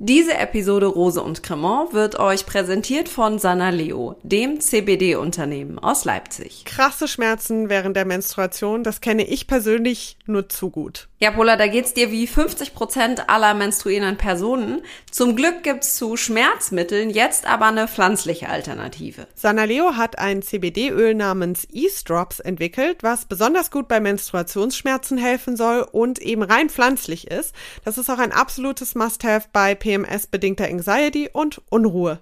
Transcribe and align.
Diese 0.00 0.34
Episode 0.34 0.86
Rose 0.86 1.20
und 1.20 1.42
Cremant 1.42 1.92
wird 1.92 2.20
euch 2.20 2.46
präsentiert 2.46 3.08
von 3.08 3.40
Sanaleo, 3.40 4.14
dem 4.22 4.60
CBD-Unternehmen 4.60 5.80
aus 5.80 6.04
Leipzig. 6.04 6.64
Krasse 6.64 7.08
Schmerzen 7.08 7.68
während 7.68 7.96
der 7.96 8.04
Menstruation, 8.04 8.84
das 8.84 9.00
kenne 9.00 9.26
ich 9.26 9.48
persönlich 9.48 10.16
nur 10.26 10.48
zu 10.48 10.70
gut. 10.70 11.08
Ja, 11.18 11.32
Pola, 11.32 11.56
da 11.56 11.66
geht's 11.66 11.94
dir 11.94 12.12
wie 12.12 12.28
50 12.28 12.74
Prozent 12.74 13.28
aller 13.28 13.54
menstruierenden 13.54 14.16
Personen. 14.16 14.82
Zum 15.10 15.34
Glück 15.34 15.64
gibt's 15.64 15.96
zu 15.96 16.16
Schmerzmitteln 16.16 17.10
jetzt 17.10 17.44
aber 17.44 17.66
eine 17.66 17.88
pflanzliche 17.88 18.48
Alternative. 18.48 19.26
Sanaleo 19.34 19.96
hat 19.96 20.16
ein 20.20 20.42
CBD-Öl 20.42 21.16
namens 21.16 21.66
Ease 21.72 22.04
Drops 22.04 22.38
entwickelt, 22.38 22.98
was 23.02 23.24
besonders 23.24 23.72
gut 23.72 23.88
bei 23.88 23.98
Menstruationsschmerzen 23.98 25.18
helfen 25.18 25.56
soll 25.56 25.84
und 25.90 26.20
eben 26.20 26.44
rein 26.44 26.70
pflanzlich 26.70 27.28
ist. 27.28 27.52
Das 27.84 27.98
ist 27.98 28.08
auch 28.10 28.18
ein 28.18 28.30
absolutes 28.30 28.94
Must-have 28.94 29.48
bei 29.52 29.74
PMS-bedingter 29.88 30.66
Anxiety 30.66 31.30
und 31.32 31.62
Unruhe. 31.70 32.20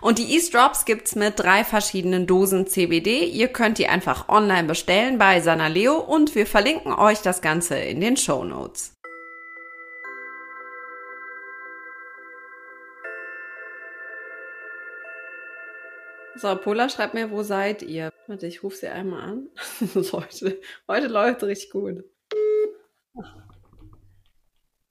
Und 0.00 0.18
die 0.18 0.34
Ease 0.34 0.52
Drops 0.52 0.84
gibt's 0.84 1.16
mit 1.16 1.40
drei 1.40 1.64
verschiedenen 1.64 2.28
Dosen 2.28 2.68
CBD. 2.68 3.24
Ihr 3.24 3.48
könnt 3.48 3.78
die 3.78 3.88
einfach 3.88 4.28
online 4.28 4.68
bestellen 4.68 5.18
bei 5.18 5.40
Sanaleo 5.40 5.98
und 5.98 6.36
wir 6.36 6.46
verlinken 6.46 6.92
euch 6.92 7.20
das 7.20 7.42
Ganze 7.42 7.76
in 7.76 8.00
den 8.00 8.16
Show 8.16 8.44
Notes. 8.44 8.94
So, 16.36 16.54
Pola 16.54 16.88
schreibt 16.88 17.14
mir, 17.14 17.32
wo 17.32 17.42
seid 17.42 17.82
ihr? 17.82 18.12
Warte, 18.28 18.46
ich 18.46 18.62
rufe 18.62 18.76
sie 18.76 18.86
einmal 18.86 19.22
an. 19.22 19.48
heute, 20.12 20.60
heute 20.86 21.06
läuft 21.08 21.42
richtig 21.42 21.70
gut. 21.70 22.04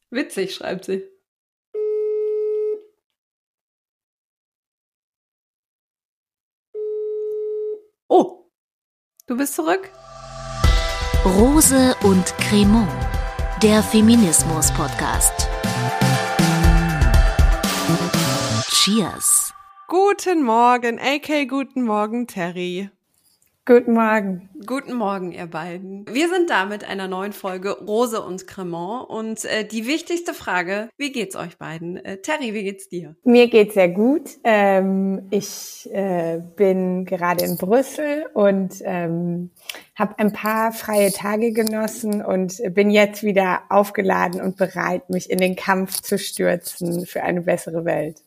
Witzig, 0.10 0.54
schreibt 0.54 0.84
sie. 0.84 1.17
Oh, 8.10 8.50
du 9.28 9.36
bist 9.36 9.56
zurück? 9.56 9.90
Rose 11.26 11.94
und 12.04 12.26
Cremant, 12.38 12.88
der 13.62 13.84
Feminismus-Podcast. 13.84 15.50
Cheers. 18.70 19.54
Guten 19.90 20.44
Morgen, 20.44 21.00
AK, 21.00 21.50
guten 21.50 21.84
Morgen, 21.84 22.28
Terry. 22.28 22.90
Guten 23.68 23.96
Morgen. 23.96 24.50
Guten 24.66 24.94
Morgen, 24.94 25.34
ihr 25.34 25.46
beiden. 25.46 26.06
Wir 26.10 26.30
sind 26.30 26.50
da 26.50 26.64
mit 26.64 26.88
einer 26.88 27.10
neuen 27.10 27.34
Folge 27.34 27.72
Rose 27.72 28.22
und 28.22 28.48
Cremant 28.48 29.10
und 29.10 29.44
äh, 29.44 29.66
die 29.66 29.86
wichtigste 29.86 30.34
Frage, 30.34 30.88
wie 30.96 31.12
geht's 31.12 31.36
euch 31.36 31.58
beiden? 31.58 31.98
Äh, 31.98 32.22
Terry, 32.22 32.54
wie 32.54 32.64
geht's 32.64 32.88
dir? 32.88 33.18
Mir 33.26 33.50
geht's 33.50 33.74
sehr 33.74 33.90
gut. 33.90 34.30
Ähm, 34.46 35.28
ich 35.32 35.90
äh, 35.92 36.42
bin 36.56 37.04
gerade 37.04 37.44
in 37.44 37.58
Brüssel 37.58 38.28
und 38.34 38.76
ähm, 38.86 39.52
habe 39.96 40.18
ein 40.18 40.32
paar 40.32 40.72
freie 40.72 41.12
Tage 41.12 41.52
genossen 41.52 42.24
und 42.24 42.62
bin 42.74 42.90
jetzt 42.90 43.22
wieder 43.24 43.64
aufgeladen 43.68 44.40
und 44.40 44.56
bereit, 44.56 45.10
mich 45.10 45.30
in 45.30 45.40
den 45.40 45.58
Kampf 45.58 46.00
zu 46.00 46.18
stürzen 46.18 47.06
für 47.06 47.22
eine 47.22 47.42
bessere 47.42 47.84
Welt. 47.84 48.22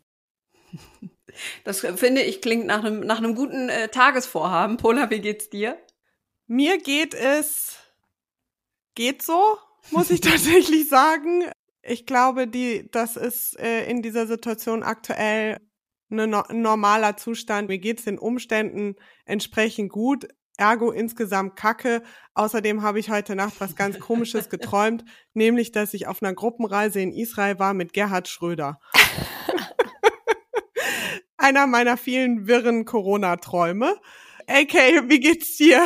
Das 1.64 1.80
finde 1.80 2.22
ich 2.22 2.40
klingt 2.40 2.66
nach 2.66 2.84
einem, 2.84 3.00
nach 3.00 3.18
einem 3.18 3.34
guten 3.34 3.68
äh, 3.68 3.88
Tagesvorhaben. 3.88 4.76
Pola, 4.76 5.10
wie 5.10 5.20
geht's 5.20 5.50
dir? 5.50 5.78
Mir 6.46 6.78
geht 6.78 7.14
es, 7.14 7.78
geht 8.94 9.22
so, 9.22 9.56
muss 9.90 10.10
ich 10.10 10.20
tatsächlich 10.20 10.88
sagen. 10.88 11.44
Ich 11.82 12.06
glaube, 12.06 12.46
die, 12.46 12.90
das 12.90 13.16
ist 13.16 13.58
äh, 13.58 13.84
in 13.84 14.02
dieser 14.02 14.26
Situation 14.26 14.82
aktuell 14.82 15.60
ein 16.10 16.30
no 16.30 16.42
normaler 16.50 17.16
Zustand. 17.16 17.68
Mir 17.68 17.78
geht's 17.78 18.04
den 18.04 18.18
Umständen 18.18 18.96
entsprechend 19.24 19.90
gut. 19.90 20.26
Ergo 20.56 20.90
insgesamt 20.90 21.56
kacke. 21.56 22.02
Außerdem 22.34 22.82
habe 22.82 23.00
ich 23.00 23.10
heute 23.10 23.34
Nacht 23.34 23.54
was 23.60 23.76
ganz 23.76 23.98
Komisches 23.98 24.50
geträumt, 24.50 25.04
nämlich, 25.32 25.72
dass 25.72 25.94
ich 25.94 26.06
auf 26.06 26.22
einer 26.22 26.34
Gruppenreise 26.34 27.00
in 27.00 27.12
Israel 27.12 27.58
war 27.58 27.72
mit 27.74 27.92
Gerhard 27.92 28.28
Schröder. 28.28 28.78
einer 31.40 31.66
meiner 31.66 31.96
vielen 31.96 32.46
wirren 32.46 32.84
Corona-Träume. 32.84 33.96
AK, 34.46 35.08
wie 35.08 35.20
geht's 35.20 35.56
dir? 35.56 35.84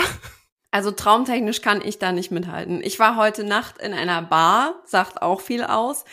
Also 0.70 0.90
traumtechnisch 0.90 1.62
kann 1.62 1.80
ich 1.80 1.98
da 1.98 2.12
nicht 2.12 2.32
mithalten. 2.32 2.82
Ich 2.82 2.98
war 2.98 3.16
heute 3.16 3.44
Nacht 3.44 3.80
in 3.80 3.92
einer 3.92 4.22
Bar, 4.22 4.82
sagt 4.84 5.22
auch 5.22 5.40
viel 5.40 5.62
aus. 5.62 6.04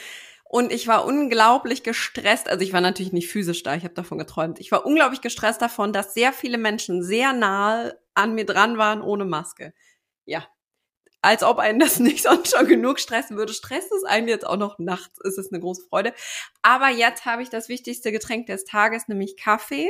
Und 0.43 0.71
ich 0.71 0.87
war 0.87 1.05
unglaublich 1.05 1.81
gestresst. 1.81 2.49
Also 2.49 2.63
ich 2.63 2.73
war 2.73 2.81
natürlich 2.81 3.13
nicht 3.13 3.29
physisch 3.29 3.63
da, 3.63 3.73
ich 3.73 3.83
habe 3.83 3.93
davon 3.93 4.17
geträumt. 4.17 4.59
Ich 4.59 4.71
war 4.71 4.85
unglaublich 4.85 5.21
gestresst 5.21 5.61
davon, 5.61 5.93
dass 5.93 6.13
sehr 6.13 6.33
viele 6.33 6.57
Menschen 6.57 7.03
sehr 7.03 7.33
nahe 7.33 7.97
an 8.13 8.35
mir 8.35 8.45
dran 8.45 8.77
waren 8.77 9.01
ohne 9.01 9.25
Maske. 9.25 9.73
Ja, 10.25 10.45
als 11.21 11.43
ob 11.43 11.59
einen 11.59 11.79
das 11.79 11.99
nicht 11.99 12.23
sonst 12.23 12.55
schon 12.55 12.67
genug 12.67 12.99
stressen 12.99 13.37
würde, 13.37 13.53
stresst 13.53 13.91
es 13.91 14.03
einen 14.03 14.27
jetzt 14.27 14.45
auch 14.45 14.57
noch 14.57 14.79
nachts, 14.79 15.19
ist 15.23 15.37
es 15.37 15.51
eine 15.51 15.61
große 15.61 15.83
Freude. 15.83 16.13
Aber 16.61 16.89
jetzt 16.89 17.25
habe 17.25 17.43
ich 17.43 17.49
das 17.49 17.69
wichtigste 17.69 18.11
Getränk 18.11 18.47
des 18.47 18.65
Tages, 18.65 19.07
nämlich 19.07 19.37
Kaffee. 19.37 19.89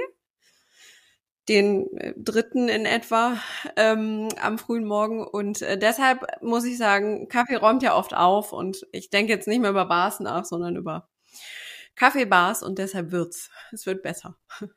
Den 1.50 1.88
äh, 1.98 2.14
dritten 2.16 2.70
in 2.70 2.86
etwa 2.86 3.36
ähm, 3.76 4.30
am 4.40 4.60
frühen 4.60 4.86
Morgen. 4.86 5.26
Und 5.26 5.64
äh, 5.64 5.78
deshalb 5.78 6.26
muss 6.42 6.66
ich 6.66 6.78
sagen, 6.78 7.30
Kaffee 7.30 7.56
räumt 7.56 7.82
ja 7.82 7.96
oft 7.96 8.14
auf 8.14 8.54
und 8.54 8.86
ich 8.92 9.10
denke 9.10 9.34
jetzt 9.34 9.48
nicht 9.48 9.60
mehr 9.60 9.72
über 9.72 9.86
Bars 9.86 10.20
nach, 10.20 10.46
sondern 10.46 10.76
über 10.76 11.10
Kaffeebars 11.96 12.62
und 12.62 12.78
deshalb 12.78 13.12
wird's. 13.12 13.50
Es 13.72 13.86
wird 13.86 14.04
besser. 14.04 14.38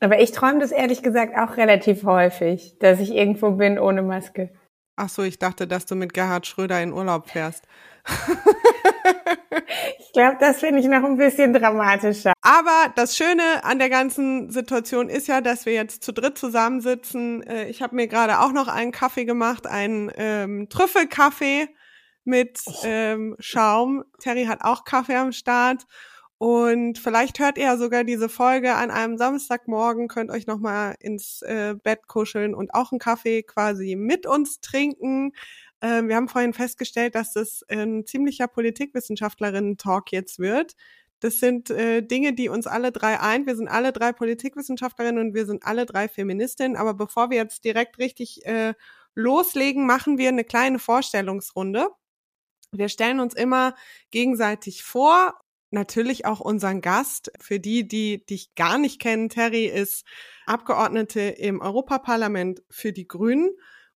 Aber 0.00 0.20
ich 0.20 0.32
träume 0.32 0.60
das 0.60 0.72
ehrlich 0.72 1.02
gesagt 1.02 1.36
auch 1.36 1.56
relativ 1.56 2.04
häufig, 2.04 2.76
dass 2.78 3.00
ich 3.00 3.10
irgendwo 3.10 3.52
bin 3.52 3.78
ohne 3.78 4.02
Maske. 4.02 4.52
Ach 5.04 5.08
so, 5.08 5.24
ich 5.24 5.40
dachte, 5.40 5.66
dass 5.66 5.84
du 5.84 5.96
mit 5.96 6.14
Gerhard 6.14 6.46
Schröder 6.46 6.80
in 6.80 6.92
Urlaub 6.92 7.28
fährst. 7.28 7.64
ich 9.98 10.12
glaube, 10.12 10.36
das 10.38 10.60
finde 10.60 10.78
ich 10.78 10.86
noch 10.86 11.02
ein 11.02 11.16
bisschen 11.16 11.52
dramatischer. 11.52 12.32
Aber 12.40 12.92
das 12.94 13.16
Schöne 13.16 13.64
an 13.64 13.80
der 13.80 13.90
ganzen 13.90 14.48
Situation 14.50 15.08
ist 15.08 15.26
ja, 15.26 15.40
dass 15.40 15.66
wir 15.66 15.72
jetzt 15.72 16.04
zu 16.04 16.12
dritt 16.12 16.38
zusammensitzen. 16.38 17.42
Äh, 17.42 17.68
ich 17.68 17.82
habe 17.82 17.96
mir 17.96 18.06
gerade 18.06 18.38
auch 18.38 18.52
noch 18.52 18.68
einen 18.68 18.92
Kaffee 18.92 19.24
gemacht, 19.24 19.66
einen 19.66 20.12
ähm, 20.14 20.68
Trüffelkaffee 20.68 21.68
mit 22.22 22.60
oh. 22.66 22.72
ähm, 22.84 23.34
Schaum. 23.40 24.04
Terry 24.20 24.44
hat 24.44 24.62
auch 24.62 24.84
Kaffee 24.84 25.16
am 25.16 25.32
Start. 25.32 25.84
Und 26.42 26.98
vielleicht 26.98 27.38
hört 27.38 27.56
ihr 27.56 27.66
ja 27.66 27.76
sogar 27.76 28.02
diese 28.02 28.28
Folge 28.28 28.74
an 28.74 28.90
einem 28.90 29.16
Samstagmorgen, 29.16 30.08
könnt 30.08 30.28
euch 30.32 30.48
nochmal 30.48 30.96
ins 30.98 31.40
äh, 31.42 31.76
Bett 31.80 32.08
kuscheln 32.08 32.52
und 32.52 32.74
auch 32.74 32.90
einen 32.90 32.98
Kaffee 32.98 33.44
quasi 33.44 33.94
mit 33.94 34.26
uns 34.26 34.60
trinken. 34.60 35.34
Ähm, 35.80 36.08
wir 36.08 36.16
haben 36.16 36.28
vorhin 36.28 36.52
festgestellt, 36.52 37.14
dass 37.14 37.32
das 37.32 37.62
ein 37.68 38.06
ziemlicher 38.06 38.48
Politikwissenschaftlerinnen-Talk 38.48 40.10
jetzt 40.10 40.40
wird. 40.40 40.72
Das 41.20 41.38
sind 41.38 41.70
äh, 41.70 42.02
Dinge, 42.02 42.32
die 42.32 42.48
uns 42.48 42.66
alle 42.66 42.90
drei 42.90 43.20
eint. 43.20 43.46
Wir 43.46 43.54
sind 43.54 43.68
alle 43.68 43.92
drei 43.92 44.10
Politikwissenschaftlerinnen 44.10 45.24
und 45.24 45.34
wir 45.34 45.46
sind 45.46 45.62
alle 45.64 45.86
drei 45.86 46.08
Feministinnen. 46.08 46.76
Aber 46.76 46.94
bevor 46.94 47.30
wir 47.30 47.36
jetzt 47.36 47.62
direkt 47.62 48.00
richtig 48.00 48.44
äh, 48.46 48.74
loslegen, 49.14 49.86
machen 49.86 50.18
wir 50.18 50.30
eine 50.30 50.42
kleine 50.42 50.80
Vorstellungsrunde. 50.80 51.86
Wir 52.72 52.88
stellen 52.88 53.20
uns 53.20 53.34
immer 53.34 53.76
gegenseitig 54.10 54.82
vor 54.82 55.38
natürlich 55.72 56.26
auch 56.26 56.40
unseren 56.40 56.80
Gast. 56.80 57.32
Für 57.40 57.60
die, 57.60 57.86
die 57.86 58.24
dich 58.24 58.54
gar 58.54 58.78
nicht 58.78 59.00
kennen, 59.00 59.28
Terry 59.28 59.66
ist 59.66 60.04
Abgeordnete 60.46 61.20
im 61.20 61.60
Europaparlament 61.60 62.62
für 62.70 62.92
die 62.92 63.06
Grünen. 63.06 63.50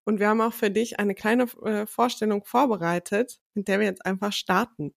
Und 0.05 0.21
wir 0.21 0.29
haben 0.29 0.41
auch 0.41 0.53
für 0.53 0.71
dich 0.71 1.01
eine 1.01 1.15
kleine 1.15 1.45
äh, 1.65 1.87
Vorstellung 1.87 2.45
vorbereitet, 2.45 3.41
mit 3.55 3.69
der 3.69 3.81
wir 3.81 3.87
jetzt 3.87 4.07
einfach 4.07 4.33
starten. 4.33 4.95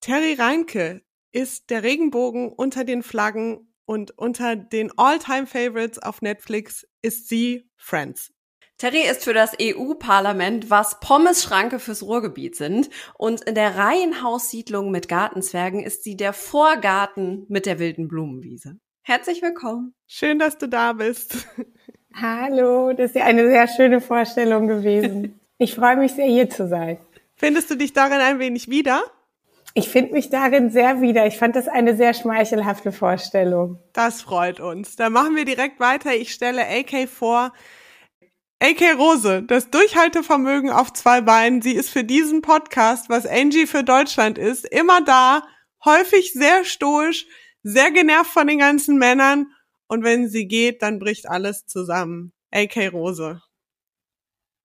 Terry 0.00 0.34
Reinke 0.34 1.02
ist 1.32 1.70
der 1.70 1.82
Regenbogen 1.82 2.50
unter 2.52 2.84
den 2.84 3.02
Flaggen 3.02 3.72
und 3.84 4.16
unter 4.18 4.56
den 4.56 4.90
All-Time-Favorites 4.96 5.98
auf 5.98 6.22
Netflix 6.22 6.86
ist 7.02 7.28
sie 7.28 7.68
Friends. 7.76 8.32
Terry 8.82 9.08
ist 9.08 9.22
für 9.22 9.32
das 9.32 9.52
EU-Parlament, 9.62 10.68
was 10.68 10.98
Pommes-Schranke 10.98 11.78
fürs 11.78 12.02
Ruhrgebiet 12.02 12.56
sind. 12.56 12.90
Und 13.14 13.42
in 13.42 13.54
der 13.54 13.76
Reihenhaussiedlung 13.76 14.90
mit 14.90 15.08
Gartenzwergen 15.08 15.84
ist 15.84 16.02
sie 16.02 16.16
der 16.16 16.32
Vorgarten 16.32 17.46
mit 17.48 17.66
der 17.66 17.78
wilden 17.78 18.08
Blumenwiese. 18.08 18.80
Herzlich 19.02 19.40
willkommen. 19.40 19.94
Schön, 20.08 20.40
dass 20.40 20.58
du 20.58 20.66
da 20.66 20.94
bist. 20.94 21.46
Hallo, 22.12 22.92
das 22.92 23.10
ist 23.10 23.14
ja 23.14 23.24
eine 23.24 23.46
sehr 23.46 23.68
schöne 23.68 24.00
Vorstellung 24.00 24.66
gewesen. 24.66 25.38
Ich 25.58 25.76
freue 25.76 25.96
mich 25.96 26.14
sehr, 26.14 26.26
hier 26.26 26.50
zu 26.50 26.66
sein. 26.66 26.98
Findest 27.36 27.70
du 27.70 27.76
dich 27.76 27.92
darin 27.92 28.18
ein 28.18 28.40
wenig 28.40 28.68
wieder? 28.68 29.04
Ich 29.74 29.90
finde 29.90 30.12
mich 30.12 30.28
darin 30.28 30.70
sehr 30.70 31.00
wieder. 31.00 31.24
Ich 31.28 31.38
fand 31.38 31.54
das 31.54 31.68
eine 31.68 31.96
sehr 31.96 32.14
schmeichelhafte 32.14 32.90
Vorstellung. 32.90 33.78
Das 33.92 34.22
freut 34.22 34.58
uns. 34.58 34.96
Dann 34.96 35.12
machen 35.12 35.36
wir 35.36 35.44
direkt 35.44 35.78
weiter. 35.78 36.12
Ich 36.16 36.32
stelle 36.32 36.62
AK 36.66 37.08
vor, 37.08 37.52
AK 38.62 38.96
Rose, 38.96 39.42
das 39.42 39.70
Durchhaltevermögen 39.70 40.70
auf 40.70 40.92
zwei 40.92 41.20
Beinen. 41.20 41.62
Sie 41.62 41.72
ist 41.74 41.90
für 41.90 42.04
diesen 42.04 42.42
Podcast, 42.42 43.08
was 43.08 43.26
Angie 43.26 43.66
für 43.66 43.82
Deutschland 43.82 44.38
ist, 44.38 44.64
immer 44.64 45.02
da. 45.02 45.42
häufig 45.84 46.32
sehr 46.32 46.64
stoisch, 46.64 47.26
sehr 47.64 47.90
genervt 47.90 48.30
von 48.30 48.46
den 48.46 48.60
ganzen 48.60 48.98
Männern 48.98 49.52
und 49.88 50.04
wenn 50.04 50.28
sie 50.28 50.46
geht, 50.46 50.80
dann 50.80 51.00
bricht 51.00 51.28
alles 51.28 51.66
zusammen. 51.66 52.32
AK 52.52 52.92
Rose. 52.92 53.42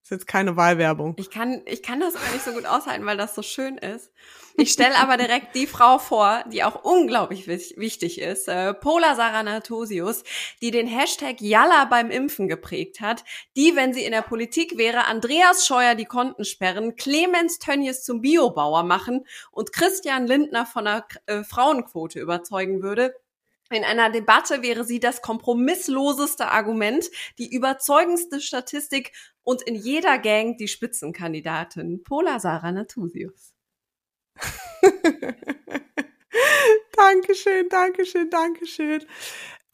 Ist 0.04 0.12
jetzt 0.12 0.28
keine 0.28 0.56
Wahlwerbung. 0.56 1.16
Ich 1.18 1.32
kann, 1.32 1.64
ich 1.66 1.82
kann 1.82 2.00
das 2.00 2.14
gar 2.14 2.32
nicht 2.34 2.46
so 2.46 2.52
gut 2.52 2.68
aushalten, 2.68 3.04
weil 3.08 3.18
das 3.18 3.34
so 3.34 3.42
schön 3.42 3.80
ist. 3.80 4.12
Ich 4.60 4.72
stelle 4.72 4.98
aber 4.98 5.18
direkt 5.18 5.54
die 5.54 5.68
Frau 5.68 6.00
vor, 6.00 6.44
die 6.52 6.64
auch 6.64 6.84
unglaublich 6.84 7.46
wichtig 7.46 8.20
ist, 8.20 8.48
äh, 8.48 8.74
Pola 8.74 9.14
Saranatosius, 9.14 10.24
die 10.64 10.72
den 10.72 10.88
Hashtag 10.88 11.40
Yalla 11.42 11.86
beim 11.86 12.10
Impfen 12.10 12.48
geprägt 12.48 13.00
hat, 13.00 13.24
die, 13.56 13.76
wenn 13.76 13.94
sie 13.94 14.04
in 14.04 14.14
der 14.14 14.24
Politik 14.24 14.76
wäre, 14.76 15.06
Andreas 15.06 15.68
Scheuer 15.68 15.94
die 15.94 16.06
Konten 16.06 16.44
sperren, 16.44 16.96
Clemens 16.96 17.60
Tönnies 17.60 18.04
zum 18.04 18.22
Biobauer 18.22 18.82
machen 18.82 19.28
und 19.52 19.74
Christian 19.74 20.26
Lindner 20.26 20.66
von 20.66 20.86
der 20.86 21.06
äh, 21.28 21.44
Frauenquote 21.44 22.20
überzeugen 22.20 22.82
würde, 22.82 23.14
in 23.70 23.84
einer 23.84 24.10
Debatte 24.10 24.64
wäre 24.64 24.86
sie 24.86 25.00
das 25.00 25.22
kompromissloseste 25.22 26.48
Argument, 26.48 27.06
die 27.38 27.54
überzeugendste 27.54 28.42
Statistik 28.42 29.12
und 29.44 29.62
in 29.62 29.76
jeder 29.76 30.18
Gang 30.18 30.58
die 30.58 30.68
Spitzenkandidatin. 30.68 32.02
Pola 32.02 32.40
Sarah 32.40 32.72
Natusius. 32.72 33.57
Dankeschön, 36.96 37.70
Dankeschön, 37.70 38.30
Dankeschön. 38.30 39.04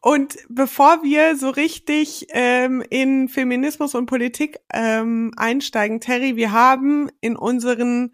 Und 0.02 0.38
bevor 0.50 1.02
wir 1.02 1.38
so 1.38 1.50
richtig 1.50 2.28
ähm, 2.32 2.84
in 2.90 3.30
Feminismus 3.30 3.96
und 3.96 4.06
Politik 4.06 4.60
ähm, 4.74 5.32
einsteigen, 5.38 6.02
Terry, 6.02 6.36
wir 6.36 6.52
haben 6.52 7.10
in 7.22 7.38
unseren 7.38 8.14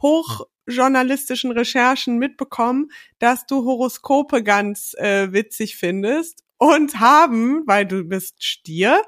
hochjournalistischen 0.00 1.52
Recherchen 1.52 2.16
mitbekommen, 2.16 2.88
dass 3.18 3.44
du 3.44 3.66
Horoskope 3.66 4.42
ganz 4.42 4.94
äh, 4.94 5.30
witzig 5.32 5.76
findest 5.76 6.42
und 6.56 7.00
haben, 7.00 7.66
weil 7.66 7.84
du 7.84 8.04
bist 8.04 8.42
Stier, 8.42 9.02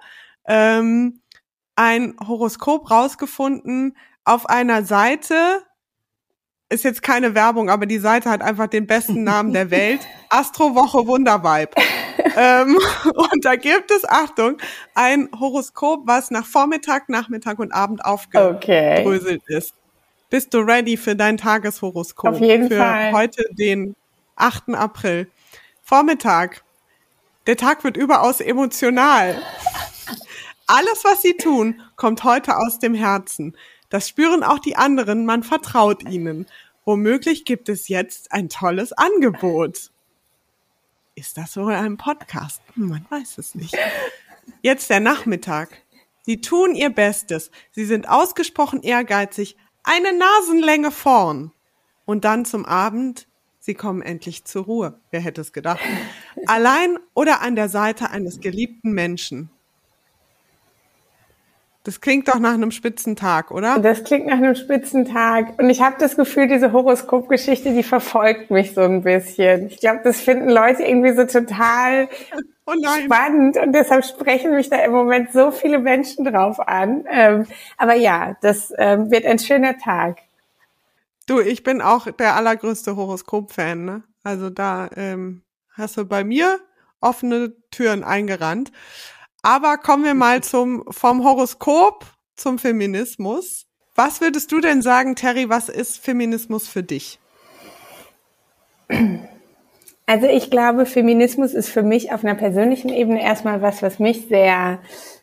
ähm, 0.46 1.22
ein 1.76 2.16
Horoskop 2.26 2.90
rausgefunden 2.90 3.96
auf 4.24 4.46
einer 4.46 4.84
Seite, 4.84 5.62
ist 6.70 6.84
jetzt 6.84 7.02
keine 7.02 7.34
Werbung, 7.34 7.70
aber 7.70 7.86
die 7.86 7.98
Seite 7.98 8.30
hat 8.30 8.42
einfach 8.42 8.66
den 8.66 8.86
besten 8.86 9.24
Namen 9.24 9.52
der 9.52 9.70
Welt. 9.70 10.00
Astrowoche 10.28 11.06
Wundervibe. 11.06 11.70
ähm, 12.36 12.78
und 13.14 13.44
da 13.44 13.56
gibt 13.56 13.90
es, 13.90 14.04
Achtung, 14.06 14.58
ein 14.94 15.28
Horoskop, 15.38 16.02
was 16.06 16.30
nach 16.30 16.44
Vormittag, 16.44 17.08
Nachmittag 17.08 17.58
und 17.58 17.72
Abend 17.72 18.04
aufgedröselt 18.04 19.42
okay. 19.42 19.56
ist. 19.56 19.72
Bist 20.30 20.52
du 20.52 20.58
ready 20.58 20.98
für 20.98 21.16
dein 21.16 21.38
Tageshoroskop? 21.38 22.34
Auf 22.34 22.40
jeden 22.40 22.68
für 22.68 22.76
Fall. 22.76 23.12
heute, 23.12 23.44
den 23.52 23.96
8. 24.36 24.74
April. 24.74 25.30
Vormittag. 25.82 26.62
Der 27.46 27.56
Tag 27.56 27.82
wird 27.82 27.96
überaus 27.96 28.40
emotional. 28.40 29.40
Alles, 30.66 31.02
was 31.02 31.22
sie 31.22 31.34
tun, 31.34 31.80
kommt 31.96 32.24
heute 32.24 32.58
aus 32.58 32.78
dem 32.78 32.92
Herzen. 32.92 33.56
Das 33.88 34.08
spüren 34.08 34.42
auch 34.42 34.58
die 34.58 34.76
anderen, 34.76 35.24
man 35.24 35.42
vertraut 35.42 36.02
ihnen. 36.08 36.46
Womöglich 36.84 37.44
gibt 37.44 37.68
es 37.68 37.88
jetzt 37.88 38.32
ein 38.32 38.48
tolles 38.48 38.92
Angebot. 38.92 39.90
Ist 41.14 41.36
das 41.36 41.56
wohl 41.56 41.74
ein 41.74 41.96
Podcast? 41.96 42.62
Hm, 42.74 42.88
man 42.88 43.06
weiß 43.10 43.38
es 43.38 43.54
nicht. 43.54 43.76
Jetzt 44.62 44.88
der 44.88 45.00
Nachmittag. 45.00 45.82
Sie 46.22 46.40
tun 46.40 46.74
ihr 46.74 46.90
Bestes. 46.90 47.50
Sie 47.72 47.84
sind 47.84 48.08
ausgesprochen 48.08 48.82
ehrgeizig. 48.82 49.56
Eine 49.82 50.16
Nasenlänge 50.16 50.90
vorn. 50.90 51.52
Und 52.04 52.24
dann 52.24 52.44
zum 52.44 52.64
Abend. 52.64 53.26
Sie 53.58 53.74
kommen 53.74 54.00
endlich 54.00 54.44
zur 54.44 54.64
Ruhe. 54.64 55.00
Wer 55.10 55.20
hätte 55.20 55.40
es 55.40 55.52
gedacht? 55.52 55.80
Allein 56.46 56.98
oder 57.14 57.40
an 57.40 57.56
der 57.56 57.68
Seite 57.68 58.10
eines 58.10 58.40
geliebten 58.40 58.92
Menschen. 58.92 59.50
Das 61.88 62.02
klingt 62.02 62.28
doch 62.28 62.38
nach 62.38 62.52
einem 62.52 62.70
Spitzentag, 62.70 63.50
oder? 63.50 63.78
Das 63.78 64.04
klingt 64.04 64.26
nach 64.26 64.36
einem 64.36 64.54
Spitzentag. 64.54 65.58
Und 65.58 65.70
ich 65.70 65.80
habe 65.80 65.96
das 65.98 66.16
Gefühl, 66.16 66.46
diese 66.46 66.74
Horoskopgeschichte, 66.74 67.72
die 67.72 67.82
verfolgt 67.82 68.50
mich 68.50 68.74
so 68.74 68.82
ein 68.82 69.04
bisschen. 69.04 69.68
Ich 69.68 69.80
glaube, 69.80 70.00
das 70.04 70.20
finden 70.20 70.50
Leute 70.50 70.82
irgendwie 70.82 71.14
so 71.14 71.24
total 71.24 72.10
oh 72.66 72.74
spannend. 73.02 73.56
Und 73.56 73.72
deshalb 73.72 74.04
sprechen 74.04 74.54
mich 74.54 74.68
da 74.68 74.84
im 74.84 74.92
Moment 74.92 75.32
so 75.32 75.50
viele 75.50 75.78
Menschen 75.78 76.26
drauf 76.26 76.60
an. 76.60 77.06
Ähm, 77.10 77.46
aber 77.78 77.94
ja, 77.94 78.36
das 78.42 78.70
ähm, 78.76 79.10
wird 79.10 79.24
ein 79.24 79.38
schöner 79.38 79.78
Tag. 79.78 80.18
Du, 81.26 81.40
ich 81.40 81.62
bin 81.62 81.80
auch 81.80 82.06
der 82.10 82.36
allergrößte 82.36 82.96
Horoskop-Fan. 82.96 83.86
Ne? 83.86 84.02
Also 84.24 84.50
da 84.50 84.90
ähm, 84.94 85.40
hast 85.70 85.96
du 85.96 86.04
bei 86.04 86.22
mir 86.22 86.60
offene 87.00 87.54
Türen 87.70 88.04
eingerannt. 88.04 88.72
Aber 89.48 89.78
kommen 89.78 90.04
wir 90.04 90.12
mal 90.12 90.42
zum, 90.42 90.84
vom 90.90 91.24
Horoskop 91.24 92.04
zum 92.36 92.58
Feminismus. 92.58 93.64
Was 93.94 94.20
würdest 94.20 94.52
du 94.52 94.60
denn 94.60 94.82
sagen, 94.82 95.16
Terry, 95.16 95.48
was 95.48 95.70
ist 95.70 96.04
Feminismus 96.04 96.68
für 96.68 96.82
dich? 96.82 97.18
Also 100.04 100.26
ich 100.26 100.50
glaube, 100.50 100.84
Feminismus 100.84 101.54
ist 101.54 101.70
für 101.70 101.82
mich 101.82 102.12
auf 102.12 102.24
einer 102.24 102.34
persönlichen 102.34 102.90
Ebene 102.90 103.22
erstmal 103.22 103.62
was, 103.62 103.80
was 103.80 103.98
mich 103.98 104.28
sehr 104.28 104.80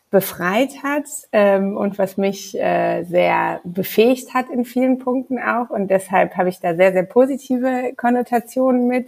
befreit 0.09 0.81
hat 0.81 1.05
ähm, 1.31 1.77
und 1.77 1.99
was 1.99 2.17
mich 2.17 2.59
äh, 2.59 3.03
sehr 3.03 3.61
befähigt 3.63 4.33
hat 4.33 4.49
in 4.49 4.65
vielen 4.65 4.97
Punkten 4.97 5.37
auch. 5.37 5.69
Und 5.69 5.91
deshalb 5.91 6.35
habe 6.35 6.49
ich 6.49 6.59
da 6.59 6.75
sehr, 6.75 6.93
sehr 6.93 7.03
positive 7.03 7.93
Konnotationen 7.95 8.87
mit. 8.87 9.05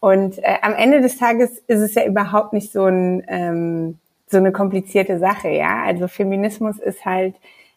Und 0.00 0.38
äh, 0.38 0.56
am 0.62 0.72
Ende 0.72 1.02
des 1.02 1.18
Tages 1.18 1.58
ist 1.66 1.80
es 1.80 1.94
ja 1.94 2.06
überhaupt 2.06 2.54
nicht 2.54 2.72
so 2.72 2.86
ein 2.86 3.22
ähm, 3.28 3.98
so 4.26 4.38
eine 4.38 4.52
komplizierte 4.52 5.18
Sache, 5.18 5.48
ja. 5.48 5.82
Also 5.84 6.08
Feminismus 6.08 6.78
ist 6.78 7.04
halt 7.04 7.36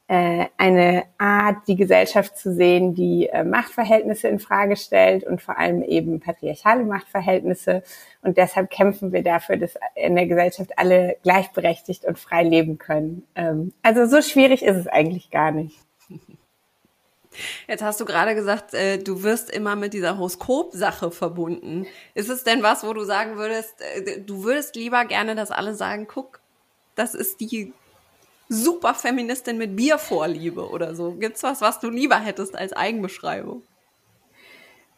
äh, 0.10 0.48
eine 0.58 1.04
Art, 1.20 1.68
die 1.68 1.76
Gesellschaft 1.76 2.36
zu 2.36 2.52
sehen, 2.52 2.96
die 2.96 3.28
äh, 3.28 3.44
Machtverhältnisse 3.44 4.28
in 4.28 4.40
Frage 4.40 4.76
stellt 4.76 5.24
und 5.24 5.40
vor 5.40 5.60
allem 5.60 5.84
eben 5.84 6.20
patriarchale 6.20 6.84
Machtverhältnisse. 6.84 7.84
Und 8.24 8.38
deshalb 8.38 8.72
kämpfen 8.72 9.12
wir 9.12 9.22
dafür, 9.22 9.58
dass 9.58 9.76
in 9.94 10.16
der 10.16 10.26
Gesellschaft 10.26 10.72
alle 10.78 11.18
gleichberechtigt 11.22 12.06
und 12.06 12.18
frei 12.18 12.42
leben 12.42 12.80
können. 12.80 13.28
Ähm, 13.36 13.72
also 13.84 14.08
so 14.08 14.24
schwierig 14.24 14.64
ist 14.64 14.78
es 14.78 14.88
eigentlich 14.88 15.30
gar 15.30 15.52
nicht. 15.52 15.78
Jetzt 17.68 17.84
hast 17.84 18.02
du 18.02 18.06
gerade 18.06 18.34
gesagt, 18.34 18.74
äh, 18.74 18.98
du 18.98 19.22
wirst 19.22 19.52
immer 19.52 19.76
mit 19.76 19.94
dieser 19.94 20.18
Horoskop-Sache 20.18 21.12
verbunden. 21.12 21.86
Ist 22.16 22.30
es 22.30 22.44
denn 22.44 22.64
was, 22.64 22.84
wo 22.84 22.94
du 22.94 23.04
sagen 23.04 23.38
würdest, 23.38 23.76
äh, 23.82 24.22
du 24.22 24.44
würdest 24.44 24.76
lieber 24.76 25.06
gerne, 25.06 25.36
dass 25.36 25.52
alle 25.52 25.76
sagen, 25.76 26.08
guck, 26.08 26.39
das 27.00 27.16
ist 27.16 27.40
die 27.40 27.74
super 28.50 28.94
Feministin 28.94 29.58
mit 29.58 29.76
Biervorliebe 29.76 30.70
oder 30.70 30.96
so. 30.96 31.14
Gibt's 31.14 31.44
was, 31.44 31.62
was 31.62 31.80
du 31.80 31.90
lieber 31.90 32.20
hättest 32.20 32.58
als 32.58 32.74
Eigenbeschreibung? 32.74 33.62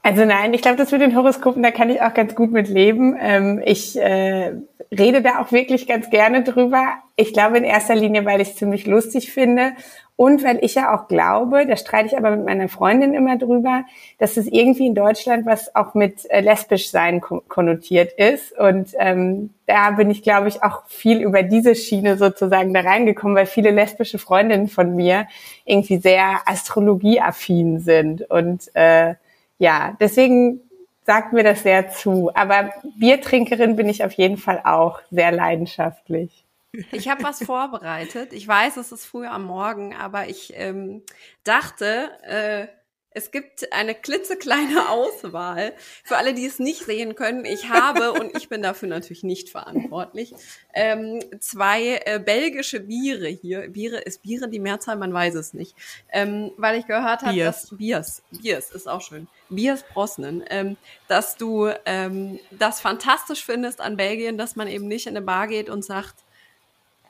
Also 0.03 0.25
nein, 0.25 0.53
ich 0.53 0.63
glaube, 0.63 0.77
das 0.77 0.91
mit 0.91 1.01
den 1.01 1.15
Horoskopen, 1.15 1.61
da 1.61 1.69
kann 1.69 1.91
ich 1.91 2.01
auch 2.01 2.13
ganz 2.13 2.33
gut 2.33 2.51
mit 2.51 2.67
leben. 2.67 3.15
Ähm, 3.19 3.61
ich 3.63 3.95
äh, 3.99 4.53
rede 4.91 5.21
da 5.21 5.39
auch 5.39 5.51
wirklich 5.51 5.85
ganz 5.85 6.09
gerne 6.09 6.43
drüber. 6.43 6.93
Ich 7.15 7.33
glaube 7.33 7.59
in 7.59 7.63
erster 7.63 7.93
Linie, 7.93 8.25
weil 8.25 8.41
ich 8.41 8.49
es 8.49 8.55
ziemlich 8.55 8.87
lustig 8.87 9.31
finde 9.31 9.73
und 10.21 10.43
weil 10.43 10.59
ich 10.63 10.75
ja 10.75 10.93
auch 10.93 11.07
glaube, 11.07 11.65
da 11.65 11.75
streite 11.75 12.05
ich 12.09 12.15
aber 12.15 12.35
mit 12.35 12.45
meiner 12.45 12.69
Freundin 12.69 13.15
immer 13.15 13.39
drüber, 13.39 13.85
dass 14.19 14.37
es 14.37 14.45
irgendwie 14.45 14.85
in 14.85 14.93
Deutschland 14.93 15.47
was 15.47 15.75
auch 15.75 15.95
mit 15.95 16.29
äh, 16.29 16.41
lesbisch 16.41 16.91
sein 16.91 17.21
konnotiert 17.21 18.13
ist. 18.13 18.55
Und 18.55 18.89
ähm, 18.99 19.49
da 19.65 19.89
bin 19.89 20.11
ich, 20.11 20.21
glaube 20.21 20.47
ich, 20.47 20.61
auch 20.61 20.85
viel 20.85 21.21
über 21.21 21.41
diese 21.41 21.73
Schiene 21.73 22.17
sozusagen 22.17 22.71
da 22.71 22.81
reingekommen, 22.81 23.35
weil 23.35 23.47
viele 23.47 23.71
lesbische 23.71 24.19
Freundinnen 24.19 24.67
von 24.67 24.95
mir 24.95 25.25
irgendwie 25.65 25.97
sehr 25.97 26.41
astrologieaffin 26.45 27.79
sind. 27.79 28.29
Und 28.29 28.69
äh, 28.75 29.15
ja, 29.57 29.97
deswegen 29.99 30.61
sagt 31.03 31.33
mir 31.33 31.43
das 31.43 31.63
sehr 31.63 31.89
zu. 31.89 32.29
Aber 32.35 32.69
Biertrinkerin 32.99 33.75
bin 33.75 33.89
ich 33.89 34.03
auf 34.03 34.11
jeden 34.11 34.37
Fall 34.37 34.61
auch 34.65 34.99
sehr 35.09 35.31
leidenschaftlich. 35.31 36.45
Ich 36.91 37.09
habe 37.09 37.23
was 37.23 37.43
vorbereitet. 37.43 38.31
Ich 38.33 38.47
weiß, 38.47 38.77
es 38.77 38.91
ist 38.91 39.05
früh 39.05 39.25
am 39.25 39.43
Morgen, 39.43 39.93
aber 39.93 40.29
ich 40.29 40.53
ähm, 40.55 41.03
dachte, 41.43 42.09
äh, 42.23 42.67
es 43.13 43.31
gibt 43.31 43.73
eine 43.73 43.93
klitzekleine 43.93 44.89
Auswahl. 44.89 45.73
Für 46.03 46.17
alle, 46.17 46.33
die 46.33 46.45
es 46.45 46.59
nicht 46.59 46.85
sehen 46.85 47.15
können, 47.15 47.43
ich 47.43 47.69
habe, 47.69 48.13
und 48.13 48.37
ich 48.37 48.47
bin 48.47 48.61
dafür 48.61 48.87
natürlich 48.87 49.23
nicht 49.23 49.49
verantwortlich, 49.49 50.33
ähm, 50.73 51.19
zwei 51.39 52.01
äh, 52.05 52.19
belgische 52.19 52.79
Biere 52.79 53.27
hier. 53.27 53.67
Biere, 53.69 53.97
ist 53.97 54.21
Biere 54.21 54.47
die 54.47 54.59
Mehrzahl? 54.59 54.95
Man 54.95 55.13
weiß 55.13 55.35
es 55.35 55.53
nicht. 55.53 55.75
Ähm, 56.09 56.51
weil 56.55 56.79
ich 56.79 56.87
gehört 56.87 57.23
habe, 57.23 57.37
dass 57.37 57.75
Biers, 57.75 58.23
Biers 58.31 58.71
ist 58.71 58.87
auch 58.87 59.01
schön. 59.01 59.27
Biers 59.49 59.83
Brosnan, 59.93 60.43
ähm, 60.49 60.77
dass 61.09 61.35
du 61.35 61.69
ähm, 61.85 62.39
das 62.51 62.79
fantastisch 62.79 63.43
findest 63.43 63.81
an 63.81 63.97
Belgien, 63.97 64.37
dass 64.37 64.55
man 64.55 64.69
eben 64.69 64.87
nicht 64.87 65.07
in 65.07 65.17
eine 65.17 65.25
Bar 65.25 65.47
geht 65.47 65.69
und 65.69 65.83
sagt, 65.83 66.20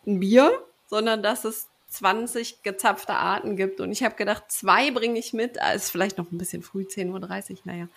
ein 0.05 0.19
Bier, 0.19 0.51
sondern 0.87 1.23
dass 1.23 1.45
es 1.45 1.67
20 1.89 2.63
gezapfte 2.63 3.13
Arten 3.13 3.57
gibt. 3.57 3.81
Und 3.81 3.91
ich 3.91 4.03
habe 4.03 4.15
gedacht, 4.15 4.45
zwei 4.47 4.91
bringe 4.91 5.19
ich 5.19 5.33
mit, 5.33 5.57
ist 5.75 5.91
vielleicht 5.91 6.17
noch 6.17 6.31
ein 6.31 6.37
bisschen 6.37 6.63
früh, 6.63 6.83
10.30 6.83 7.51
Uhr, 7.51 7.57
naja. 7.65 7.87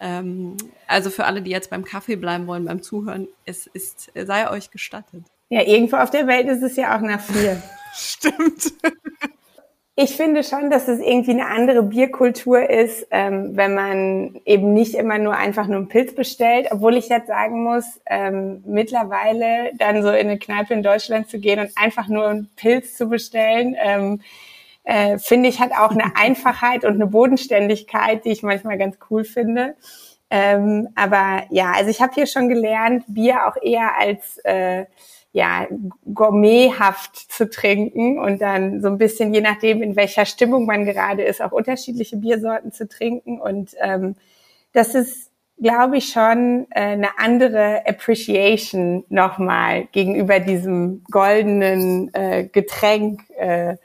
Ähm, 0.00 0.56
also 0.86 1.10
für 1.10 1.24
alle, 1.24 1.42
die 1.42 1.50
jetzt 1.50 1.70
beim 1.70 1.84
Kaffee 1.84 2.16
bleiben 2.16 2.46
wollen, 2.46 2.64
beim 2.64 2.82
Zuhören, 2.82 3.28
es 3.44 3.66
ist, 3.66 4.10
sei 4.14 4.50
euch 4.50 4.70
gestattet. 4.70 5.24
Ja, 5.48 5.62
irgendwo 5.62 5.96
auf 5.96 6.10
der 6.10 6.26
Welt 6.26 6.48
ist 6.48 6.62
es 6.62 6.76
ja 6.76 6.96
auch 6.96 7.00
nach 7.00 7.20
vier. 7.20 7.62
Stimmt. 7.94 8.72
Ich 9.98 10.14
finde 10.14 10.44
schon, 10.44 10.68
dass 10.68 10.88
es 10.88 11.00
irgendwie 11.00 11.30
eine 11.30 11.46
andere 11.46 11.82
Bierkultur 11.82 12.68
ist, 12.68 13.06
ähm, 13.10 13.56
wenn 13.56 13.72
man 13.72 14.38
eben 14.44 14.74
nicht 14.74 14.94
immer 14.94 15.16
nur 15.16 15.34
einfach 15.34 15.68
nur 15.68 15.78
einen 15.78 15.88
Pilz 15.88 16.14
bestellt, 16.14 16.68
obwohl 16.70 16.98
ich 16.98 17.08
jetzt 17.08 17.28
sagen 17.28 17.62
muss, 17.64 17.98
ähm, 18.04 18.62
mittlerweile 18.66 19.70
dann 19.78 20.02
so 20.02 20.10
in 20.10 20.28
eine 20.28 20.38
Kneipe 20.38 20.74
in 20.74 20.82
Deutschland 20.82 21.30
zu 21.30 21.38
gehen 21.38 21.60
und 21.60 21.70
einfach 21.76 22.08
nur 22.08 22.26
einen 22.28 22.50
Pilz 22.56 22.94
zu 22.94 23.08
bestellen, 23.08 23.74
ähm, 23.82 24.20
äh, 24.84 25.16
finde 25.16 25.48
ich, 25.48 25.60
hat 25.60 25.72
auch 25.72 25.92
eine 25.92 26.14
Einfachheit 26.20 26.84
und 26.84 26.96
eine 26.96 27.06
Bodenständigkeit, 27.06 28.26
die 28.26 28.32
ich 28.32 28.42
manchmal 28.42 28.76
ganz 28.76 28.98
cool 29.08 29.24
finde. 29.24 29.76
Ähm, 30.28 30.88
aber 30.94 31.44
ja, 31.48 31.72
also 31.72 31.88
ich 31.88 32.02
habe 32.02 32.12
hier 32.12 32.26
schon 32.26 32.50
gelernt, 32.50 33.04
Bier 33.08 33.46
auch 33.46 33.56
eher 33.62 33.96
als 33.96 34.36
äh, 34.44 34.84
ja, 35.36 35.68
gourmethaft 36.14 37.14
zu 37.14 37.50
trinken 37.50 38.18
und 38.18 38.40
dann 38.40 38.80
so 38.80 38.88
ein 38.88 38.96
bisschen, 38.96 39.34
je 39.34 39.42
nachdem, 39.42 39.82
in 39.82 39.94
welcher 39.94 40.24
Stimmung 40.24 40.64
man 40.64 40.86
gerade 40.86 41.24
ist, 41.24 41.42
auch 41.42 41.52
unterschiedliche 41.52 42.16
Biersorten 42.16 42.72
zu 42.72 42.88
trinken. 42.88 43.38
Und 43.38 43.72
ähm, 43.82 44.16
das 44.72 44.94
ist, 44.94 45.30
glaube 45.60 45.98
ich, 45.98 46.08
schon 46.08 46.66
äh, 46.70 46.80
eine 46.80 47.18
andere 47.18 47.82
Appreciation 47.86 49.04
nochmal 49.10 49.88
gegenüber 49.92 50.40
diesem 50.40 51.04
goldenen 51.10 52.14
äh, 52.14 52.48
Getränk 52.50 53.20
äh, 53.36 53.76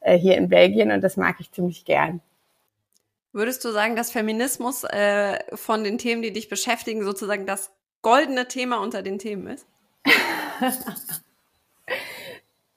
äh, 0.00 0.18
hier 0.18 0.36
in 0.36 0.50
Belgien. 0.50 0.90
Und 0.90 1.00
das 1.00 1.16
mag 1.16 1.36
ich 1.40 1.50
ziemlich 1.52 1.86
gern. 1.86 2.20
Würdest 3.32 3.64
du 3.64 3.70
sagen, 3.70 3.96
dass 3.96 4.10
Feminismus 4.10 4.84
äh, 4.84 5.38
von 5.56 5.84
den 5.84 5.96
Themen, 5.96 6.20
die 6.20 6.34
dich 6.34 6.50
beschäftigen, 6.50 7.02
sozusagen 7.02 7.46
das 7.46 7.70
goldene 8.02 8.46
Thema 8.46 8.82
unter 8.82 9.00
den 9.00 9.18
Themen 9.18 9.46
ist? 9.46 9.66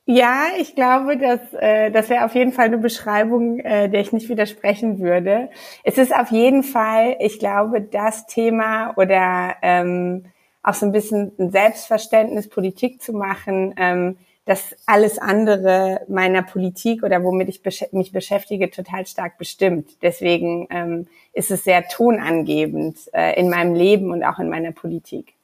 Ja, 0.08 0.48
ich 0.60 0.76
glaube, 0.76 1.16
dass 1.18 1.40
äh, 1.54 1.92
das 1.92 2.10
wäre 2.10 2.26
auf 2.26 2.34
jeden 2.36 2.52
Fall 2.52 2.66
eine 2.66 2.80
Beschreibung, 2.80 3.60
äh, 3.60 3.88
der 3.88 4.02
ich 4.02 4.12
nicht 4.12 4.30
widersprechen 4.30 5.00
würde. 5.00 5.50
Es 5.84 5.98
ist 5.98 6.14
auf 6.14 6.32
jeden 6.32 6.64
Fall, 6.64 7.16
ich 7.20 7.40
glaube, 7.40 7.82
das 7.82 8.26
Thema 8.26 8.94
oder 8.98 9.56
ähm, 9.62 10.26
auch 10.64 10.74
so 10.74 10.86
ein 10.88 10.92
bisschen 10.92 11.32
ein 11.40 11.52
Selbstverständnis, 11.52 12.50
Politik 12.50 13.02
zu 13.02 13.14
machen, 13.14 13.74
ähm, 13.78 14.18
dass 14.46 14.76
alles 14.88 15.20
andere 15.20 16.02
meiner 16.10 16.42
Politik 16.42 17.04
oder 17.04 17.24
womit 17.24 17.48
ich 17.50 17.62
besch 17.62 17.86
mich 17.92 18.12
beschäftige, 18.12 18.72
total 18.72 19.06
stark 19.06 19.38
bestimmt. 19.38 20.02
Deswegen 20.02 20.68
ähm, 20.72 21.08
ist 21.32 21.52
es 21.52 21.64
sehr 21.64 21.88
tonangebend 21.88 22.98
äh, 23.14 23.40
in 23.40 23.50
meinem 23.50 23.76
Leben 23.76 24.12
und 24.12 24.24
auch 24.24 24.40
in 24.40 24.50
meiner 24.50 24.72
Politik. 24.72 25.36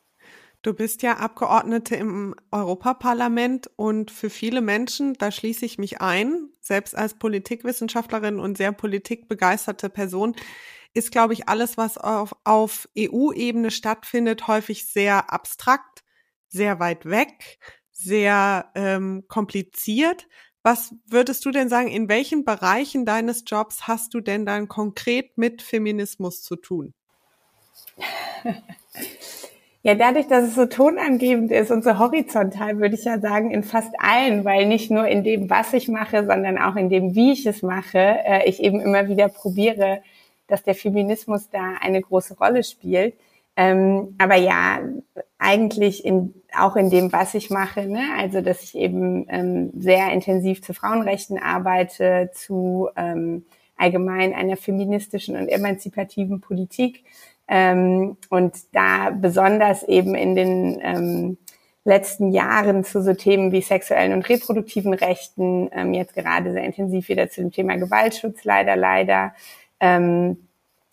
Du 0.68 0.74
bist 0.74 1.02
ja 1.02 1.16
Abgeordnete 1.16 1.96
im 1.96 2.36
Europaparlament 2.52 3.72
und 3.78 4.12
für 4.12 4.30
viele 4.30 4.60
Menschen, 4.60 5.14
da 5.14 5.32
schließe 5.32 5.64
ich 5.66 5.78
mich 5.78 6.02
ein, 6.02 6.50
selbst 6.60 6.94
als 6.94 7.14
Politikwissenschaftlerin 7.14 8.38
und 8.38 8.58
sehr 8.58 8.74
politikbegeisterte 8.74 9.90
Person, 9.90 10.36
ist, 10.94 11.14
glaube 11.14 11.32
ich, 11.32 11.48
alles, 11.48 11.78
was 11.78 11.98
auf, 11.98 12.36
auf 12.44 12.90
EU-Ebene 12.98 13.72
stattfindet, 13.72 14.50
häufig 14.50 14.88
sehr 14.88 15.32
abstrakt, 15.32 16.04
sehr 16.50 16.82
weit 16.82 17.06
weg, 17.06 17.60
sehr 17.94 18.70
ähm, 18.76 19.24
kompliziert. 19.30 20.28
Was 20.64 20.94
würdest 21.06 21.46
du 21.46 21.52
denn 21.52 21.70
sagen, 21.70 21.88
in 21.88 22.10
welchen 22.10 22.44
Bereichen 22.44 23.06
deines 23.06 23.46
Jobs 23.48 23.88
hast 23.88 24.14
du 24.14 24.20
denn 24.20 24.46
dann 24.46 24.68
konkret 24.68 25.38
mit 25.38 25.62
Feminismus 25.62 26.44
zu 26.44 26.58
tun? 26.58 26.94
Ja, 29.88 29.96
dadurch, 29.96 30.28
dass 30.28 30.44
es 30.44 30.56
so 30.56 30.66
tonangebend 30.66 31.50
ist 31.50 31.72
und 31.72 31.82
so 31.82 31.98
horizontal, 31.98 32.78
würde 32.78 32.96
ich 32.96 33.06
ja 33.06 33.20
sagen, 33.22 33.52
in 33.52 33.64
fast 33.64 33.94
allen, 34.00 34.44
weil 34.44 34.66
nicht 34.66 34.92
nur 34.92 35.08
in 35.08 35.24
dem, 35.24 35.50
was 35.50 35.72
ich 35.72 35.88
mache, 35.88 36.26
sondern 36.26 36.58
auch 36.58 36.76
in 36.76 36.90
dem, 36.90 37.16
wie 37.16 37.32
ich 37.32 37.46
es 37.46 37.62
mache, 37.64 37.98
äh, 37.98 38.50
ich 38.50 38.62
eben 38.62 38.82
immer 38.82 39.08
wieder 39.08 39.30
probiere, 39.30 40.02
dass 40.48 40.64
der 40.64 40.76
Feminismus 40.76 41.50
da 41.50 41.76
eine 41.80 42.02
große 42.02 42.36
Rolle 42.36 42.66
spielt. 42.66 43.14
Ähm, 43.56 44.14
aber 44.18 44.36
ja, 44.36 44.82
eigentlich 45.38 46.04
in, 46.04 46.34
auch 46.54 46.76
in 46.76 46.90
dem, 46.90 47.14
was 47.14 47.34
ich 47.34 47.50
mache, 47.50 47.88
ne? 47.88 48.10
also 48.18 48.42
dass 48.42 48.64
ich 48.64 48.76
eben 48.76 49.26
ähm, 49.30 49.72
sehr 49.74 50.12
intensiv 50.12 50.62
zu 50.62 50.74
Frauenrechten 50.74 51.40
arbeite, 51.42 52.30
zu 52.34 52.90
ähm, 52.98 53.46
allgemein 53.78 54.34
einer 54.34 54.58
feministischen 54.58 55.38
und 55.38 55.48
emanzipativen 55.48 56.42
Politik, 56.42 57.06
ähm, 57.48 58.18
und 58.30 58.56
da 58.74 59.10
besonders 59.10 59.84
eben 59.84 60.16
in 60.16 60.36
den 60.36 60.80
ähm, 60.82 61.38
letzten 61.88 62.32
Jahren 62.32 62.84
zu 62.84 63.02
so 63.02 63.14
Themen 63.14 63.52
wie 63.52 63.62
sexuellen 63.62 64.14
und 64.14 64.28
reproduktiven 64.28 64.94
Rechten, 64.94 65.70
ähm, 65.72 65.94
jetzt 65.94 66.14
gerade 66.14 66.52
sehr 66.52 66.64
intensiv 66.64 67.08
wieder 67.08 67.30
zu 67.30 67.42
dem 67.42 67.52
Thema 67.52 67.78
Gewaltschutz, 67.78 68.44
leider, 68.44 68.76
leider. 68.76 69.34
Ähm, 69.80 70.48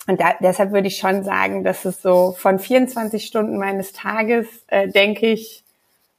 und 0.06 0.20
da, 0.20 0.34
deshalb 0.40 0.72
würde 0.72 0.88
ich 0.88 0.98
schon 0.98 1.24
sagen, 1.24 1.64
dass 1.64 1.84
es 1.84 2.00
so 2.00 2.34
von 2.38 2.58
24 2.58 3.26
Stunden 3.26 3.58
meines 3.58 3.92
Tages, 3.92 4.46
äh, 4.68 4.88
denke 4.88 5.26
ich, 5.26 5.64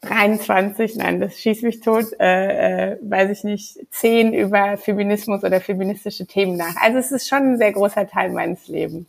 23, 0.01 0.95
nein, 0.97 1.19
das 1.19 1.39
schießt 1.39 1.63
mich 1.63 1.79
tot, 1.79 2.05
äh, 2.19 2.91
äh, 2.91 2.97
weiß 3.01 3.29
ich 3.31 3.43
nicht, 3.43 3.77
10 3.91 4.33
über 4.33 4.77
Feminismus 4.77 5.43
oder 5.43 5.61
feministische 5.61 6.27
Themen 6.27 6.57
nach. 6.57 6.75
Also 6.81 6.97
es 6.99 7.11
ist 7.11 7.27
schon 7.27 7.53
ein 7.53 7.57
sehr 7.57 7.71
großer 7.71 8.07
Teil 8.07 8.31
meines 8.31 8.67
Lebens. 8.67 9.07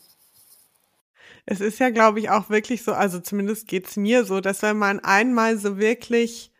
Es 1.47 1.61
ist 1.61 1.79
ja, 1.79 1.91
glaube 1.91 2.19
ich, 2.19 2.29
auch 2.29 2.51
wirklich 2.51 2.83
so, 2.83 2.93
also 2.93 3.21
zumindest 3.21 3.69
geht's 3.69 3.97
mir 3.97 4.25
so, 4.25 4.41
dass 4.41 4.63
wenn 4.63 4.77
man 4.77 5.01
einmal 5.01 5.57
so 5.59 5.79
wirklich 5.79 6.53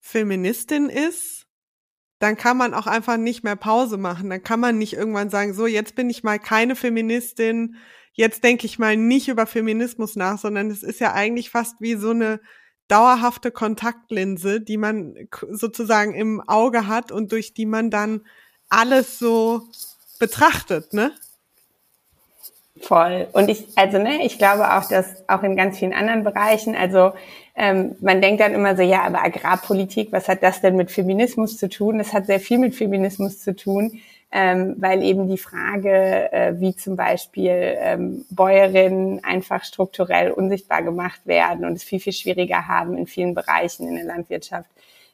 Feministin 0.00 0.88
ist, 0.88 1.46
dann 2.20 2.36
kann 2.36 2.56
man 2.56 2.74
auch 2.74 2.86
einfach 2.86 3.16
nicht 3.16 3.42
mehr 3.42 3.56
Pause 3.56 3.96
machen. 3.96 4.30
Dann 4.30 4.42
kann 4.42 4.60
man 4.60 4.78
nicht 4.78 4.94
irgendwann 4.94 5.30
sagen, 5.30 5.52
so, 5.52 5.66
jetzt 5.66 5.96
bin 5.96 6.08
ich 6.08 6.22
mal 6.22 6.38
keine 6.38 6.76
Feministin, 6.76 7.76
jetzt 8.12 8.44
denke 8.44 8.66
ich 8.66 8.78
mal 8.78 8.96
nicht 8.96 9.28
über 9.28 9.46
Feminismus 9.46 10.14
nach, 10.14 10.38
sondern 10.38 10.70
es 10.70 10.84
ist 10.84 11.00
ja 11.00 11.12
eigentlich 11.12 11.50
fast 11.50 11.80
wie 11.80 11.96
so 11.96 12.10
eine 12.10 12.40
dauerhafte 12.86 13.50
Kontaktlinse, 13.50 14.60
die 14.60 14.76
man 14.76 15.14
sozusagen 15.50 16.14
im 16.14 16.40
Auge 16.40 16.86
hat 16.86 17.10
und 17.10 17.32
durch 17.32 17.52
die 17.52 17.66
man 17.66 17.90
dann 17.90 18.22
alles 18.68 19.18
so 19.18 19.68
betrachtet, 20.18 20.92
ne? 20.92 21.12
Voll. 22.80 23.28
Und 23.32 23.48
ich, 23.48 23.66
also 23.76 23.98
ne, 23.98 24.24
ich 24.24 24.36
glaube 24.36 24.74
auch, 24.74 24.88
dass 24.88 25.28
auch 25.28 25.42
in 25.44 25.56
ganz 25.56 25.78
vielen 25.78 25.92
anderen 25.92 26.24
Bereichen, 26.24 26.74
also 26.74 27.12
ähm, 27.54 27.94
man 28.00 28.20
denkt 28.20 28.40
dann 28.40 28.52
immer 28.52 28.76
so, 28.76 28.82
ja, 28.82 29.02
aber 29.02 29.22
Agrarpolitik, 29.22 30.10
was 30.10 30.28
hat 30.28 30.42
das 30.42 30.60
denn 30.60 30.74
mit 30.74 30.90
Feminismus 30.90 31.56
zu 31.56 31.68
tun? 31.68 31.98
Das 31.98 32.12
hat 32.12 32.26
sehr 32.26 32.40
viel 32.40 32.58
mit 32.58 32.74
Feminismus 32.74 33.38
zu 33.38 33.54
tun, 33.54 34.00
ähm, 34.32 34.74
weil 34.78 35.04
eben 35.04 35.28
die 35.28 35.38
Frage, 35.38 36.32
äh, 36.32 36.54
wie 36.58 36.74
zum 36.74 36.96
Beispiel 36.96 37.76
ähm, 37.78 38.24
Bäuerinnen 38.30 39.22
einfach 39.22 39.62
strukturell 39.62 40.32
unsichtbar 40.32 40.82
gemacht 40.82 41.20
werden 41.26 41.64
und 41.64 41.74
es 41.74 41.84
viel, 41.84 42.00
viel 42.00 42.12
schwieriger 42.12 42.66
haben 42.66 42.98
in 42.98 43.06
vielen 43.06 43.34
Bereichen 43.34 43.86
in 43.86 43.94
der 43.94 44.04
Landwirtschaft. 44.04 44.68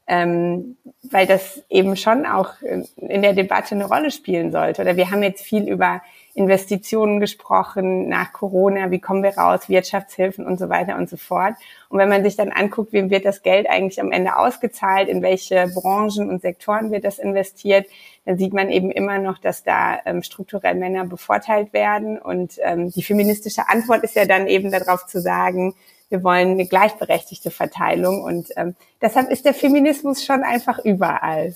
Ähm, 0.07 0.77
weil 1.03 1.27
das 1.27 1.63
eben 1.69 1.95
schon 1.95 2.25
auch 2.25 2.55
in 2.63 3.23
der 3.23 3.35
Debatte 3.35 3.75
eine 3.75 3.85
Rolle 3.85 4.11
spielen 4.11 4.51
sollte. 4.51 4.83
Oder 4.83 4.97
wir 4.97 5.11
haben 5.11 5.23
jetzt 5.23 5.43
viel 5.43 5.69
über 5.69 6.01
Investitionen 6.35 7.19
gesprochen 7.19 8.09
nach 8.09 8.33
Corona, 8.33 8.91
wie 8.91 9.01
kommen 9.01 9.23
wir 9.23 9.37
raus, 9.37 9.69
Wirtschaftshilfen 9.69 10.47
und 10.47 10.59
so 10.59 10.69
weiter 10.69 10.97
und 10.97 11.11
so 11.11 11.17
fort. 11.17 11.55
Und 11.89 11.99
wenn 11.99 12.09
man 12.09 12.23
sich 12.23 12.37
dann 12.37 12.51
anguckt, 12.51 12.93
wem 12.93 13.11
wird 13.11 13.25
das 13.25 13.43
Geld 13.43 13.69
eigentlich 13.69 14.01
am 14.01 14.13
Ende 14.13 14.37
ausgezahlt, 14.37 15.09
in 15.09 15.23
welche 15.23 15.67
Branchen 15.75 16.31
und 16.31 16.43
Sektoren 16.43 16.93
wird 16.93 17.05
das 17.05 17.19
investiert, 17.19 17.87
dann 18.25 18.39
sieht 18.39 18.53
man 18.53 18.71
eben 18.71 18.91
immer 18.91 19.19
noch, 19.19 19.39
dass 19.39 19.65
da 19.65 19.99
ähm, 20.05 20.23
strukturell 20.23 20.77
Männer 20.77 21.05
bevorteilt 21.05 21.73
werden. 21.73 22.19
Und 22.19 22.59
ähm, 22.63 22.91
die 22.91 23.03
feministische 23.03 23.69
Antwort 23.69 24.05
ist 24.05 24.15
ja 24.15 24.25
dann 24.25 24.47
eben 24.47 24.71
darauf 24.71 25.07
zu 25.07 25.21
sagen, 25.21 25.75
wir 26.11 26.23
wollen 26.23 26.53
eine 26.53 26.67
gleichberechtigte 26.67 27.51
Verteilung. 27.51 28.23
Und 28.23 28.49
ähm, 28.57 28.77
deshalb 29.01 29.31
ist 29.31 29.45
der 29.45 29.55
Feminismus 29.55 30.25
schon 30.25 30.43
einfach 30.43 30.79
überall. 30.85 31.55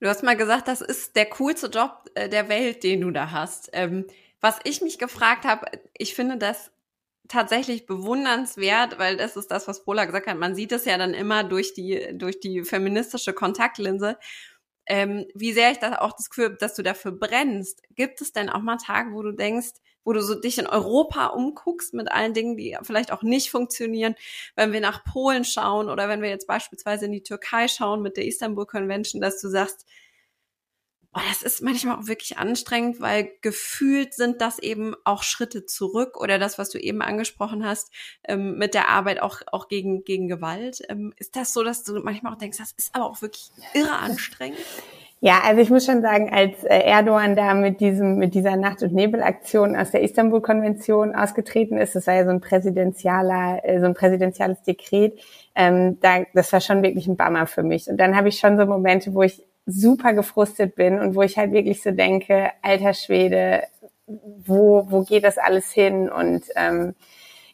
Du 0.00 0.08
hast 0.08 0.22
mal 0.22 0.36
gesagt, 0.36 0.68
das 0.68 0.80
ist 0.82 1.16
der 1.16 1.26
coolste 1.26 1.68
Job 1.68 2.10
äh, 2.14 2.28
der 2.28 2.48
Welt, 2.48 2.82
den 2.84 3.00
du 3.00 3.10
da 3.10 3.30
hast. 3.30 3.70
Ähm, 3.72 4.06
was 4.40 4.58
ich 4.64 4.82
mich 4.82 4.98
gefragt 4.98 5.44
habe, 5.44 5.66
ich 5.96 6.14
finde 6.14 6.36
das 6.36 6.70
tatsächlich 7.28 7.86
bewundernswert, 7.86 8.98
weil 8.98 9.16
das 9.16 9.36
ist 9.36 9.50
das, 9.50 9.66
was 9.66 9.84
Pola 9.84 10.04
gesagt 10.04 10.26
hat. 10.26 10.36
Man 10.38 10.54
sieht 10.54 10.72
es 10.72 10.84
ja 10.84 10.98
dann 10.98 11.14
immer 11.14 11.44
durch 11.44 11.74
die, 11.74 12.10
durch 12.12 12.40
die 12.40 12.62
feministische 12.64 13.32
Kontaktlinse. 13.32 14.18
Ähm, 14.86 15.26
wie 15.34 15.52
sehr 15.52 15.72
ich 15.72 15.78
da 15.78 15.98
auch 15.98 16.12
das 16.12 16.30
Gefühl, 16.30 16.56
dass 16.60 16.74
du 16.74 16.82
dafür 16.82 17.12
brennst. 17.12 17.82
Gibt 17.94 18.20
es 18.20 18.32
denn 18.32 18.50
auch 18.50 18.62
mal 18.62 18.76
Tage, 18.76 19.12
wo 19.12 19.22
du 19.22 19.32
denkst, 19.32 19.72
wo 20.06 20.12
du 20.12 20.22
so 20.22 20.36
dich 20.36 20.56
in 20.58 20.68
Europa 20.68 21.26
umguckst 21.26 21.92
mit 21.92 22.10
allen 22.10 22.32
Dingen, 22.32 22.56
die 22.56 22.78
vielleicht 22.82 23.12
auch 23.12 23.22
nicht 23.22 23.50
funktionieren, 23.50 24.14
wenn 24.54 24.72
wir 24.72 24.80
nach 24.80 25.04
Polen 25.04 25.44
schauen 25.44 25.90
oder 25.90 26.08
wenn 26.08 26.22
wir 26.22 26.30
jetzt 26.30 26.46
beispielsweise 26.46 27.06
in 27.06 27.12
die 27.12 27.24
Türkei 27.24 27.66
schauen 27.68 28.02
mit 28.02 28.16
der 28.16 28.24
Istanbul 28.24 28.66
Convention, 28.66 29.20
dass 29.20 29.40
du 29.40 29.48
sagst, 29.48 29.84
oh, 31.12 31.20
das 31.28 31.42
ist 31.42 31.60
manchmal 31.60 31.96
auch 31.96 32.06
wirklich 32.06 32.38
anstrengend, 32.38 33.00
weil 33.00 33.32
gefühlt 33.40 34.14
sind 34.14 34.40
das 34.40 34.60
eben 34.60 34.94
auch 35.04 35.24
Schritte 35.24 35.66
zurück 35.66 36.16
oder 36.16 36.38
das, 36.38 36.56
was 36.56 36.70
du 36.70 36.78
eben 36.78 37.02
angesprochen 37.02 37.66
hast, 37.66 37.90
ähm, 38.28 38.56
mit 38.58 38.74
der 38.74 38.88
Arbeit 38.88 39.20
auch, 39.20 39.40
auch 39.50 39.66
gegen, 39.66 40.04
gegen 40.04 40.28
Gewalt. 40.28 40.82
Ähm, 40.88 41.14
ist 41.16 41.34
das 41.34 41.52
so, 41.52 41.64
dass 41.64 41.82
du 41.82 41.98
manchmal 42.00 42.32
auch 42.32 42.38
denkst, 42.38 42.58
das 42.58 42.72
ist 42.72 42.94
aber 42.94 43.06
auch 43.06 43.22
wirklich 43.22 43.50
irre 43.74 43.96
anstrengend? 43.96 44.58
Ja, 45.26 45.40
also 45.42 45.60
ich 45.60 45.70
muss 45.70 45.84
schon 45.84 46.02
sagen, 46.02 46.30
als 46.32 46.62
äh, 46.62 46.82
Erdogan 46.82 47.34
da 47.34 47.52
mit 47.54 47.80
diesem, 47.80 48.16
mit 48.16 48.32
dieser 48.34 48.54
Nacht- 48.54 48.84
und 48.84 48.94
Nebelaktion 48.94 49.74
aus 49.74 49.90
der 49.90 50.02
Istanbul-Konvention 50.02 51.16
ausgetreten 51.16 51.78
ist, 51.78 51.96
das 51.96 52.06
war 52.06 52.14
ja 52.14 52.24
so 52.24 52.30
ein 52.30 52.40
präsidentialer, 52.40 53.58
äh, 53.64 53.80
so 53.80 53.86
ein 53.86 53.94
präsidentiales 53.94 54.62
Dekret, 54.62 55.18
ähm, 55.56 55.98
da, 56.00 56.22
das 56.32 56.52
war 56.52 56.60
schon 56.60 56.84
wirklich 56.84 57.08
ein 57.08 57.16
Bummer 57.16 57.48
für 57.48 57.64
mich. 57.64 57.88
Und 57.88 57.96
dann 57.96 58.16
habe 58.16 58.28
ich 58.28 58.38
schon 58.38 58.56
so 58.56 58.66
Momente, 58.66 59.14
wo 59.14 59.22
ich 59.22 59.42
super 59.66 60.12
gefrustet 60.12 60.76
bin 60.76 61.00
und 61.00 61.16
wo 61.16 61.22
ich 61.22 61.36
halt 61.36 61.50
wirklich 61.50 61.82
so 61.82 61.90
denke, 61.90 62.52
alter 62.62 62.94
Schwede, 62.94 63.64
wo, 64.06 64.86
wo 64.88 65.02
geht 65.02 65.24
das 65.24 65.38
alles 65.38 65.72
hin? 65.72 66.08
Und 66.08 66.44
ähm, 66.54 66.94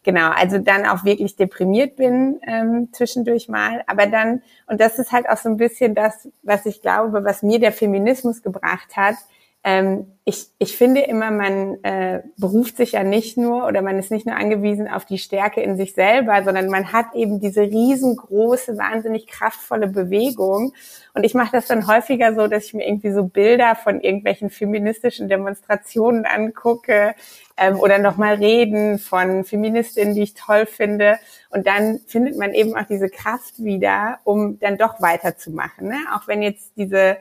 genau, 0.03 0.31
also 0.31 0.59
dann 0.59 0.87
auch 0.87 1.05
wirklich 1.05 1.37
deprimiert 1.37 1.97
bin 1.97 2.41
ähm, 2.47 2.89
zwischendurch 2.93 3.49
mal. 3.49 3.83
Aber 3.87 4.07
dann, 4.07 4.43
und 4.67 4.81
das 4.81 4.99
ist 4.99 5.13
halt 5.13 5.29
auch 5.29 5.37
so 5.37 5.49
ein 5.49 5.57
bisschen 5.57 5.95
das, 5.95 6.29
was 6.43 6.67
ich 6.67 6.83
glaube, 6.83 7.25
was 7.25 7.43
mir 7.43 7.59
der 7.59 7.73
Feminismus 7.73 8.43
gebracht 8.43 8.97
hat, 8.97 9.17
ähm, 9.65 10.07
ich, 10.25 10.49
ich 10.59 10.77
finde 10.77 11.03
immer, 11.03 11.31
man 11.31 11.83
äh, 11.85 12.23
beruft 12.37 12.77
sich 12.77 12.93
ja 12.93 13.05
nicht 13.05 13.37
nur 13.37 13.67
oder 13.67 13.81
man 13.81 13.97
ist 13.97 14.11
nicht 14.11 14.27
nur 14.27 14.37
angewiesen 14.37 14.89
auf 14.89 15.05
die 15.05 15.19
Stärke 15.19 15.61
in 15.61 15.77
sich 15.77 15.95
selber, 15.95 16.43
sondern 16.43 16.69
man 16.69 16.93
hat 16.93 17.15
eben 17.15 17.39
diese 17.39 17.63
riesengroße, 17.63 18.77
wahnsinnig 18.77 19.29
kraftvolle 19.29 19.87
Bewegung. 19.87 20.73
Und 21.15 21.25
ich 21.25 21.35
mache 21.35 21.53
das 21.53 21.69
dann 21.69 21.87
häufiger 21.87 22.35
so, 22.35 22.49
dass 22.49 22.65
ich 22.65 22.75
mir 22.75 22.87
irgendwie 22.87 23.13
so 23.13 23.25
Bilder 23.25 23.77
von 23.77 24.01
irgendwelchen 24.01 24.51
feministischen 24.51 25.29
Demonstrationen 25.29 26.25
angucke 26.25 27.15
ähm, 27.57 27.79
oder 27.79 27.99
nochmal 27.99 28.35
Reden 28.35 28.99
von 28.99 29.45
Feministinnen, 29.45 30.15
die 30.15 30.23
ich 30.23 30.35
toll 30.35 30.67
finde. 30.67 31.19
Und 31.51 31.67
dann 31.67 32.01
findet 32.07 32.39
man 32.39 32.55
eben 32.55 32.77
auch 32.77 32.87
diese 32.87 33.09
Kraft 33.09 33.63
wieder, 33.63 34.19
um 34.25 34.59
dann 34.59 34.79
doch 34.79 35.01
weiterzumachen. 35.01 35.89
Ne? 35.89 35.99
Auch 36.15 36.29
wenn 36.29 36.43
jetzt 36.43 36.73
diese 36.77 37.19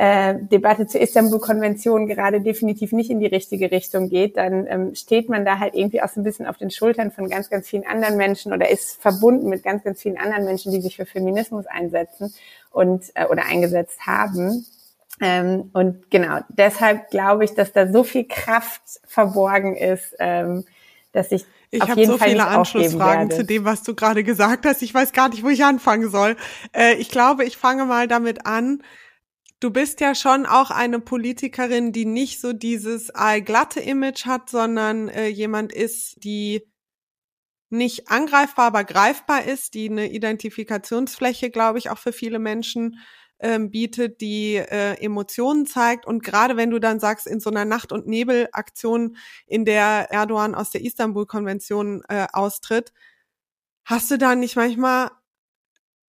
äh, 0.00 0.36
Debatte 0.40 0.86
zur 0.86 1.00
Istanbul-Konvention 1.00 2.06
gerade 2.06 2.40
definitiv 2.40 2.92
nicht 2.92 3.10
in 3.10 3.18
die 3.18 3.26
richtige 3.26 3.72
Richtung 3.72 4.08
geht, 4.08 4.36
dann 4.36 4.66
ähm, 4.68 4.94
steht 4.94 5.28
man 5.28 5.44
da 5.44 5.58
halt 5.58 5.74
irgendwie 5.74 6.00
auch 6.00 6.08
so 6.08 6.20
ein 6.20 6.24
bisschen 6.24 6.46
auf 6.46 6.56
den 6.56 6.70
Schultern 6.70 7.10
von 7.10 7.28
ganz, 7.28 7.50
ganz 7.50 7.68
vielen 7.68 7.84
anderen 7.84 8.16
Menschen 8.16 8.52
oder 8.52 8.70
ist 8.70 9.02
verbunden 9.02 9.48
mit 9.48 9.64
ganz, 9.64 9.82
ganz 9.82 10.00
vielen 10.00 10.16
anderen 10.16 10.44
Menschen, 10.44 10.70
die 10.70 10.80
sich 10.80 10.94
für 10.94 11.04
Feminismus 11.04 11.66
einsetzen 11.66 12.32
und 12.70 13.06
äh, 13.14 13.26
oder 13.26 13.46
eingesetzt 13.46 14.06
haben. 14.06 14.64
Ähm, 15.20 15.70
und 15.72 16.10
genau, 16.10 16.40
deshalb 16.48 17.10
glaube 17.10 17.44
ich, 17.44 17.54
dass 17.54 17.72
da 17.72 17.90
so 17.90 18.04
viel 18.04 18.26
Kraft 18.26 18.82
verborgen 19.06 19.76
ist, 19.76 20.14
ähm, 20.18 20.64
dass 21.12 21.32
ich 21.32 21.44
ich 21.70 21.82
habe 21.82 22.06
so 22.06 22.16
Fall 22.16 22.30
viele 22.30 22.46
Anschlussfragen 22.46 23.30
zu 23.30 23.44
dem, 23.44 23.64
was 23.64 23.82
du 23.82 23.94
gerade 23.94 24.24
gesagt 24.24 24.64
hast. 24.64 24.80
Ich 24.80 24.94
weiß 24.94 25.12
gar 25.12 25.28
nicht, 25.28 25.44
wo 25.44 25.48
ich 25.48 25.64
anfangen 25.64 26.08
soll. 26.10 26.36
Äh, 26.72 26.94
ich 26.94 27.10
glaube, 27.10 27.44
ich 27.44 27.58
fange 27.58 27.84
mal 27.84 28.08
damit 28.08 28.46
an, 28.46 28.82
du 29.60 29.70
bist 29.70 30.00
ja 30.00 30.14
schon 30.14 30.46
auch 30.46 30.70
eine 30.70 31.00
Politikerin, 31.00 31.92
die 31.92 32.06
nicht 32.06 32.40
so 32.40 32.52
dieses 32.52 33.10
allglatte 33.10 33.80
Image 33.80 34.24
hat, 34.24 34.48
sondern 34.48 35.08
äh, 35.08 35.26
jemand 35.28 35.72
ist, 35.72 36.24
die 36.24 36.62
nicht 37.70 38.10
angreifbar, 38.10 38.68
aber 38.68 38.84
greifbar 38.84 39.44
ist, 39.44 39.74
die 39.74 39.90
eine 39.90 40.10
Identifikationsfläche, 40.10 41.50
glaube 41.50 41.78
ich, 41.78 41.90
auch 41.90 41.98
für 41.98 42.12
viele 42.12 42.38
Menschen 42.38 42.98
ähm, 43.40 43.70
bietet, 43.70 44.20
die 44.20 44.56
äh, 44.56 44.94
Emotionen 45.02 45.66
zeigt. 45.66 46.06
Und 46.06 46.22
gerade 46.22 46.56
wenn 46.56 46.70
du 46.70 46.78
dann 46.78 47.00
sagst, 47.00 47.26
in 47.26 47.40
so 47.40 47.50
einer 47.50 47.64
Nacht- 47.64 47.92
und 47.92 48.06
Nebelaktion, 48.06 49.16
in 49.46 49.64
der 49.64 50.08
Erdogan 50.10 50.54
aus 50.54 50.70
der 50.70 50.82
Istanbul-Konvention 50.82 52.02
äh, 52.08 52.26
austritt, 52.32 52.92
hast 53.84 54.10
du 54.10 54.18
da 54.18 54.34
nicht 54.34 54.56
manchmal 54.56 55.10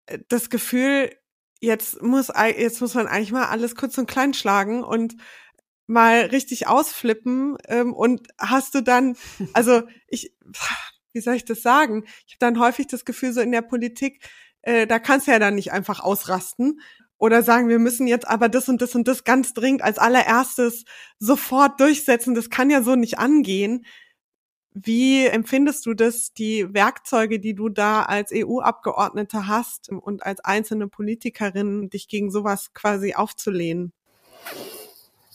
äh, 0.08 0.20
das 0.28 0.50
Gefühl, 0.50 1.12
jetzt 1.62 2.02
muss, 2.02 2.30
jetzt 2.58 2.82
muss 2.82 2.94
man 2.94 3.08
eigentlich 3.08 3.32
mal 3.32 3.48
alles 3.48 3.76
kurz 3.76 3.98
und 3.98 4.10
klein 4.10 4.34
schlagen 4.34 4.84
und 4.84 5.15
mal 5.88 6.22
richtig 6.26 6.68
ausflippen 6.68 7.58
ähm, 7.68 7.94
und 7.94 8.28
hast 8.38 8.76
du 8.76 8.82
dann, 8.82 9.18
also 9.54 9.84
ich, 10.08 10.36
wie 11.13 11.22
soll 11.22 11.36
ich 11.36 11.46
das 11.46 11.62
sagen? 11.62 12.06
Ich 12.28 12.34
habe 12.34 12.39
dann 12.39 12.60
häufig 12.60 12.88
das 12.88 13.06
Gefühl, 13.06 13.34
so 13.34 13.42
in 13.42 13.52
der 13.52 13.63
Politik, 13.63 14.24
äh, 14.62 14.88
da 14.88 15.00
kannst 15.00 15.28
du 15.28 15.32
ja 15.32 15.39
dann 15.39 15.56
nicht 15.56 15.72
einfach 15.72 16.00
ausrasten 16.00 16.80
oder 17.19 17.43
sagen, 17.43 17.67
wir 17.67 17.79
müssen 17.79 18.08
jetzt 18.08 18.27
aber 18.27 18.49
das 18.49 18.69
und 18.69 18.82
das 18.82 18.95
und 18.95 19.08
das 19.08 19.23
ganz 19.25 19.53
dringend 19.53 19.84
als 19.84 19.99
allererstes 19.99 20.86
sofort 21.19 21.79
durchsetzen. 21.79 22.34
Das 22.34 22.49
kann 22.49 22.69
ja 22.69 22.82
so 22.82 22.95
nicht 22.95 23.19
angehen. 23.19 23.86
Wie 24.73 25.25
empfindest 25.25 25.86
du 25.86 25.93
das, 25.93 26.32
die 26.34 26.73
Werkzeuge, 26.73 27.39
die 27.39 27.53
du 27.53 27.69
da 27.69 28.03
als 28.03 28.32
EU-Abgeordnete 28.34 29.47
hast 29.47 29.89
und 29.89 30.25
als 30.25 30.39
einzelne 30.45 30.88
Politikerin, 30.88 31.89
dich 31.89 32.08
gegen 32.08 32.32
sowas 32.32 32.73
quasi 32.73 33.13
aufzulehnen? 33.13 33.91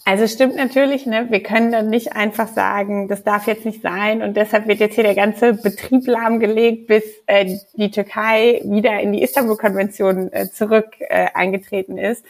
Also 0.07 0.27
stimmt 0.27 0.57
natürlich, 0.57 1.07
ne? 1.07 1.29
Wir 1.31 1.43
können 1.43 1.73
dann 1.73 1.89
nicht 1.89 2.13
einfach 2.13 2.49
sagen, 2.49 3.09
das 3.09 3.25
darf 3.25 3.47
jetzt 3.47 3.65
nicht 3.65 3.81
sein 3.81 4.23
und 4.23 4.37
deshalb 4.37 4.69
wird 4.69 4.81
jetzt 4.81 4.97
hier 4.97 5.05
der 5.05 5.15
ganze 5.15 5.55
Betrieb 5.55 6.07
lahmgelegt, 6.07 6.89
bis 6.89 7.05
äh, 7.27 7.57
die 7.73 7.91
Türkei 7.91 8.61
wieder 8.65 9.01
in 9.01 9.15
die 9.15 9.23
Istanbul-Konvention 9.23 10.31
äh, 10.31 10.51
zurück 10.51 10.89
äh, 10.99 11.29
eingetreten 11.33 11.97
ist. 11.97 12.23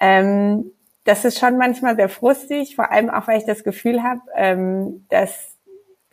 Ähm, 0.00 0.72
das 1.04 1.24
ist 1.24 1.38
schon 1.38 1.56
manchmal 1.56 1.94
sehr 1.94 2.08
frustig, 2.08 2.74
vor 2.74 2.90
allem 2.90 3.10
auch, 3.10 3.28
weil 3.28 3.38
ich 3.38 3.46
das 3.46 3.62
Gefühl 3.62 4.02
habe, 4.02 4.20
ähm, 4.34 5.06
dass 5.08 5.54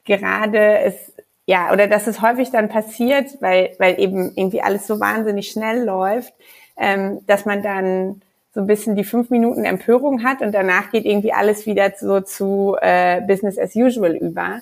gerade 0.05 0.79
es 0.79 1.13
ja 1.47 1.73
oder 1.73 1.87
dass 1.87 2.05
es 2.05 2.21
häufig 2.21 2.51
dann 2.51 2.69
passiert, 2.69 3.41
weil 3.41 3.71
weil 3.79 3.99
eben 3.99 4.33
irgendwie 4.35 4.61
alles 4.61 4.85
so 4.85 4.99
wahnsinnig 4.99 5.49
schnell 5.49 5.83
läuft, 5.83 6.33
ähm, 6.77 7.21
dass 7.25 7.45
man 7.45 7.63
dann 7.63 8.21
so 8.57 8.61
ein 8.61 8.67
bisschen 8.67 8.95
die 8.95 9.03
fünf 9.03 9.29
Minuten 9.29 9.65
Empörung 9.65 10.23
hat 10.23 10.41
und 10.41 10.51
danach 10.51 10.89
geht 10.89 11.05
irgendwie 11.05 11.31
alles 11.31 11.67
wieder 11.67 11.93
so 11.95 12.21
zu 12.21 12.75
äh, 12.81 13.21
Business 13.21 13.59
as 13.59 13.75
usual 13.75 14.15
über. 14.15 14.61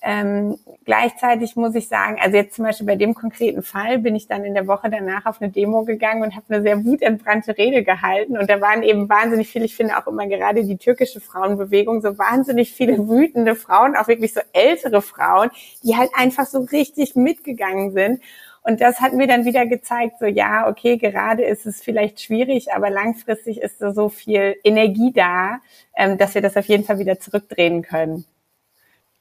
Ähm, 0.00 0.56
gleichzeitig 0.86 1.54
muss 1.54 1.74
ich 1.74 1.88
sagen, 1.88 2.16
also 2.22 2.38
jetzt 2.38 2.54
zum 2.54 2.64
Beispiel 2.64 2.86
bei 2.86 2.96
dem 2.96 3.12
konkreten 3.14 3.62
Fall 3.62 3.98
bin 3.98 4.16
ich 4.16 4.28
dann 4.28 4.46
in 4.46 4.54
der 4.54 4.66
Woche 4.66 4.88
danach 4.88 5.26
auf 5.26 5.42
eine 5.42 5.50
Demo 5.50 5.84
gegangen 5.84 6.22
und 6.22 6.34
habe 6.34 6.46
eine 6.48 6.62
sehr 6.62 6.86
wutentbrannte 6.86 7.58
Rede 7.58 7.84
gehalten. 7.84 8.38
Und 8.38 8.48
da 8.48 8.62
waren 8.62 8.82
eben 8.82 9.10
wahnsinnig 9.10 9.48
viele, 9.48 9.66
ich 9.66 9.76
finde 9.76 9.98
auch 9.98 10.06
immer 10.06 10.26
gerade 10.26 10.64
die 10.64 10.78
türkische 10.78 11.20
Frauenbewegung, 11.20 12.00
so 12.00 12.16
wahnsinnig 12.16 12.72
viele 12.72 13.08
wütende 13.10 13.56
Frauen, 13.56 13.94
auch 13.94 14.08
wirklich 14.08 14.32
so 14.32 14.40
ältere 14.54 15.02
Frauen, 15.02 15.50
die 15.82 15.96
halt 15.96 16.10
einfach 16.14 16.46
so 16.46 16.60
richtig 16.60 17.14
mitgegangen 17.14 17.92
sind. 17.92 18.20
Und 18.66 18.80
das 18.80 19.00
hat 19.00 19.12
mir 19.12 19.26
dann 19.26 19.44
wieder 19.44 19.66
gezeigt, 19.66 20.16
so 20.18 20.24
ja, 20.24 20.66
okay, 20.68 20.96
gerade 20.96 21.44
ist 21.44 21.66
es 21.66 21.82
vielleicht 21.82 22.22
schwierig, 22.22 22.72
aber 22.72 22.88
langfristig 22.88 23.60
ist 23.60 23.82
da 23.82 23.92
so 23.92 24.08
viel 24.08 24.56
Energie 24.64 25.12
da, 25.12 25.60
ähm, 25.94 26.16
dass 26.16 26.34
wir 26.34 26.40
das 26.40 26.56
auf 26.56 26.64
jeden 26.64 26.82
Fall 26.82 26.98
wieder 26.98 27.20
zurückdrehen 27.20 27.82
können. 27.82 28.24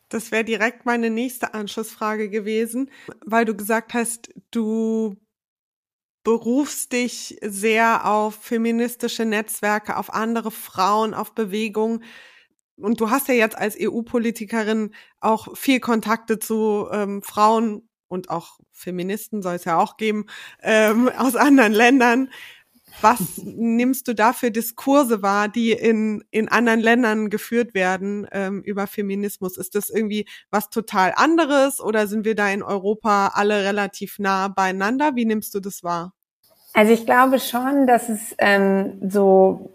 Das 0.08 0.32
wäre 0.32 0.46
direkt 0.46 0.86
meine 0.86 1.10
nächste 1.10 1.54
Anschlussfrage 1.54 2.30
gewesen, 2.30 2.90
weil 3.26 3.44
du 3.44 3.54
gesagt 3.54 3.94
hast, 3.94 4.34
du 4.52 5.18
berufst 6.24 6.94
dich 6.94 7.38
sehr 7.42 8.06
auf 8.10 8.36
feministische 8.36 9.26
Netzwerke, 9.26 9.98
auf 9.98 10.14
andere 10.14 10.52
Frauen, 10.52 11.14
auf 11.14 11.36
Bewegungen. 11.36 12.04
Und 12.78 13.02
du 13.02 13.10
hast 13.10 13.28
ja 13.28 13.34
jetzt 13.34 13.58
als 13.58 13.76
EU-Politikerin 13.78 14.94
auch 15.20 15.58
viel 15.58 15.82
Kontakte 15.82 16.40
zu 16.40 16.88
ähm, 16.94 17.22
Frauen 17.22 17.90
und 18.08 18.30
auch 18.30 18.60
Feministen 18.72 19.42
soll 19.42 19.56
es 19.56 19.66
ja 19.66 19.78
auch 19.78 19.98
geben, 19.98 20.26
ähm, 20.62 21.10
aus 21.18 21.36
anderen 21.36 21.74
Ländern. 21.74 22.30
Was 23.02 23.38
nimmst 23.38 24.08
du 24.08 24.14
da 24.14 24.34
für 24.34 24.52
Diskurse 24.52 25.24
wahr, 25.24 25.50
die 25.50 25.72
in, 25.72 26.24
in 26.30 26.48
anderen 26.48 26.80
Ländern 26.80 27.30
geführt 27.30 27.74
werden 27.74 28.28
ähm, 28.32 28.62
über 28.62 28.86
Feminismus? 28.86 29.58
Ist 29.58 29.76
das 29.76 29.90
irgendwie 29.90 30.28
was 30.52 30.70
total 30.70 31.14
anderes 31.16 31.80
oder 31.80 32.08
sind 32.08 32.24
wir 32.24 32.36
da 32.36 32.50
in 32.50 32.62
Europa 32.62 33.32
alle 33.34 33.64
relativ 33.64 34.20
nah 34.20 34.48
beieinander? 34.48 35.16
Wie 35.16 35.26
nimmst 35.26 35.56
du 35.56 35.60
das 35.60 35.84
wahr? 35.84 36.14
Also 36.74 36.92
ich 36.92 37.06
glaube 37.06 37.40
schon, 37.40 37.86
dass 37.86 38.10
es 38.10 38.36
ähm, 38.40 39.00
so 39.08 39.72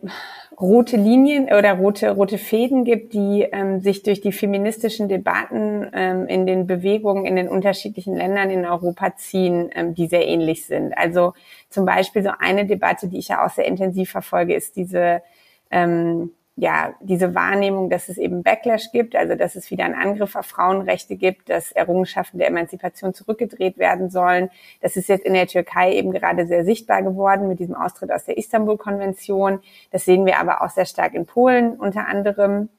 rote 0.60 0.96
Linien 0.96 1.44
oder 1.44 1.74
rote, 1.74 2.10
rote 2.10 2.38
Fäden 2.38 2.84
gibt, 2.84 3.12
die 3.12 3.46
ähm, 3.52 3.80
sich 3.80 4.02
durch 4.02 4.20
die 4.20 4.32
feministischen 4.32 5.08
Debatten 5.08 5.88
ähm, 5.92 6.26
in 6.26 6.46
den 6.46 6.66
Bewegungen 6.66 7.24
in 7.24 7.36
den 7.36 7.48
unterschiedlichen 7.48 8.16
Ländern 8.16 8.50
in 8.50 8.66
Europa 8.66 9.14
ziehen, 9.16 9.70
ähm, 9.74 9.94
die 9.94 10.08
sehr 10.08 10.26
ähnlich 10.26 10.66
sind. 10.66 10.98
Also 10.98 11.34
zum 11.70 11.86
Beispiel 11.86 12.24
so 12.24 12.30
eine 12.36 12.66
Debatte, 12.66 13.06
die 13.06 13.18
ich 13.18 13.28
ja 13.28 13.46
auch 13.46 13.50
sehr 13.50 13.66
intensiv 13.66 14.10
verfolge, 14.10 14.54
ist 14.54 14.74
diese 14.74 15.22
ähm, 15.70 16.32
ja, 16.60 16.92
diese 17.00 17.36
Wahrnehmung, 17.36 17.88
dass 17.88 18.08
es 18.08 18.18
eben 18.18 18.42
Backlash 18.42 18.90
gibt, 18.90 19.14
also 19.14 19.36
dass 19.36 19.54
es 19.54 19.70
wieder 19.70 19.84
einen 19.84 19.94
Angriff 19.94 20.34
auf 20.34 20.44
Frauenrechte 20.44 21.14
gibt, 21.14 21.48
dass 21.50 21.70
Errungenschaften 21.70 22.38
der 22.38 22.48
Emanzipation 22.48 23.14
zurückgedreht 23.14 23.78
werden 23.78 24.10
sollen. 24.10 24.50
Das 24.80 24.96
ist 24.96 25.08
jetzt 25.08 25.24
in 25.24 25.34
der 25.34 25.46
Türkei 25.46 25.94
eben 25.94 26.10
gerade 26.10 26.48
sehr 26.48 26.64
sichtbar 26.64 27.04
geworden 27.04 27.46
mit 27.46 27.60
diesem 27.60 27.76
Austritt 27.76 28.10
aus 28.10 28.24
der 28.24 28.38
Istanbul-Konvention. 28.38 29.60
Das 29.92 30.04
sehen 30.04 30.26
wir 30.26 30.40
aber 30.40 30.62
auch 30.62 30.70
sehr 30.70 30.86
stark 30.86 31.14
in 31.14 31.26
Polen 31.26 31.76
unter 31.76 32.08
anderem. 32.08 32.70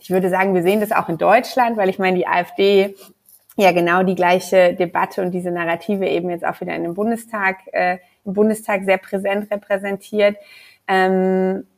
Ich 0.00 0.10
würde 0.10 0.28
sagen, 0.28 0.52
wir 0.52 0.64
sehen 0.64 0.80
das 0.80 0.90
auch 0.90 1.08
in 1.08 1.16
Deutschland, 1.16 1.76
weil 1.76 1.88
ich 1.88 2.00
meine, 2.00 2.16
die 2.16 2.26
AfD 2.26 2.96
ja 3.54 3.70
genau 3.70 4.02
die 4.02 4.16
gleiche 4.16 4.74
Debatte 4.74 5.22
und 5.22 5.30
diese 5.30 5.52
Narrative 5.52 6.08
eben 6.08 6.28
jetzt 6.28 6.44
auch 6.44 6.60
wieder 6.60 6.74
in 6.74 6.82
dem 6.82 6.94
Bundestag, 6.94 7.58
äh, 7.70 7.98
im 8.24 8.32
Bundestag 8.32 8.82
sehr 8.84 8.98
präsent 8.98 9.48
repräsentiert. 9.52 10.36
Ähm, 10.88 11.68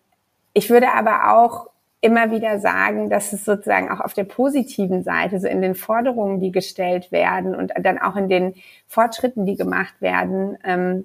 ich 0.56 0.70
würde 0.70 0.94
aber 0.94 1.36
auch 1.36 1.66
immer 2.00 2.30
wieder 2.30 2.58
sagen, 2.60 3.10
dass 3.10 3.34
es 3.34 3.44
sozusagen 3.44 3.90
auch 3.90 4.00
auf 4.00 4.14
der 4.14 4.24
positiven 4.24 5.02
Seite, 5.02 5.38
so 5.38 5.46
in 5.46 5.60
den 5.60 5.74
Forderungen, 5.74 6.40
die 6.40 6.50
gestellt 6.50 7.12
werden 7.12 7.54
und 7.54 7.74
dann 7.78 7.98
auch 7.98 8.16
in 8.16 8.30
den 8.30 8.54
Fortschritten, 8.86 9.44
die 9.44 9.56
gemacht 9.56 10.00
werden, 10.00 10.56
ähm, 10.64 11.04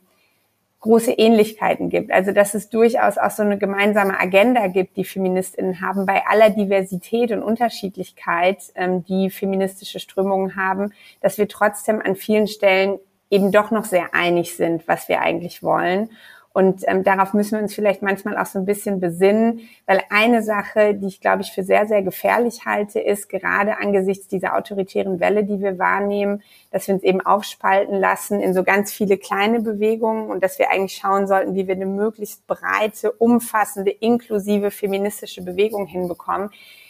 große 0.79 1.11
Ähnlichkeiten 1.11 1.89
gibt. 1.89 2.13
Also 2.13 2.31
dass 2.31 2.53
es 2.53 2.69
durchaus 2.69 3.17
auch 3.17 3.29
so 3.29 3.43
eine 3.43 3.57
gemeinsame 3.57 4.17
Agenda 4.17 4.67
gibt, 4.67 4.95
die 4.95 5.03
Feministinnen 5.03 5.81
haben, 5.81 6.05
bei 6.05 6.25
aller 6.27 6.51
Diversität 6.51 7.33
und 7.33 7.43
Unterschiedlichkeit, 7.43 8.63
ähm, 8.75 9.03
die 9.03 9.29
feministische 9.29 9.99
Strömungen 9.99 10.55
haben, 10.55 10.93
dass 11.19 11.37
wir 11.37 11.49
trotzdem 11.49 12.01
an 12.01 12.15
vielen 12.15 12.47
Stellen 12.47 12.99
eben 13.29 13.51
doch 13.51 13.69
noch 13.69 13.83
sehr 13.85 14.13
einig 14.13 14.55
sind, 14.55 14.87
was 14.87 15.09
wir 15.09 15.19
eigentlich 15.19 15.61
wollen. 15.61 16.09
Und 16.53 16.83
ähm, 16.87 17.03
darauf 17.03 17.33
müssen 17.33 17.53
wir 17.53 17.63
uns 17.63 17.73
vielleicht 17.73 18.01
manchmal 18.01 18.37
auch 18.37 18.45
so 18.45 18.59
ein 18.59 18.65
bisschen 18.65 18.99
besinnen, 18.99 19.61
weil 19.85 20.01
eine 20.09 20.43
Sache, 20.43 20.93
die 20.95 21.07
ich 21.07 21.21
glaube 21.21 21.43
ich 21.43 21.51
für 21.53 21.63
sehr, 21.63 21.87
sehr 21.87 22.01
gefährlich 22.01 22.65
halte, 22.65 22.99
ist 22.99 23.29
gerade 23.29 23.77
angesichts 23.77 24.27
dieser 24.27 24.57
autoritären 24.57 25.21
Welle, 25.21 25.45
die 25.45 25.61
wir 25.61 25.79
wahrnehmen, 25.79 26.43
dass 26.71 26.87
wir 26.87 26.95
uns 26.95 27.03
eben 27.03 27.21
aufspalten 27.21 27.97
lassen 27.97 28.41
in 28.41 28.53
so 28.53 28.63
ganz 28.63 28.91
viele 28.91 29.17
kleine 29.17 29.61
Bewegungen 29.61 30.29
und 30.29 30.43
dass 30.43 30.59
wir 30.59 30.71
eigentlich 30.71 30.97
schauen 30.97 31.25
sollten, 31.25 31.55
wie 31.55 31.67
wir 31.67 31.75
eine 31.75 31.85
möglichst 31.85 32.45
breite, 32.47 33.13
umfassende, 33.13 33.91
inklusive 33.91 34.71
feministische 34.71 35.41
Bewegung 35.43 35.87
hinbekommen, 35.87 36.49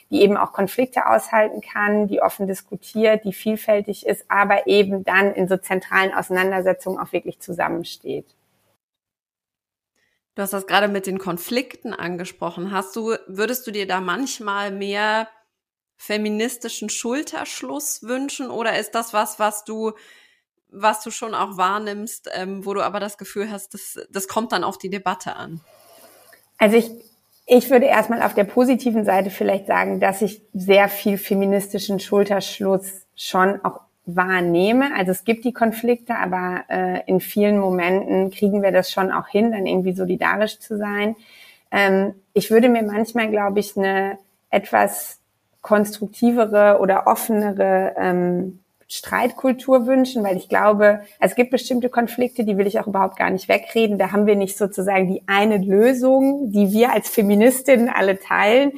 die 0.10 0.24
eben 0.24 0.38
auch 0.38 0.54
Konflikte 0.54 1.08
aushalten 1.08 1.62
kann, 1.62 2.08
die 2.08 2.22
offen 2.22 2.48
diskutiert, 2.48 3.26
die 3.26 3.34
vielfältig 3.34 4.08
ist, 4.08 4.26
aber 4.28 4.66
eben 4.66 5.04
dann 5.04 5.34
in 5.34 5.48
so 5.48 5.58
zentralen 5.58 6.14
Auseinandersetzungen 6.14 6.98
auch 6.98 7.14
wirklich 7.14 7.40
zusammensteht. 7.40 8.26
Du 10.42 10.44
hast 10.44 10.54
das 10.54 10.66
gerade 10.66 10.88
mit 10.88 11.06
den 11.06 11.20
Konflikten 11.20 11.94
angesprochen. 11.94 12.72
Hast 12.72 12.96
du, 12.96 13.16
würdest 13.28 13.68
du 13.68 13.70
dir 13.70 13.86
da 13.86 14.02
manchmal 14.02 14.72
mehr 14.72 15.28
feministischen 15.98 16.90
Schulterschluss 16.90 18.02
wünschen 18.02 18.50
oder 18.50 18.80
ist 18.80 18.96
das 18.96 19.14
was, 19.14 19.38
was 19.38 19.66
du, 19.66 19.92
was 20.68 21.04
du 21.04 21.12
schon 21.12 21.36
auch 21.36 21.58
wahrnimmst, 21.58 22.28
ähm, 22.34 22.66
wo 22.66 22.74
du 22.74 22.82
aber 22.82 23.00
das 23.00 23.20
Gefühl 23.20 23.52
hast, 23.52 23.76
das, 23.76 24.00
das 24.10 24.28
kommt 24.28 24.52
dann 24.52 24.64
auf 24.64 24.80
die 24.80 24.90
Debatte 24.90 25.36
an? 25.36 25.62
Also 26.58 26.76
ich, 26.76 26.90
ich 27.46 27.70
würde 27.70 27.86
erstmal 27.86 28.24
auf 28.24 28.34
der 28.34 28.46
positiven 28.46 29.06
Seite 29.06 29.30
vielleicht 29.30 29.68
sagen, 29.68 30.00
dass 30.00 30.24
ich 30.24 30.42
sehr 30.56 30.90
viel 30.90 31.20
feministischen 31.20 32.00
Schulterschluss 32.00 33.06
schon 33.16 33.64
auch 33.64 33.82
wahrnehme. 34.06 34.96
Also 34.96 35.12
es 35.12 35.24
gibt 35.24 35.46
die 35.46 35.54
Konflikte, 35.54 36.16
aber 36.16 36.64
äh, 36.70 37.02
in 37.06 37.20
vielen 37.20 37.60
Momenten 37.60 38.32
kriegen 38.32 38.62
wir 38.62 38.72
das 38.72 38.92
schon 38.92 39.12
auch 39.12 39.28
hin, 39.28 39.52
dann 39.52 39.66
irgendwie 39.66 39.94
solidarisch 39.94 40.60
zu 40.60 40.78
sein. 40.78 41.16
Ähm, 41.72 42.16
ich 42.34 42.52
würde 42.52 42.70
mir 42.70 42.84
manchmal, 42.84 43.30
glaube 43.30 43.60
ich, 43.60 43.78
eine 43.78 44.18
etwas 44.50 45.20
konstruktivere 45.62 46.80
oder 46.80 47.08
offenere 47.08 47.94
ähm, 47.98 48.60
Streitkultur 48.88 49.88
wünschen, 49.88 50.24
weil 50.24 50.36
ich 50.36 50.50
glaube, 50.50 51.02
es 51.20 51.36
gibt 51.36 51.52
bestimmte 51.52 51.88
Konflikte, 51.88 52.44
die 52.44 52.58
will 52.58 52.68
ich 52.68 52.80
auch 52.80 52.88
überhaupt 52.88 53.16
gar 53.16 53.30
nicht 53.30 53.48
wegreden. 53.48 53.98
Da 53.98 54.12
haben 54.12 54.26
wir 54.26 54.36
nicht 54.36 54.58
sozusagen 54.58 55.08
die 55.08 55.24
eine 55.28 55.60
Lösung, 55.60 56.52
die 56.52 56.72
wir 56.72 56.92
als 56.92 57.08
Feministinnen 57.08 57.88
alle 57.88 58.20
teilen, 58.20 58.74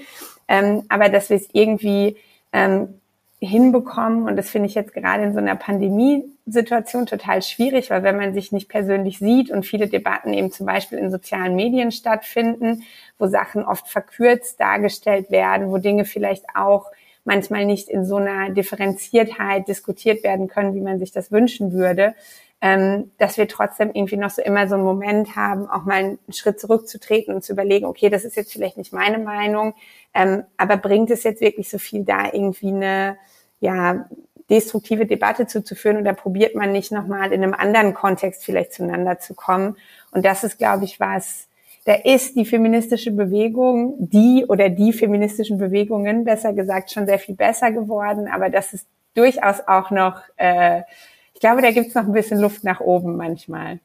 ähm, 0.48 0.84
aber 0.90 1.10
dass 1.10 1.32
wir 1.32 1.38
es 1.38 1.50
irgendwie 1.54 2.18
ähm, 2.52 3.00
hinbekommen. 3.46 4.28
Und 4.28 4.36
das 4.36 4.50
finde 4.50 4.68
ich 4.68 4.76
jetzt 4.76 4.94
gerade 4.94 5.24
in 5.24 5.34
so 5.34 5.40
einer 5.40 5.56
Pandemiesituation 5.56 7.06
total 7.06 7.42
schwierig, 7.42 7.90
weil 7.90 8.04
wenn 8.04 8.18
man 8.18 8.34
sich 8.34 8.52
nicht 8.52 8.70
persönlich 8.70 9.20
sieht 9.20 9.52
und 9.52 9.66
viele 9.66 9.88
Debatten 9.88 10.34
eben 10.34 10.52
zum 10.52 10.66
Beispiel 10.66 10.98
in 10.98 11.12
sozialen 11.12 11.56
Medien 11.56 11.92
stattfinden, 11.92 12.84
wo 13.18 13.28
Sachen 13.28 13.64
oft 13.64 13.88
verkürzt 13.88 14.60
dargestellt 14.60 15.32
werden, 15.32 15.72
wo 15.72 15.78
Dinge 15.78 16.06
vielleicht 16.06 16.46
auch 16.56 16.92
manchmal 17.26 17.66
nicht 17.66 17.90
in 17.90 18.06
so 18.06 18.18
einer 18.18 18.50
Differenziertheit 18.50 19.68
diskutiert 19.68 20.24
werden 20.24 20.48
können, 20.48 20.76
wie 20.76 20.82
man 20.82 21.00
sich 21.00 21.12
das 21.12 21.32
wünschen 21.32 21.72
würde, 21.72 22.16
ähm, 22.64 23.12
dass 23.18 23.38
wir 23.38 23.48
trotzdem 23.50 23.92
irgendwie 23.94 24.16
noch 24.16 24.30
so 24.30 24.42
immer 24.42 24.70
so 24.70 24.76
einen 24.76 24.86
Moment 24.86 25.36
haben, 25.36 25.70
auch 25.70 25.84
mal 25.84 25.96
einen 25.96 26.20
Schritt 26.30 26.62
zurückzutreten 26.62 27.36
und 27.36 27.44
zu 27.44 27.52
überlegen, 27.52 27.86
okay, 27.86 28.10
das 28.10 28.24
ist 28.24 28.38
jetzt 28.38 28.54
vielleicht 28.54 28.78
nicht 28.78 28.94
meine 28.94 29.20
Meinung, 29.20 29.74
ähm, 30.14 30.44
aber 30.56 30.78
bringt 30.78 31.12
es 31.12 31.24
jetzt 31.24 31.42
wirklich 31.42 31.70
so 31.70 31.78
viel 31.78 32.06
da 32.06 32.32
irgendwie 32.32 32.70
eine 32.70 33.18
ja, 33.64 34.06
destruktive 34.50 35.06
Debatte 35.06 35.48
zuzuführen 35.48 35.98
oder 35.98 36.14
probiert 36.14 36.54
man 36.54 36.74
nicht 36.74 36.92
nochmal 36.92 37.32
in 37.32 37.42
einem 37.42 37.54
anderen 37.54 37.94
Kontext 37.94 38.44
vielleicht 38.44 38.74
zueinander 38.74 39.18
zu 39.18 39.34
kommen. 39.34 39.78
Und 40.12 40.26
das 40.26 40.44
ist, 40.44 40.58
glaube 40.58 40.84
ich, 40.84 41.00
was, 41.00 41.48
da 41.86 41.94
ist 41.94 42.36
die 42.36 42.46
feministische 42.46 43.12
Bewegung, 43.12 43.96
die 44.00 44.46
oder 44.48 44.70
die 44.70 44.92
feministischen 44.92 45.58
Bewegungen, 45.58 46.26
besser 46.26 46.52
gesagt, 46.52 46.92
schon 46.92 47.06
sehr 47.06 47.20
viel 47.20 47.36
besser 47.36 47.72
geworden, 47.72 48.28
aber 48.28 48.50
das 48.50 48.74
ist 48.74 48.86
durchaus 49.16 49.66
auch 49.66 49.92
noch, 49.92 50.22
äh, 50.36 50.82
ich 51.34 51.40
glaube, 51.40 51.62
da 51.62 51.72
gibt 51.72 51.88
es 51.88 51.96
noch 51.96 52.04
ein 52.04 52.14
bisschen 52.14 52.40
Luft 52.40 52.66
nach 52.66 52.82
oben 52.82 53.16
manchmal. 53.16 53.80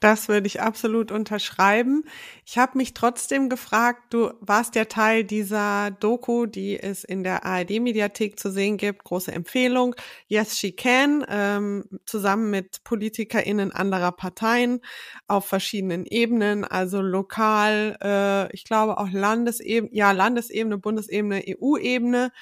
Das 0.00 0.28
würde 0.28 0.46
ich 0.46 0.62
absolut 0.62 1.12
unterschreiben. 1.12 2.04
Ich 2.46 2.56
habe 2.56 2.78
mich 2.78 2.94
trotzdem 2.94 3.50
gefragt, 3.50 4.14
du 4.14 4.32
warst 4.40 4.74
ja 4.74 4.86
Teil 4.86 5.24
dieser 5.24 5.90
Doku, 5.90 6.46
die 6.46 6.80
es 6.80 7.04
in 7.04 7.22
der 7.22 7.44
ARD-Mediathek 7.44 8.40
zu 8.40 8.50
sehen 8.50 8.78
gibt. 8.78 9.04
Große 9.04 9.30
Empfehlung. 9.30 9.94
Yes, 10.26 10.58
She 10.58 10.72
Can, 10.72 11.26
ähm, 11.28 11.84
zusammen 12.06 12.50
mit 12.50 12.82
PolitikerInnen 12.82 13.72
anderer 13.72 14.12
Parteien 14.12 14.80
auf 15.28 15.44
verschiedenen 15.44 16.06
Ebenen, 16.06 16.64
also 16.64 17.02
lokal, 17.02 17.98
äh, 18.02 18.50
ich 18.54 18.64
glaube 18.64 18.96
auch 18.96 19.10
Landesebene, 19.10 19.94
ja, 19.94 20.12
Landesebene, 20.12 20.78
Bundesebene, 20.78 21.42
EU-Ebene. 21.46 22.32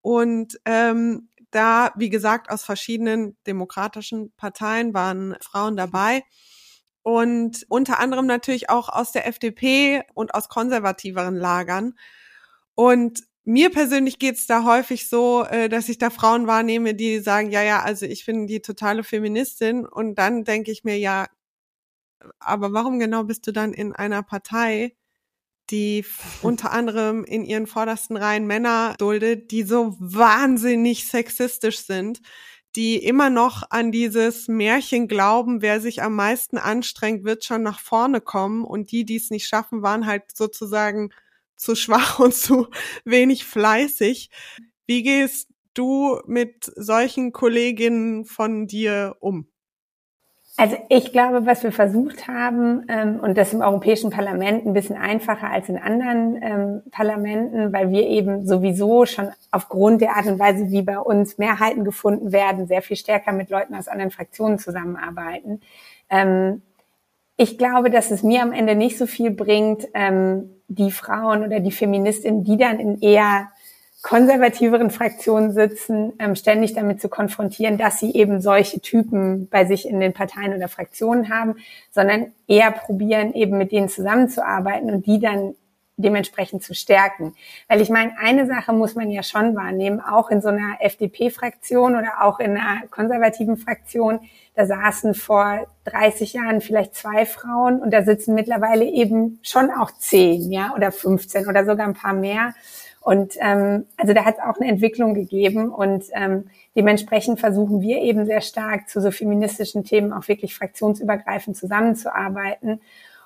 Und 0.00 0.58
ähm, 0.64 1.28
da, 1.50 1.92
wie 1.94 2.08
gesagt, 2.08 2.48
aus 2.50 2.64
verschiedenen 2.64 3.36
demokratischen 3.46 4.32
Parteien 4.38 4.94
waren 4.94 5.36
Frauen 5.42 5.76
dabei 5.76 6.22
und 7.02 7.66
unter 7.68 7.98
anderem 7.98 8.26
natürlich 8.26 8.70
auch 8.70 8.88
aus 8.88 9.12
der 9.12 9.26
FDP 9.26 10.02
und 10.14 10.34
aus 10.34 10.48
konservativeren 10.48 11.36
Lagern. 11.36 11.94
Und 12.74 13.22
mir 13.44 13.70
persönlich 13.70 14.18
geht's 14.18 14.46
da 14.46 14.64
häufig 14.64 15.08
so, 15.08 15.44
äh, 15.44 15.68
dass 15.68 15.88
ich 15.88 15.98
da 15.98 16.10
Frauen 16.10 16.46
wahrnehme, 16.46 16.94
die 16.94 17.18
sagen, 17.20 17.50
ja, 17.50 17.62
ja, 17.62 17.82
also 17.82 18.06
ich 18.06 18.24
bin 18.24 18.46
die 18.46 18.62
totale 18.62 19.02
Feministin. 19.04 19.84
Und 19.86 20.16
dann 20.16 20.44
denke 20.44 20.70
ich 20.70 20.84
mir, 20.84 20.98
ja, 20.98 21.26
aber 22.38 22.72
warum 22.72 22.98
genau 22.98 23.24
bist 23.24 23.46
du 23.46 23.52
dann 23.52 23.72
in 23.72 23.92
einer 23.92 24.22
Partei, 24.22 24.96
die 25.70 26.04
unter 26.42 26.72
anderem 26.72 27.24
in 27.24 27.44
ihren 27.44 27.66
vordersten 27.66 28.16
Reihen 28.16 28.46
Männer 28.46 28.94
duldet, 28.98 29.50
die 29.50 29.64
so 29.64 29.96
wahnsinnig 29.98 31.08
sexistisch 31.08 31.80
sind? 31.80 32.20
Die 32.76 32.96
immer 32.96 33.30
noch 33.30 33.64
an 33.70 33.92
dieses 33.92 34.48
Märchen 34.48 35.08
glauben, 35.08 35.62
wer 35.62 35.80
sich 35.80 36.02
am 36.02 36.14
meisten 36.14 36.58
anstrengt, 36.58 37.24
wird 37.24 37.44
schon 37.44 37.62
nach 37.62 37.80
vorne 37.80 38.20
kommen. 38.20 38.64
Und 38.64 38.92
die, 38.92 39.04
die 39.04 39.16
es 39.16 39.30
nicht 39.30 39.46
schaffen, 39.46 39.82
waren 39.82 40.06
halt 40.06 40.34
sozusagen 40.34 41.10
zu 41.56 41.74
schwach 41.76 42.18
und 42.18 42.34
zu 42.34 42.68
wenig 43.04 43.44
fleißig. 43.44 44.30
Wie 44.86 45.02
gehst 45.02 45.48
du 45.74 46.20
mit 46.26 46.72
solchen 46.76 47.32
Kolleginnen 47.32 48.24
von 48.24 48.66
dir 48.66 49.16
um? 49.20 49.51
Also 50.58 50.76
ich 50.90 51.12
glaube, 51.12 51.46
was 51.46 51.62
wir 51.62 51.72
versucht 51.72 52.28
haben, 52.28 52.84
ähm, 52.88 53.20
und 53.20 53.38
das 53.38 53.54
im 53.54 53.62
Europäischen 53.62 54.10
Parlament 54.10 54.66
ein 54.66 54.74
bisschen 54.74 54.96
einfacher 54.96 55.50
als 55.50 55.70
in 55.70 55.78
anderen 55.78 56.38
ähm, 56.42 56.82
Parlamenten, 56.90 57.72
weil 57.72 57.90
wir 57.90 58.06
eben 58.06 58.46
sowieso 58.46 59.06
schon 59.06 59.30
aufgrund 59.50 60.02
der 60.02 60.14
Art 60.16 60.26
und 60.26 60.38
Weise, 60.38 60.70
wie 60.70 60.82
bei 60.82 60.98
uns 60.98 61.38
Mehrheiten 61.38 61.84
gefunden 61.84 62.32
werden, 62.32 62.66
sehr 62.66 62.82
viel 62.82 62.98
stärker 62.98 63.32
mit 63.32 63.48
Leuten 63.48 63.74
aus 63.74 63.88
anderen 63.88 64.10
Fraktionen 64.10 64.58
zusammenarbeiten. 64.58 65.60
Ähm, 66.10 66.60
ich 67.38 67.56
glaube, 67.56 67.88
dass 67.88 68.10
es 68.10 68.22
mir 68.22 68.42
am 68.42 68.52
Ende 68.52 68.74
nicht 68.74 68.98
so 68.98 69.06
viel 69.06 69.30
bringt, 69.30 69.88
ähm, 69.94 70.50
die 70.68 70.90
Frauen 70.90 71.44
oder 71.44 71.60
die 71.60 71.72
Feministinnen, 71.72 72.44
die 72.44 72.58
dann 72.58 72.78
in 72.78 73.00
eher 73.00 73.51
konservativeren 74.02 74.90
Fraktionen 74.90 75.52
sitzen, 75.52 76.12
ähm, 76.18 76.34
ständig 76.34 76.74
damit 76.74 77.00
zu 77.00 77.08
konfrontieren, 77.08 77.78
dass 77.78 78.00
sie 78.00 78.12
eben 78.14 78.40
solche 78.40 78.80
Typen 78.80 79.48
bei 79.48 79.64
sich 79.64 79.88
in 79.88 80.00
den 80.00 80.12
Parteien 80.12 80.54
oder 80.54 80.68
Fraktionen 80.68 81.28
haben, 81.28 81.56
sondern 81.92 82.32
eher 82.48 82.72
probieren, 82.72 83.32
eben 83.32 83.56
mit 83.56 83.70
denen 83.70 83.88
zusammenzuarbeiten 83.88 84.90
und 84.90 85.06
die 85.06 85.20
dann 85.20 85.54
dementsprechend 85.96 86.62
zu 86.62 86.74
stärken. 86.74 87.34
Weil 87.68 87.80
ich 87.80 87.90
meine, 87.90 88.12
eine 88.18 88.46
Sache 88.46 88.72
muss 88.72 88.94
man 88.94 89.10
ja 89.10 89.22
schon 89.22 89.54
wahrnehmen, 89.54 90.00
auch 90.00 90.30
in 90.30 90.40
so 90.40 90.48
einer 90.48 90.76
FDP-Fraktion 90.80 91.96
oder 91.96 92.22
auch 92.22 92.40
in 92.40 92.56
einer 92.56 92.86
konservativen 92.88 93.56
Fraktion, 93.56 94.20
da 94.54 94.66
saßen 94.66 95.14
vor 95.14 95.66
30 95.84 96.32
Jahren 96.32 96.60
vielleicht 96.60 96.94
zwei 96.94 97.24
Frauen 97.24 97.80
und 97.80 97.92
da 97.92 98.02
sitzen 98.02 98.34
mittlerweile 98.34 98.84
eben 98.84 99.38
schon 99.42 99.70
auch 99.70 99.90
zehn, 99.92 100.50
ja, 100.50 100.74
oder 100.74 100.92
15 100.92 101.46
oder 101.46 101.64
sogar 101.64 101.86
ein 101.86 101.94
paar 101.94 102.14
mehr. 102.14 102.54
Und 103.02 103.34
ähm, 103.40 103.86
also 103.96 104.14
da 104.14 104.24
hat 104.24 104.36
es 104.36 104.42
auch 104.42 104.60
eine 104.60 104.70
Entwicklung 104.70 105.14
gegeben 105.14 105.70
und 105.70 106.04
ähm, 106.12 106.44
dementsprechend 106.76 107.40
versuchen 107.40 107.80
wir 107.80 108.00
eben 108.00 108.26
sehr 108.26 108.40
stark 108.40 108.88
zu 108.88 109.00
so 109.00 109.10
feministischen 109.10 109.82
Themen 109.82 110.12
auch 110.12 110.28
wirklich 110.28 110.54
fraktionsübergreifend 110.54 111.56
zusammenzuarbeiten. 111.56 112.80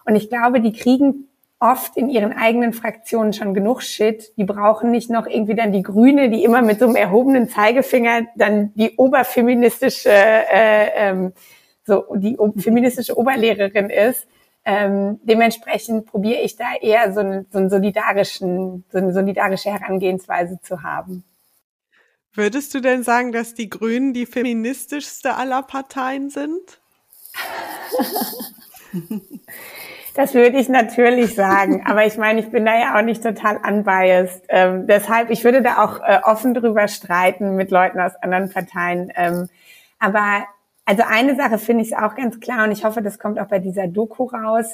Und 0.07 0.17
ich 0.17 0.31
glaube, 0.31 0.63
die 0.63 0.73
kriegen 0.73 1.29
oft 1.59 1.97
in 1.97 2.09
ihren 2.09 2.33
eigenen 2.33 2.73
Fraktionen 2.73 3.33
schon 3.33 3.53
genug 3.53 3.83
Shit. 3.83 4.33
Die 4.37 4.45
brauchen 4.45 4.91
nicht 4.91 5.11
noch 5.11 5.27
irgendwie 5.27 5.55
dann 5.55 5.73
die 5.73 5.83
Grüne, 5.83 6.31
die 6.31 6.45
immer 6.45 6.63
mit 6.63 6.79
so 6.79 6.87
einem 6.87 6.97
erhobenen 6.97 7.49
Zeigefinger 7.49 8.27
dann 8.37 8.73
die 8.75 8.97
oberfeministische, 8.97 10.11
äh, 10.11 10.89
ähm, 10.95 11.33
so 11.85 12.05
die 12.15 12.37
feministische 12.59 13.17
Oberlehrerin 13.19 13.91
ist. 13.91 14.27
Ähm, 14.69 15.21
dementsprechend 15.23 16.07
probiere 16.07 16.41
ich 16.41 16.57
da 16.57 16.65
eher 16.81 17.13
so, 17.13 17.21
einen, 17.21 17.47
so 17.53 17.59
einen 17.59 17.71
solidarischen, 17.71 18.85
so 18.91 18.99
eine 18.99 19.13
solidarische 19.13 19.71
Herangehensweise 19.71 20.59
zu 20.61 20.83
haben. 20.83 21.23
Würdest 22.35 22.75
du 22.75 22.81
denn 22.81 23.05
sagen, 23.05 23.31
dass 23.31 23.55
die 23.55 23.71
Grünen 23.71 24.13
die 24.13 24.27
feministischste 24.27 25.37
aller 25.37 25.63
Parteien 25.63 26.31
sind? 26.31 26.81
Das 30.17 30.33
würde 30.33 30.59
ich 30.59 30.71
natürlich 30.71 31.35
sagen. 31.35 31.85
Aber 31.85 32.07
ich 32.07 32.17
meine, 32.17 32.41
ich 32.41 32.51
bin 32.51 32.65
da 32.65 32.75
ja 32.75 32.97
auch 32.99 33.03
nicht 33.03 33.23
total 33.23 33.59
unbiased. 33.59 34.45
Ähm, 34.49 34.87
deshalb, 34.87 35.29
ich 35.29 35.45
würde 35.45 35.61
da 35.61 35.85
auch 35.85 36.01
äh, 36.01 36.21
offen 36.23 36.55
drüber 36.55 36.89
streiten 36.89 37.55
mit 37.55 37.71
Leuten 37.71 38.01
aus 38.01 38.17
anderen 38.23 38.51
Parteien. 38.51 39.13
Ähm, 39.15 39.51
aber 39.99 40.47
also 40.89 41.03
eine 41.05 41.35
Sache 41.35 41.59
finde 41.59 41.83
ich 41.83 41.97
auch 41.97 42.15
ganz 42.15 42.39
klar 42.39 42.65
und 42.65 42.71
ich 42.71 42.85
hoffe, 42.85 43.03
das 43.03 43.19
kommt 43.19 43.41
auch 43.41 43.49
bei 43.49 43.59
dieser 43.59 43.89
Doku 43.89 44.25
raus. 44.25 44.67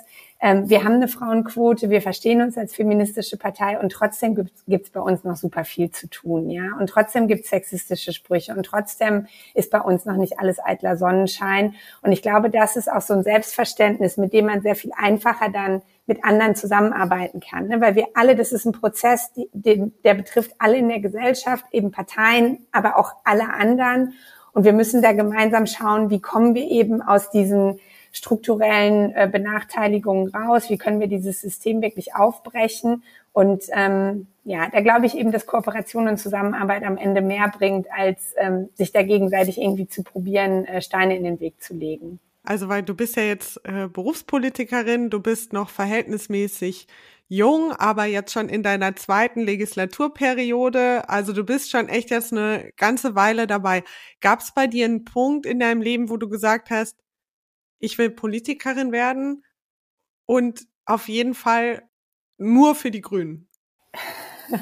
Ähm, 0.43 0.69
wir 0.69 0.85
haben 0.85 0.97
eine 0.97 1.09
Frauenquote, 1.09 1.89
wir 1.89 2.03
verstehen 2.03 2.43
uns 2.43 2.59
als 2.59 2.75
feministische 2.75 3.39
Partei 3.39 3.81
und 3.81 3.91
trotzdem 3.91 4.35
gibt 4.35 4.85
es 4.85 4.91
bei 4.91 5.01
uns 5.01 5.25
noch 5.25 5.37
super 5.37 5.65
viel 5.65 5.91
zu 5.91 6.09
tun, 6.09 6.51
ja. 6.51 6.77
Und 6.79 6.89
trotzdem 6.91 7.29
gibt 7.29 7.45
es 7.45 7.51
sexistische 7.51 8.13
Sprüche 8.13 8.55
und 8.55 8.67
trotzdem 8.67 9.27
ist 9.55 9.71
bei 9.71 9.81
uns 9.81 10.05
noch 10.05 10.17
nicht 10.17 10.39
alles 10.39 10.59
eitler 10.59 10.99
Sonnenschein. 10.99 11.77
Und 12.03 12.13
ich 12.13 12.21
glaube, 12.21 12.51
das 12.51 12.77
ist 12.77 12.93
auch 12.93 13.01
so 13.01 13.15
ein 13.15 13.23
Selbstverständnis, 13.23 14.19
mit 14.19 14.35
dem 14.35 14.47
man 14.47 14.61
sehr 14.61 14.75
viel 14.75 14.93
einfacher 14.95 15.49
dann 15.49 15.81
mit 16.05 16.25
anderen 16.25 16.55
zusammenarbeiten 16.55 17.41
kann. 17.41 17.69
Ne? 17.69 17.81
Weil 17.81 17.95
wir 17.95 18.09
alle, 18.13 18.37
das 18.37 18.53
ist 18.53 18.67
ein 18.67 18.73
Prozess, 18.73 19.33
die, 19.33 19.49
den, 19.55 19.95
der 20.05 20.13
betrifft 20.13 20.53
alle 20.59 20.77
in 20.77 20.89
der 20.89 21.01
Gesellschaft, 21.01 21.65
eben 21.73 21.91
Parteien, 21.91 22.67
aber 22.71 22.99
auch 22.99 23.15
alle 23.25 23.55
anderen. 23.55 24.13
Und 24.53 24.65
wir 24.65 24.73
müssen 24.73 25.03
da 25.03 25.13
gemeinsam 25.13 25.67
schauen, 25.67 26.11
wie 26.11 26.21
kommen 26.21 26.55
wir 26.55 26.71
eben 26.71 27.03
aus 27.03 27.31
diesen 27.31 27.81
strukturellen 28.13 29.15
äh, 29.15 29.29
Benachteiligungen 29.31 30.29
raus, 30.29 30.69
wie 30.69 30.77
können 30.77 31.01
wir 31.01 31.07
dieses 31.07 31.41
System 31.41 31.81
wirklich 31.81 32.15
aufbrechen. 32.15 33.03
Und 33.33 33.65
ähm, 33.73 34.27
ja, 34.45 34.69
da 34.71 34.81
glaube 34.81 35.07
ich 35.07 35.17
eben, 35.17 35.33
dass 35.33 35.47
Kooperation 35.47 36.09
und 36.09 36.19
Zusammenarbeit 36.19 36.85
am 36.85 36.99
Ende 36.99 37.23
mehr 37.23 37.49
bringt, 37.49 37.87
als 37.91 38.35
ähm, 38.37 38.69
sich 38.75 38.93
da 38.93 39.03
gegenseitig 39.03 39.59
irgendwie 39.59 39.89
zu 39.89 40.03
probieren, 40.03 40.67
äh, 40.67 40.83
Steine 40.83 41.17
in 41.17 41.25
den 41.25 41.41
Weg 41.41 41.63
zu 41.63 41.75
legen. 41.75 42.21
Also, 42.45 42.69
weil 42.69 42.83
du 42.83 42.95
bist 42.95 43.17
ja 43.17 43.23
jetzt 43.23 43.61
äh, 43.65 43.89
Berufspolitikerin, 43.89 45.11
du 45.11 45.21
bist 45.21 45.53
noch 45.53 45.71
verhältnismäßig 45.71 46.89
jung, 47.33 47.73
aber 47.73 48.05
jetzt 48.05 48.31
schon 48.31 48.51
in 48.51 48.63
deiner 48.63 48.95
zweiten 48.95 49.41
Legislaturperiode. 49.41 51.09
Also 51.09 51.33
du 51.33 51.45
bist 51.45 51.71
schon 51.71 51.89
echt 51.89 52.11
jetzt 52.11 52.33
eine 52.33 52.73
ganze 52.77 53.15
Weile 53.15 53.47
dabei. 53.47 53.85
Gab 54.21 54.41
es 54.41 54.53
bei 54.53 54.67
dir 54.67 54.85
einen 54.85 55.05
Punkt 55.05 55.47
in 55.47 55.59
deinem 55.59 55.81
Leben, 55.81 56.11
wo 56.11 56.19
du 56.19 56.29
gesagt 56.29 56.69
hast, 56.69 56.99
ich 57.79 57.97
will 57.97 58.11
Politikerin 58.11 58.93
werden 58.93 59.45
und 60.27 60.67
auf 60.85 61.09
jeden 61.09 61.33
Fall 61.33 61.83
nur 62.37 62.75
für 62.75 62.91
die 62.91 63.01
Grünen? 63.01 63.49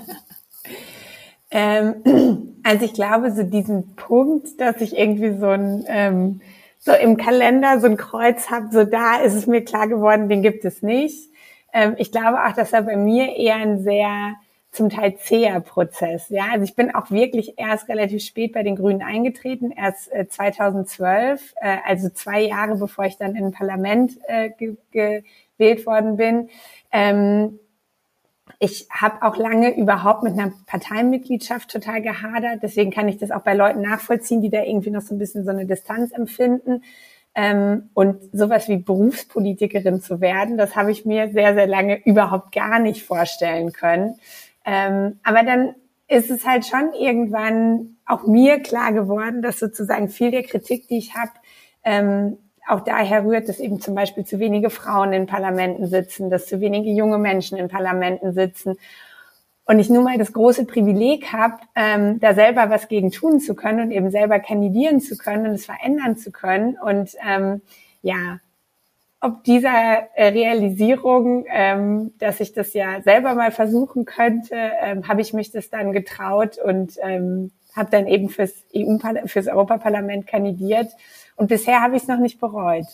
ähm, 1.51 2.55
also 2.63 2.85
ich 2.85 2.95
glaube, 2.95 3.33
so 3.33 3.43
diesen 3.43 3.97
Punkt, 3.97 4.61
dass 4.61 4.81
ich 4.81 4.97
irgendwie 4.97 5.37
so 5.41 5.49
ein 5.49 5.85
ähm, 5.89 6.41
so 6.79 6.93
im 6.93 7.17
Kalender 7.17 7.81
so 7.81 7.89
ein 7.89 7.97
Kreuz 7.97 8.49
habe, 8.49 8.69
so 8.71 8.85
da 8.85 9.17
ist 9.17 9.35
es 9.35 9.49
mir 9.49 9.65
klar 9.65 9.89
geworden, 9.89 10.29
den 10.29 10.43
gibt 10.43 10.65
es 10.65 10.83
nicht. 10.83 11.30
Ähm, 11.73 11.95
ich 11.99 12.13
glaube 12.13 12.45
auch, 12.45 12.53
dass 12.53 12.73
er 12.73 12.83
bei 12.83 12.97
mir 12.97 13.37
eher 13.37 13.57
ein 13.57 13.83
sehr 13.83 14.35
zum 14.73 14.89
Teil 14.89 15.17
zäher 15.17 15.61
Prozess. 15.61 16.29
Ja, 16.29 16.45
also 16.53 16.65
ich 16.65 16.77
bin 16.77 16.95
auch 16.95 17.11
wirklich 17.11 17.59
erst 17.59 17.89
relativ 17.89 18.23
spät 18.23 18.53
bei 18.53 18.63
den 18.63 18.77
Grünen 18.77 19.03
eingetreten, 19.03 19.73
erst 19.73 20.13
äh, 20.13 20.29
2012, 20.29 21.55
äh, 21.61 21.79
also 21.85 22.09
zwei 22.11 22.43
Jahre 22.43 22.77
bevor 22.77 23.05
ich 23.05 23.17
dann 23.17 23.35
in 23.35 23.47
ein 23.47 23.53
Parlament 23.53 24.13
äh, 24.29 24.51
ge 24.51 24.77
gewählt 24.93 25.87
worden 25.87 26.17
bin. 26.17 26.51
Ähm, 26.93 27.59
ich 28.59 28.89
habe 28.91 29.23
auch 29.23 29.37
lange 29.37 29.77
überhaupt 29.77 30.23
mit 30.23 30.35
einer 30.35 30.53
Parteimitgliedschaft 30.67 31.71
total 31.71 32.03
gehadert. 32.03 32.63
Deswegen 32.63 32.91
kann 32.91 33.09
ich 33.09 33.17
das 33.17 33.31
auch 33.31 33.43
bei 33.43 33.55
Leuten 33.55 33.81
nachvollziehen, 33.81 34.43
die 34.43 34.51
da 34.51 34.63
irgendwie 34.63 34.91
noch 34.91 35.03
so 35.03 35.15
ein 35.15 35.19
bisschen 35.19 35.45
so 35.45 35.51
eine 35.51 35.67
Distanz 35.67 36.13
empfinden. 36.13 36.83
Ähm, 37.35 37.91
und 37.95 38.19
sowas 38.33 38.69
wie 38.69 38.79
Berufspolitikerin 38.79 40.01
zu 40.01 40.21
werden, 40.21 40.59
das 40.59 40.75
habe 40.75 40.91
ich 40.91 41.05
mir 41.05 41.31
sehr, 41.33 41.55
sehr 41.55 41.67
lange 41.67 42.05
überhaupt 42.05 42.53
gar 42.53 42.81
nicht 42.81 43.05
vorstellen 43.05 43.73
können. 43.73 44.17
Ähm, 44.65 45.21
aber 45.23 45.45
dann 45.45 45.75
ist 46.09 46.31
es 46.31 46.45
halt 46.45 46.67
schon 46.67 46.93
irgendwann 46.93 47.97
auch 48.05 48.27
mir 48.27 48.61
klar 48.61 48.93
geworden, 48.93 49.43
dass 49.43 49.61
sozusagen 49.61 50.09
viel 50.09 50.33
der 50.33 50.43
Kritik, 50.43 50.89
die 50.89 50.99
ich 50.99 51.15
habe, 51.15 51.31
ähm, 51.85 52.39
auch 52.67 52.81
daher 52.81 53.25
rührt, 53.25 53.49
dass 53.49 53.59
eben 53.59 53.81
zum 53.81 53.95
Beispiel 53.95 54.25
zu 54.25 54.39
wenige 54.39 54.71
Frauen 54.71 55.13
in 55.13 55.27
Parlamenten 55.27 55.87
sitzen, 55.87 56.31
dass 56.31 56.47
zu 56.47 56.61
wenige 56.61 56.91
junge 56.91 57.19
Menschen 57.19 57.59
in 57.59 57.69
Parlamenten 57.69 58.33
sitzen 58.33 58.77
und 59.65 59.79
ich 59.79 59.89
nun 59.89 60.05
mal 60.05 60.19
das 60.19 60.33
große 60.33 60.65
Privileg 60.65 61.33
habe, 61.33 61.59
ähm, 61.77 62.19
da 62.21 62.35
selber 62.35 62.71
was 62.71 62.89
gegen 62.89 63.11
tun 63.11 63.41
zu 63.41 63.55
können 63.55 63.81
und 63.81 63.91
eben 63.93 64.11
selber 64.11 64.41
kandidieren 64.41 65.01
zu 65.01 65.17
können 65.17 65.47
und 65.47 65.53
es 65.53 65.67
verändern 65.67 66.17
zu 66.17 66.33
können. 66.33 66.77
Und 66.77 67.17
ähm, 67.25 67.63
ja, 68.03 68.41
ob 69.21 69.45
dieser 69.45 70.09
äh, 70.15 70.29
Realisierung, 70.29 71.45
ähm, 71.49 72.15
dass 72.19 72.41
ich 72.41 72.53
das 72.53 72.73
ja 72.73 73.03
selber 73.03 73.35
mal 73.35 73.53
versuchen 73.53 74.07
könnte, 74.07 74.57
ähm, 74.81 75.07
habe 75.07 75.21
ich 75.21 75.35
mich 75.35 75.51
das 75.51 75.69
dann 75.69 75.93
getraut 75.93 76.59
und 76.59 76.97
ähm, 77.03 77.53
habe 77.77 77.91
dann 77.91 78.07
eben 78.07 78.29
fürs 78.29 78.65
EU 78.75 78.99
fürs 79.27 79.47
Europaparlament 79.47 80.27
kandidiert 80.27 80.91
und 81.37 81.49
bisher 81.49 81.81
habe 81.81 81.97
ich 81.97 82.03
es 82.03 82.09
noch 82.09 82.19
nicht 82.19 82.41
bereut. 82.41 82.87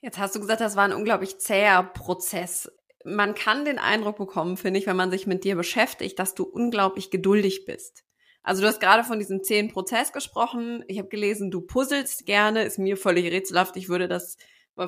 Jetzt 0.00 0.18
hast 0.18 0.34
du 0.34 0.40
gesagt, 0.40 0.60
das 0.60 0.76
war 0.76 0.84
ein 0.84 0.92
unglaublich 0.92 1.38
zäher 1.38 1.82
Prozess 1.82 2.70
man 3.06 3.34
kann 3.34 3.64
den 3.64 3.78
Eindruck 3.78 4.16
bekommen, 4.18 4.56
finde 4.56 4.80
ich, 4.80 4.86
wenn 4.86 4.96
man 4.96 5.10
sich 5.10 5.26
mit 5.26 5.44
dir 5.44 5.54
beschäftigt, 5.54 6.18
dass 6.18 6.34
du 6.34 6.42
unglaublich 6.42 7.10
geduldig 7.10 7.64
bist. 7.64 8.04
Also 8.42 8.62
du 8.62 8.68
hast 8.68 8.80
gerade 8.80 9.04
von 9.04 9.18
diesem 9.18 9.42
zehn 9.42 9.68
Prozess 9.68 10.12
gesprochen. 10.12 10.84
Ich 10.88 10.98
habe 10.98 11.08
gelesen, 11.08 11.50
du 11.50 11.60
puzzelst 11.60 12.26
gerne, 12.26 12.64
ist 12.64 12.78
mir 12.78 12.96
völlig 12.96 13.30
rätselhaft. 13.30 13.76
Ich 13.76 13.88
würde 13.88 14.08
das 14.08 14.36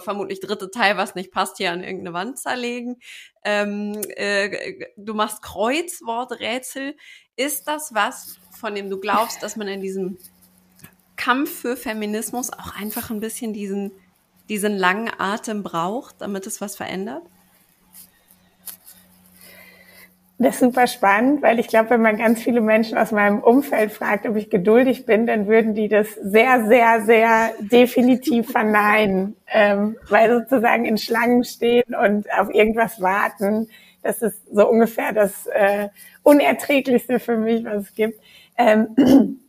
vermutlich 0.01 0.41
dritte 0.41 0.71
Teil, 0.71 0.97
was 0.97 1.15
nicht 1.15 1.33
passt, 1.33 1.57
hier 1.57 1.73
an 1.73 1.83
irgendeine 1.83 2.13
Wand 2.13 2.39
zerlegen. 2.39 3.01
Ähm, 3.45 4.01
äh, 4.17 4.87
du 4.97 5.15
machst 5.15 5.43
Kreuzworträtsel. 5.43 6.97
Ist 7.37 7.69
das 7.69 7.95
was, 7.95 8.39
von 8.61 8.75
dem 8.75 8.91
du 8.91 8.99
glaubst, 8.99 9.43
dass 9.43 9.57
man 9.57 9.69
in 9.69 9.81
diesem 9.81 10.19
Kampf 11.17 11.61
für 11.61 11.77
Feminismus 11.77 12.53
auch 12.53 12.77
einfach 12.79 13.11
ein 13.11 13.21
bisschen 13.21 13.53
diesen, 13.53 13.93
diesen 14.49 14.77
langen 14.77 15.11
Atem 15.19 15.63
braucht, 15.63 16.21
damit 16.21 16.47
es 16.47 16.61
was 16.61 16.77
verändert? 16.77 17.23
Das 20.41 20.55
ist 20.55 20.61
super 20.61 20.87
spannend, 20.87 21.43
weil 21.43 21.59
ich 21.59 21.67
glaube, 21.67 21.91
wenn 21.91 22.03
man 22.03 22.17
ganz 22.17 22.41
viele 22.41 22.61
Menschen 22.61 22.97
aus 22.97 23.11
meinem 23.11 23.41
Umfeld 23.41 23.91
fragt, 23.91 24.25
ob 24.25 24.37
ich 24.37 24.51
geduldig 24.51 25.05
bin, 25.05 25.27
dann 25.27 25.49
würden 25.49 25.75
die 25.75 25.89
das 25.89 26.15
sehr, 26.15 26.65
sehr, 26.67 27.01
sehr 27.05 27.51
definitiv 27.59 28.49
verneinen, 28.53 29.35
ähm, 29.53 29.97
weil 30.09 30.31
sozusagen 30.31 30.85
in 30.85 30.97
Schlangen 30.97 31.43
stehen 31.43 31.93
und 31.93 32.33
auf 32.33 32.55
irgendwas 32.55 33.01
warten. 33.01 33.69
Das 34.05 34.23
ist 34.23 34.41
so 34.55 34.69
ungefähr 34.69 35.13
das 35.13 35.47
äh, 35.49 35.89
Unerträglichste 36.23 37.19
für 37.19 37.37
mich, 37.37 37.65
was 37.65 37.87
es 37.87 37.95
gibt. 37.97 38.21
Ähm, 38.57 39.41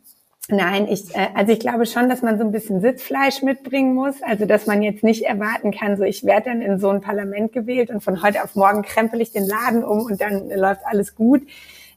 Nein, 0.52 0.88
ich, 0.90 1.16
äh, 1.16 1.28
also 1.36 1.52
ich 1.52 1.60
glaube 1.60 1.86
schon, 1.86 2.10
dass 2.10 2.24
man 2.24 2.40
so 2.40 2.44
ein 2.44 2.52
bisschen 2.52 2.82
Sitzfleisch 2.82 3.44
mitbringen 3.44 3.94
muss. 3.94 4.22
Also 4.24 4.46
dass 4.46 4.66
man 4.66 4.82
jetzt 4.82 5.04
nicht 5.04 5.24
erwarten 5.24 5.72
kann, 5.72 5.96
so 5.96 6.04
ich 6.04 6.24
werde 6.26 6.50
dann 6.50 6.62
in 6.62 6.80
so 6.80 6.90
ein 6.90 7.02
Parlament 7.02 7.54
gewählt 7.54 7.92
und 7.92 8.02
von 8.02 8.24
heute 8.24 8.44
auf 8.44 8.56
morgen 8.56 8.82
krempel 8.82 9.22
ich 9.22 9.32
den 9.32 9.46
Laden 9.46 9.84
um 9.84 10.00
und 10.00 10.20
dann 10.20 10.50
läuft 10.50 10.82
alles 10.86 11.16
gut. 11.16 11.44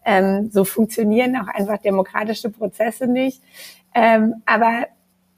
Ähm, 0.04 0.50
so 0.52 0.64
funktionieren 0.64 1.36
auch 1.36 1.48
einfach 1.48 1.78
demokratische 1.78 2.50
Prozesse 2.50 3.06
nicht. 3.06 3.42
Ähm, 3.94 4.42
aber 4.44 4.86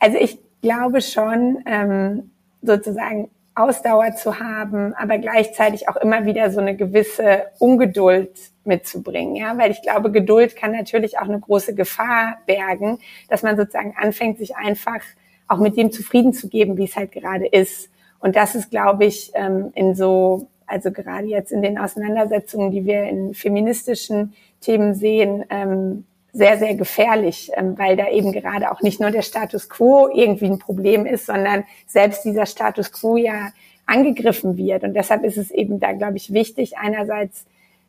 also 0.01 0.19
ich 0.19 0.39
glaube 0.61 1.01
schon, 1.01 1.63
ähm, 1.67 2.31
sozusagen 2.63 3.31
Ausdauer 3.55 4.17
zu 4.17 4.41
haben, 4.41 4.95
aber 4.95 5.19
gleichzeitig 5.19 5.89
auch 5.89 5.97
immer 5.97 6.25
wieder 6.25 6.51
so 6.51 6.61
eine 6.61 6.75
gewisse 6.75 7.45
Ungeduld 7.59 8.31
mitzubringen, 8.67 9.37
ja, 9.37 9.57
weil 9.59 9.71
ich 9.71 9.83
glaube, 9.83 10.11
Geduld 10.11 10.57
kann 10.57 10.73
natürlich 10.73 11.19
auch 11.19 11.29
eine 11.29 11.41
große 11.41 11.75
Gefahr 11.75 12.39
bergen, 12.47 12.99
dass 13.29 13.43
man 13.43 13.57
sozusagen 13.57 13.95
anfängt, 13.97 14.39
sich 14.39 14.57
einfach 14.57 15.01
auch 15.49 15.59
mit 15.59 15.77
dem 15.77 15.93
zufrieden 15.93 16.33
zu 16.33 16.49
geben, 16.49 16.77
wie 16.77 16.85
es 16.85 16.97
halt 16.97 17.13
gerade 17.13 17.47
ist. 17.47 17.91
Und 18.21 18.37
das 18.37 18.55
ist, 18.55 18.71
glaube 18.71 19.05
ich, 19.05 19.33
ähm, 19.35 19.71
in 19.75 19.95
so, 19.95 20.49
also 20.67 20.91
gerade 20.91 21.27
jetzt 21.27 21.53
in 21.53 21.63
den 21.63 21.79
Auseinandersetzungen, 21.79 22.71
die 22.71 22.87
wir 22.87 23.05
in 23.05 23.35
feministischen 23.35 24.35
Themen 24.61 24.95
sehen, 24.95 25.45
ähm, 25.51 26.05
sehr, 26.33 26.59
sehr 26.59 26.75
gefährlich, 26.75 27.51
ähm, 27.55 27.79
weil 27.79 27.97
da 27.97 28.09
eben 28.09 28.33
gerade 28.33 28.73
auch 28.73 28.83
nicht 28.83 29.01
nur 29.01 29.11
der 29.11 29.23
Status 29.23 29.69
quo 29.69 30.09
irgendwie 30.13 30.47
ein 30.47 30.59
Problem 30.59 31.07
ist, 31.07 31.27
sondern 31.27 31.65
selbst 31.87 32.25
dieser 32.25 32.47
Status 32.47 32.91
quo 32.91 33.17
ja 33.17 33.53
angegriffen 33.87 34.57
wird. 34.57 34.83
Und 34.83 34.95
deshalb 34.95 35.23
ist 35.23 35.37
es 35.37 35.51
eben 35.51 35.79
da, 35.79 35.93
glaube 35.93 36.17
ich, 36.17 36.33
wichtig, 36.33 36.77
einerseits 36.79 37.47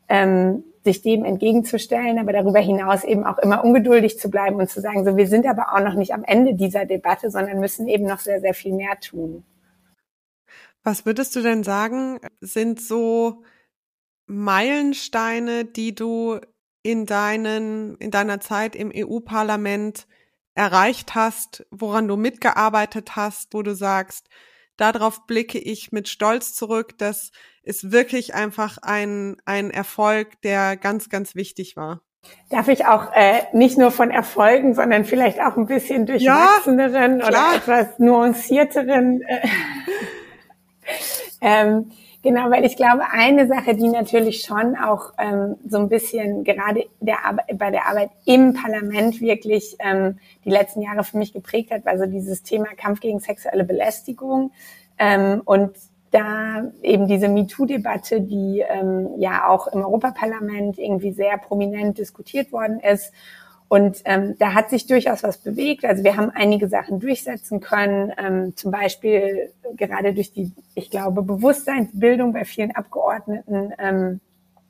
ähm, 0.08 0.64
sich 0.84 1.02
dem 1.02 1.24
entgegenzustellen, 1.24 2.18
aber 2.18 2.32
darüber 2.32 2.60
hinaus 2.60 3.04
eben 3.04 3.24
auch 3.24 3.38
immer 3.38 3.64
ungeduldig 3.64 4.18
zu 4.18 4.30
bleiben 4.30 4.56
und 4.56 4.70
zu 4.70 4.80
sagen, 4.80 5.04
so 5.04 5.16
wir 5.16 5.26
sind 5.26 5.46
aber 5.46 5.74
auch 5.74 5.80
noch 5.80 5.94
nicht 5.94 6.14
am 6.14 6.22
Ende 6.24 6.54
dieser 6.54 6.86
Debatte, 6.86 7.30
sondern 7.30 7.58
müssen 7.58 7.88
eben 7.88 8.04
noch 8.04 8.20
sehr, 8.20 8.40
sehr 8.40 8.54
viel 8.54 8.72
mehr 8.72 8.98
tun. 9.00 9.44
Was 10.84 11.04
würdest 11.04 11.34
du 11.34 11.42
denn 11.42 11.64
sagen, 11.64 12.20
sind 12.40 12.80
so 12.80 13.42
Meilensteine, 14.26 15.64
die 15.64 15.94
du 15.94 16.38
in 16.82 17.06
deinen, 17.06 17.96
in 17.96 18.12
deiner 18.12 18.40
Zeit 18.40 18.76
im 18.76 18.92
EU-Parlament 18.94 20.06
erreicht 20.54 21.16
hast, 21.16 21.66
woran 21.70 22.06
du 22.06 22.16
mitgearbeitet 22.16 23.16
hast, 23.16 23.52
wo 23.54 23.62
du 23.62 23.74
sagst, 23.74 24.28
darauf 24.76 25.26
blicke 25.26 25.58
ich 25.58 25.92
mit 25.92 26.08
Stolz 26.08 26.54
zurück. 26.54 26.98
Das 26.98 27.30
ist 27.62 27.92
wirklich 27.92 28.34
einfach 28.34 28.78
ein, 28.82 29.36
ein 29.44 29.70
Erfolg, 29.70 30.40
der 30.42 30.76
ganz, 30.76 31.08
ganz 31.08 31.34
wichtig 31.34 31.76
war. 31.76 32.00
Darf 32.50 32.68
ich 32.68 32.86
auch 32.86 33.12
äh, 33.12 33.42
nicht 33.52 33.78
nur 33.78 33.90
von 33.90 34.10
Erfolgen, 34.10 34.74
sondern 34.74 35.04
vielleicht 35.04 35.40
auch 35.40 35.56
ein 35.56 35.66
bisschen 35.66 36.06
durchwachseneren 36.06 37.20
ja, 37.20 37.26
oder 37.26 37.56
etwas 37.56 37.98
nuancierteren 37.98 39.22
äh, 39.22 39.48
ähm, 41.40 41.92
Genau, 42.26 42.50
weil 42.50 42.64
ich 42.64 42.74
glaube, 42.74 43.04
eine 43.12 43.46
Sache, 43.46 43.76
die 43.76 43.86
natürlich 43.88 44.40
schon 44.40 44.74
auch 44.74 45.12
ähm, 45.16 45.54
so 45.64 45.78
ein 45.78 45.88
bisschen 45.88 46.42
gerade 46.42 46.84
der 46.98 47.18
bei 47.54 47.70
der 47.70 47.86
Arbeit 47.86 48.10
im 48.24 48.52
Parlament 48.52 49.20
wirklich 49.20 49.76
ähm, 49.78 50.18
die 50.44 50.50
letzten 50.50 50.82
Jahre 50.82 51.04
für 51.04 51.18
mich 51.18 51.32
geprägt 51.32 51.70
hat, 51.70 51.84
war 51.84 51.96
so 51.96 52.06
dieses 52.06 52.42
Thema 52.42 52.66
Kampf 52.76 52.98
gegen 52.98 53.20
sexuelle 53.20 53.62
Belästigung. 53.62 54.50
Ähm, 54.98 55.40
und 55.44 55.76
da 56.10 56.64
eben 56.82 57.06
diese 57.06 57.28
MeToo-Debatte, 57.28 58.20
die 58.22 58.64
ähm, 58.68 59.10
ja 59.18 59.46
auch 59.46 59.68
im 59.68 59.84
Europaparlament 59.84 60.78
irgendwie 60.78 61.12
sehr 61.12 61.38
prominent 61.38 61.96
diskutiert 61.98 62.50
worden 62.50 62.80
ist 62.80 63.12
und 63.68 64.02
ähm, 64.04 64.36
da 64.38 64.54
hat 64.54 64.70
sich 64.70 64.86
durchaus 64.86 65.22
was 65.22 65.38
bewegt. 65.38 65.84
Also 65.84 66.04
wir 66.04 66.16
haben 66.16 66.30
einige 66.30 66.68
Sachen 66.68 67.00
durchsetzen 67.00 67.60
können, 67.60 68.12
ähm, 68.16 68.56
zum 68.56 68.70
Beispiel 68.70 69.52
gerade 69.76 70.14
durch 70.14 70.32
die, 70.32 70.52
ich 70.74 70.90
glaube, 70.90 71.22
Bewusstseinsbildung 71.22 72.32
bei 72.32 72.44
vielen 72.44 72.74
Abgeordneten 72.76 73.72
ähm, 73.78 74.20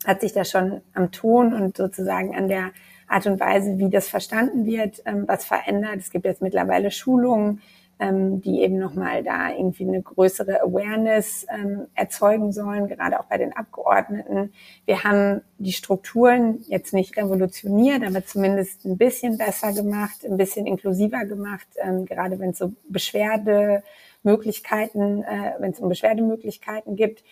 hat 0.07 0.23
sich 0.23 0.33
da 0.33 0.45
schon 0.45 0.81
am 0.95 1.13
Ton 1.13 1.53
und 1.53 1.77
sozusagen 1.77 2.35
an 2.35 2.49
der 2.49 2.71
Art 3.09 3.27
und 3.27 3.39
Weise, 3.39 3.79
wie 3.79 3.91
das 3.91 4.09
verstanden 4.09 4.65
wird, 4.65 5.03
ähm, 5.05 5.25
was 5.27 5.45
verändert. 5.45 5.97
Es 5.99 6.11
gibt 6.11 6.25
jetzt 6.25 6.43
mittlerweile 6.43 6.91
Schulungen 6.91 7.61
ähm, 7.99 8.43
die 8.43 8.61
eben 8.61 8.79
nochmal 8.79 9.23
da 9.23 9.49
irgendwie 9.51 9.89
eine 9.89 10.03
größere 10.03 10.61
Awareness 10.63 11.47
ähm, 11.49 11.87
erzeugen 11.95 12.53
sollen, 12.53 12.89
gerade 12.89 13.19
auch 13.19 13.25
bei 13.25 13.39
den 13.39 13.55
Abgeordneten. 13.55 14.53
Wir 14.85 15.05
haben 15.05 15.41
die 15.59 15.73
Strukturen 15.73 16.63
jetzt 16.69 16.93
nicht 16.93 17.17
revolutioniert, 17.17 18.05
aber 18.05 18.27
zumindest 18.27 18.85
ein 18.85 18.99
bisschen 18.99 19.39
besser 19.39 19.73
gemacht, 19.73 20.23
ein 20.25 20.37
bisschen 20.37 20.67
inklusiver 20.67 21.25
gemacht, 21.25 21.67
ähm, 21.83 22.05
gerade 22.05 22.39
wenn 22.39 22.51
es 22.51 22.59
so 22.59 22.75
Beschwerdemöglichkeiten, 22.89 25.25
äh, 25.25 25.55
wenn 25.59 25.71
es 25.71 25.81
um 25.81 25.89
Beschwerdemöglichkeiten 25.89 26.97
gibt. 26.97 27.25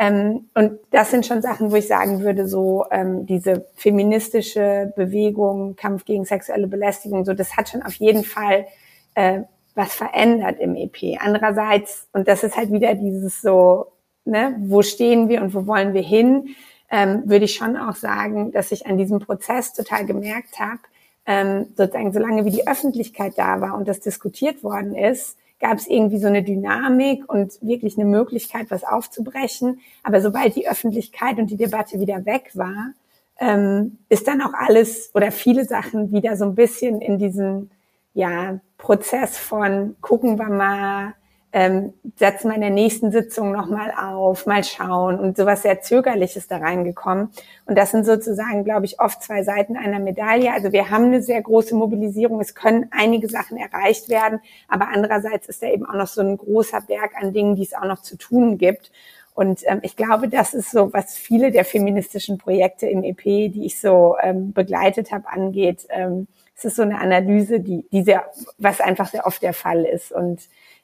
Ähm, 0.00 0.48
und 0.54 0.80
das 0.90 1.12
sind 1.12 1.26
schon 1.26 1.42
Sachen, 1.42 1.70
wo 1.70 1.76
ich 1.76 1.86
sagen 1.86 2.22
würde, 2.22 2.48
so 2.48 2.86
ähm, 2.90 3.24
diese 3.26 3.66
feministische 3.74 4.92
Bewegung, 4.96 5.76
Kampf 5.76 6.04
gegen 6.04 6.24
sexuelle 6.24 6.66
Belästigung, 6.66 7.24
so 7.24 7.34
das 7.34 7.56
hat 7.56 7.68
schon 7.68 7.82
auf 7.82 7.94
jeden 7.94 8.24
Fall 8.24 8.66
äh, 9.14 9.42
was 9.78 9.94
verändert 9.94 10.58
im 10.58 10.74
EP. 10.74 11.16
Andererseits, 11.20 12.08
und 12.12 12.28
das 12.28 12.42
ist 12.42 12.56
halt 12.56 12.72
wieder 12.72 12.94
dieses 12.94 13.40
so, 13.40 13.86
ne, 14.24 14.56
wo 14.58 14.82
stehen 14.82 15.28
wir 15.28 15.40
und 15.40 15.54
wo 15.54 15.66
wollen 15.66 15.94
wir 15.94 16.02
hin, 16.02 16.56
ähm, 16.90 17.22
würde 17.26 17.44
ich 17.44 17.54
schon 17.54 17.76
auch 17.76 17.94
sagen, 17.94 18.50
dass 18.50 18.72
ich 18.72 18.86
an 18.86 18.98
diesem 18.98 19.20
Prozess 19.20 19.72
total 19.72 20.04
gemerkt 20.04 20.58
habe, 20.58 20.80
ähm, 21.26 21.66
sozusagen 21.76 22.12
solange 22.12 22.44
wie 22.44 22.50
die 22.50 22.66
Öffentlichkeit 22.66 23.34
da 23.36 23.60
war 23.60 23.76
und 23.76 23.86
das 23.86 24.00
diskutiert 24.00 24.64
worden 24.64 24.94
ist, 24.94 25.38
gab 25.60 25.78
es 25.78 25.86
irgendwie 25.86 26.18
so 26.18 26.26
eine 26.26 26.42
Dynamik 26.42 27.28
und 27.28 27.58
wirklich 27.62 27.96
eine 27.96 28.06
Möglichkeit, 28.06 28.70
was 28.70 28.84
aufzubrechen. 28.84 29.80
Aber 30.02 30.20
sobald 30.20 30.56
die 30.56 30.68
Öffentlichkeit 30.68 31.38
und 31.38 31.50
die 31.50 31.56
Debatte 31.56 32.00
wieder 32.00 32.26
weg 32.26 32.50
war, 32.54 32.92
ähm, 33.38 33.98
ist 34.08 34.26
dann 34.26 34.40
auch 34.40 34.54
alles 34.54 35.10
oder 35.14 35.30
viele 35.30 35.64
Sachen 35.64 36.10
wieder 36.12 36.36
so 36.36 36.44
ein 36.44 36.54
bisschen 36.56 37.00
in 37.00 37.18
diesen 37.18 37.70
ja, 38.18 38.58
Prozess 38.78 39.38
von 39.38 39.94
gucken 40.00 40.40
wir 40.40 40.48
mal, 40.48 41.14
ähm, 41.52 41.94
setzen 42.16 42.48
wir 42.48 42.56
in 42.56 42.62
der 42.62 42.70
nächsten 42.70 43.12
Sitzung 43.12 43.52
nochmal 43.52 43.92
auf, 43.96 44.44
mal 44.44 44.64
schauen 44.64 45.20
und 45.20 45.36
sowas 45.36 45.62
sehr 45.62 45.82
Zögerliches 45.82 46.48
da 46.48 46.56
reingekommen. 46.56 47.30
Und 47.66 47.78
das 47.78 47.92
sind 47.92 48.04
sozusagen, 48.04 48.64
glaube 48.64 48.86
ich, 48.86 48.98
oft 48.98 49.22
zwei 49.22 49.44
Seiten 49.44 49.76
einer 49.76 50.00
Medaille. 50.00 50.52
Also 50.52 50.72
wir 50.72 50.90
haben 50.90 51.04
eine 51.04 51.22
sehr 51.22 51.40
große 51.40 51.76
Mobilisierung, 51.76 52.40
es 52.40 52.56
können 52.56 52.88
einige 52.90 53.28
Sachen 53.28 53.56
erreicht 53.56 54.08
werden, 54.08 54.40
aber 54.66 54.88
andererseits 54.92 55.48
ist 55.48 55.62
da 55.62 55.68
eben 55.68 55.86
auch 55.86 55.94
noch 55.94 56.08
so 56.08 56.20
ein 56.20 56.38
großer 56.38 56.80
Berg 56.80 57.12
an 57.22 57.32
Dingen, 57.32 57.54
die 57.54 57.62
es 57.62 57.72
auch 57.72 57.86
noch 57.86 58.02
zu 58.02 58.16
tun 58.16 58.58
gibt. 58.58 58.90
Und 59.32 59.60
ähm, 59.66 59.78
ich 59.82 59.94
glaube, 59.94 60.28
das 60.28 60.54
ist 60.54 60.72
so, 60.72 60.92
was 60.92 61.16
viele 61.16 61.52
der 61.52 61.64
feministischen 61.64 62.36
Projekte 62.36 62.88
im 62.88 63.04
EP, 63.04 63.22
die 63.22 63.64
ich 63.64 63.78
so 63.78 64.16
ähm, 64.20 64.52
begleitet 64.52 65.12
habe, 65.12 65.28
angeht. 65.28 65.86
Ähm, 65.90 66.26
es 66.58 66.64
ist 66.64 66.76
so 66.76 66.82
eine 66.82 67.00
Analyse, 67.00 67.60
die, 67.60 67.86
die 67.92 68.02
sehr, 68.02 68.28
was 68.58 68.80
einfach 68.80 69.08
sehr 69.08 69.26
oft 69.26 69.40
der 69.42 69.52
Fall 69.52 69.84
ist. 69.84 70.10
Und 70.10 70.40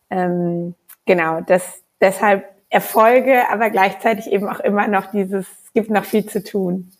ähm, 0.08 0.76
genau, 1.04 1.40
das 1.40 1.82
deshalb 2.00 2.44
Erfolge, 2.70 3.50
aber 3.50 3.70
gleichzeitig 3.70 4.30
eben 4.30 4.48
auch 4.48 4.60
immer 4.60 4.86
noch 4.86 5.10
dieses, 5.10 5.46
es 5.64 5.72
gibt 5.72 5.90
noch 5.90 6.04
viel 6.04 6.26
zu 6.26 6.44
tun. 6.44 6.92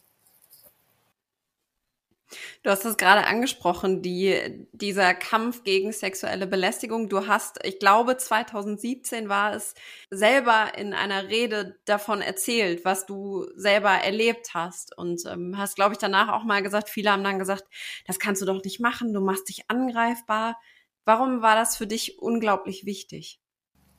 Du 2.63 2.71
hast 2.71 2.85
es 2.85 2.97
gerade 2.97 3.27
angesprochen, 3.27 4.03
die, 4.03 4.67
dieser 4.73 5.15
Kampf 5.15 5.63
gegen 5.65 5.93
sexuelle 5.93 6.47
Belästigung. 6.47 7.09
Du 7.09 7.27
hast, 7.27 7.65
ich 7.65 7.79
glaube, 7.79 8.17
2017 8.17 9.29
war 9.29 9.55
es, 9.55 9.75
selber 10.11 10.77
in 10.77 10.95
einer 10.95 11.29
Rede 11.29 11.79
davon 11.85 12.23
erzählt, 12.23 12.85
was 12.85 13.07
du 13.07 13.47
selber 13.55 13.91
erlebt 13.91 14.55
hast. 14.55 14.97
Und 14.97 15.23
ähm, 15.27 15.57
hast, 15.59 15.77
glaube 15.77 15.93
ich, 15.93 15.99
danach 15.99 16.29
auch 16.29 16.45
mal 16.45 16.63
gesagt, 16.63 16.89
viele 16.89 17.11
haben 17.13 17.25
dann 17.25 17.39
gesagt, 17.39 17.65
das 18.07 18.19
kannst 18.19 18.43
du 18.43 18.47
doch 18.47 18.63
nicht 18.65 18.81
machen, 18.81 19.13
du 19.13 19.21
machst 19.21 19.49
dich 19.49 19.71
angreifbar. 19.71 20.59
Warum 21.05 21.43
war 21.43 21.55
das 21.55 21.77
für 21.77 21.87
dich 21.87 22.19
unglaublich 22.19 22.87
wichtig? 22.87 23.39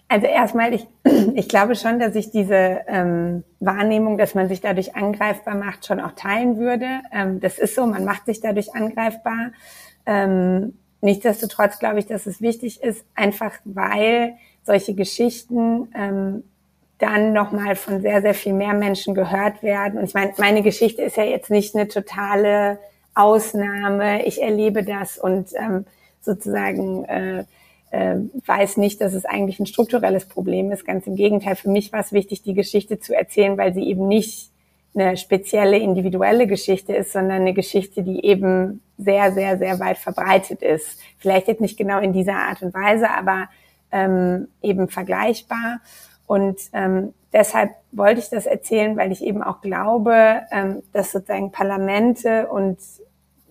Also 0.08 0.28
erstmal, 0.28 0.74
ich, 0.74 0.88
ich 1.36 1.50
glaube 1.50 1.76
schon, 1.76 2.00
dass 2.00 2.16
ich 2.16 2.32
diese 2.32 2.82
ähm, 2.88 3.44
Wahrnehmung, 3.60 4.18
dass 4.18 4.36
man 4.36 4.48
sich 4.48 4.62
dadurch 4.62 4.96
angreifbar 4.96 5.56
macht, 5.56 5.86
schon 5.86 6.00
auch 6.00 6.14
teilen 6.14 6.58
würde. 6.58 6.88
Ähm, 7.12 7.40
das 7.40 7.58
ist 7.58 7.76
so, 7.76 7.86
man 7.86 8.06
macht 8.06 8.26
sich 8.26 8.40
dadurch 8.40 8.74
angreifbar. 8.76 9.52
Ähm, 10.06 10.78
nichtsdestotrotz 11.02 11.80
glaube 11.80 12.00
ich, 12.00 12.06
dass 12.06 12.28
es 12.28 12.42
wichtig 12.42 12.82
ist, 12.84 13.06
einfach 13.16 13.54
weil 13.64 14.36
solche 14.64 14.94
Geschichten 14.94 15.90
ähm, 15.96 16.44
dann 16.98 17.34
nochmal 17.34 17.76
von 17.76 18.02
sehr, 18.02 18.22
sehr 18.22 18.34
viel 18.34 18.54
mehr 18.54 18.74
Menschen 18.74 19.16
gehört 19.16 19.64
werden. 19.64 20.00
Und 20.00 20.06
ich 20.06 20.14
meine, 20.14 20.34
meine 20.38 20.62
Geschichte 20.62 21.02
ist 21.02 21.18
ja 21.18 21.24
jetzt 21.24 21.50
nicht 21.50 21.76
eine 21.76 21.88
totale 21.88 22.80
Ausnahme. 23.14 24.26
Ich 24.26 24.42
erlebe 24.42 24.84
das 24.84 25.18
und 25.18 25.50
ähm, 25.56 25.86
sozusagen 26.22 27.06
äh, 27.06 27.46
äh, 27.96 28.18
weiß 28.46 28.76
nicht, 28.76 29.00
dass 29.00 29.14
es 29.14 29.24
eigentlich 29.24 29.60
ein 29.60 29.66
strukturelles 29.66 30.26
Problem 30.26 30.70
ist. 30.72 30.86
Ganz 30.86 31.08
im 31.08 31.16
Gegenteil, 31.16 31.56
für 31.56 31.70
mich 31.70 31.94
war 31.94 32.02
es 32.02 32.12
wichtig, 32.12 32.42
die 32.42 32.54
Geschichte 32.54 33.00
zu 33.00 33.16
erzählen, 33.16 33.58
weil 33.58 33.74
sie 33.74 33.88
eben 33.88 34.08
nicht 34.10 34.52
eine 34.94 35.16
spezielle 35.16 35.78
individuelle 35.78 36.46
Geschichte 36.46 36.94
ist, 36.94 37.14
sondern 37.14 37.42
eine 37.42 37.54
Geschichte, 37.54 38.04
die 38.04 38.26
eben 38.26 38.82
sehr, 38.98 39.32
sehr, 39.32 39.58
sehr 39.58 39.80
weit 39.80 39.98
verbreitet 39.98 40.62
ist. 40.62 41.00
Vielleicht 41.18 41.48
jetzt 41.48 41.62
nicht 41.62 41.78
genau 41.78 42.00
in 42.00 42.12
dieser 42.12 42.36
Art 42.36 42.62
und 42.62 42.74
Weise, 42.74 43.10
aber 43.10 43.48
ähm, 43.92 44.50
eben 44.62 44.90
vergleichbar. 44.90 45.80
Und 46.28 46.60
ähm, 46.74 47.14
deshalb 47.32 47.72
wollte 47.94 48.20
ich 48.20 48.30
das 48.30 48.46
erzählen, 48.46 48.98
weil 48.98 49.12
ich 49.12 49.24
eben 49.24 49.42
auch 49.42 49.62
glaube, 49.62 50.42
ähm, 50.52 50.84
dass 50.92 51.12
sozusagen 51.14 51.52
Parlamente 51.52 52.48
und, 52.48 52.78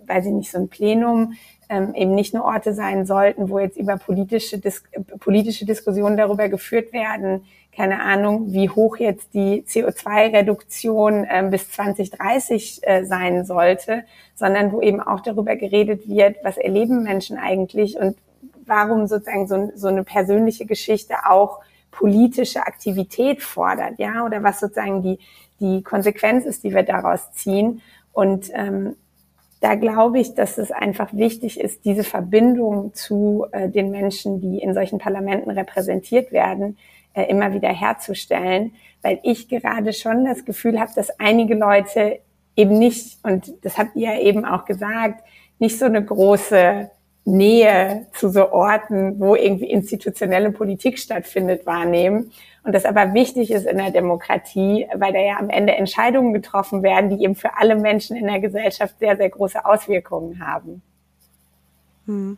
weiß 0.07 0.27
ich 0.27 0.33
nicht, 0.33 0.51
so 0.51 0.59
ein 0.59 0.69
Plenum 0.69 1.35
ähm, 1.69 1.95
eben 1.95 2.15
nicht 2.15 2.35
nur 2.35 2.45
Orte 2.45 2.75
sein 2.75 3.07
sollten, 3.07 3.49
wo 3.49 3.59
jetzt 3.59 3.77
über 3.77 3.97
politische, 3.97 4.59
Dis 4.59 4.83
politische 5.21 5.67
Diskussionen 5.67 6.17
darüber 6.17 6.49
geführt 6.49 6.93
werden, 6.93 7.45
keine 7.75 8.01
Ahnung, 8.01 8.53
wie 8.53 8.69
hoch 8.69 8.99
jetzt 8.99 9.35
die 9.35 9.63
CO2-Reduktion 9.63 11.27
ähm, 11.29 11.51
bis 11.51 11.71
2030 11.71 12.81
äh, 12.83 13.05
sein 13.05 13.45
sollte, 13.45 14.05
sondern 14.35 14.73
wo 14.73 14.81
eben 14.81 15.01
auch 15.01 15.21
darüber 15.21 15.57
geredet 15.57 16.09
wird, 16.09 16.37
was 16.45 16.57
erleben 16.57 17.03
Menschen 17.03 17.37
eigentlich 17.37 17.99
und 17.99 18.17
warum 18.67 19.07
sozusagen 19.07 19.47
so, 19.47 19.73
so 19.75 19.89
eine 19.89 20.05
persönliche 20.05 20.67
Geschichte 20.67 21.15
auch 21.29 21.61
politische 21.91 22.61
Aktivität 22.61 23.43
fordert, 23.43 23.99
ja, 23.99 24.25
oder 24.25 24.43
was 24.43 24.61
sozusagen 24.61 25.03
die, 25.03 25.19
die 25.61 25.83
Konsequenz 25.83 26.45
ist, 26.45 26.65
die 26.65 26.75
wir 26.75 26.83
daraus 26.83 27.33
ziehen. 27.33 27.83
Und 28.13 28.51
ähm, 28.53 28.97
da 29.65 29.77
glaube 29.77 30.19
ich, 30.19 30.35
dass 30.35 30.59
es 30.59 30.71
einfach 30.71 31.15
wichtig 31.15 31.59
ist, 31.59 31.87
diese 31.87 32.05
Verbindung 32.05 32.93
zu 32.93 33.47
äh, 33.51 33.71
den 33.71 33.91
Menschen, 33.91 34.39
die 34.39 34.59
in 34.59 34.75
solchen 34.75 34.99
Parlamenten 34.99 35.49
repräsentiert 35.49 36.33
werden, 36.33 36.77
äh, 37.15 37.23
immer 37.31 37.55
wieder 37.55 37.71
herzustellen, 37.71 38.75
weil 39.01 39.21
ich 39.23 39.49
gerade 39.49 39.95
schon 39.95 40.27
das 40.27 40.45
Gefühl 40.45 40.79
habe, 40.79 40.91
dass 40.95 41.19
einige 41.19 41.55
Leute 41.55 42.19
eben 42.57 42.79
nicht, 42.79 43.17
und 43.23 43.55
das 43.63 43.79
habt 43.79 43.97
ihr 43.97 44.13
ja 44.13 44.21
eben 44.21 44.45
auch 44.45 44.67
gesagt, 44.67 45.25
nicht 45.59 45.79
so 45.79 45.87
eine 45.87 46.05
große 46.05 46.91
Nähe 47.25 48.07
zu 48.13 48.29
so 48.29 48.53
Orten, 48.53 49.19
wo 49.19 49.35
irgendwie 49.35 49.71
institutionelle 49.71 50.53
Politik 50.53 50.99
stattfindet, 50.99 51.65
wahrnehmen. 51.65 52.33
Und 52.65 52.75
das 52.75 52.85
aber 52.85 53.15
wichtig 53.15 53.51
ist 53.51 53.67
in 53.67 53.79
der 53.79 53.91
Demokratie, 53.91 54.87
weil 54.95 55.13
da 55.13 55.21
ja 55.21 55.39
am 55.39 55.49
Ende 55.49 55.75
Entscheidungen 55.75 56.35
getroffen 56.35 56.83
werden, 56.83 57.11
die 57.11 57.25
eben 57.25 57.35
für 57.35 57.57
alle 57.57 57.77
Menschen 57.77 58.17
in 58.17 58.27
der 58.27 58.41
Gesellschaft 58.41 58.99
sehr, 58.99 59.17
sehr 59.17 59.31
große 59.31 59.65
Auswirkungen 59.65 60.47
haben. 60.47 60.83
Hm. 62.07 62.37